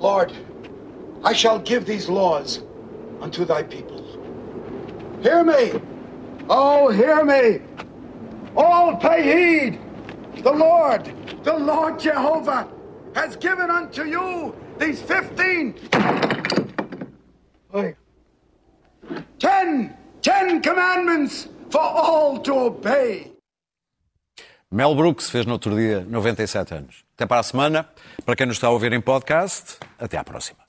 Lord, 0.00 0.32
I 1.24 1.34
shall 1.34 1.60
give 1.64 1.84
these 1.84 2.10
laws 2.10 2.62
unto 3.20 3.44
thy 3.44 3.62
people. 3.62 4.00
Hear 5.22 5.44
me! 5.44 5.78
Oh, 6.52 6.88
hear 6.90 7.24
me! 7.24 7.60
All 8.56 8.96
pay 8.96 9.22
heed! 9.22 9.78
The 10.42 10.50
Lord, 10.50 11.04
the 11.44 11.56
Lord 11.56 12.00
Jehovah, 12.00 12.66
has 13.14 13.36
given 13.36 13.70
unto 13.70 14.02
you 14.02 14.52
these 14.76 15.00
fifteen. 15.00 15.74
Wait. 17.72 17.94
Ten, 19.38 19.96
ten 20.22 20.60
commandments 20.60 21.46
for 21.70 21.82
all 21.82 22.40
to 22.40 22.52
obey. 22.52 23.30
Mel 24.72 24.96
Brooks 24.96 25.30
fez 25.30 25.46
no 25.46 25.52
outro 25.52 25.76
dia 25.76 26.04
97 26.04 26.74
anos. 26.74 27.04
Até 27.14 27.26
para 27.26 27.40
a 27.40 27.44
semana. 27.44 27.88
Para 28.24 28.34
quem 28.34 28.46
nos 28.46 28.56
está 28.56 28.66
a 28.66 28.70
ouvir 28.70 28.92
em 28.92 29.00
podcast, 29.00 29.78
até 29.98 30.16
à 30.18 30.24
próxima. 30.24 30.59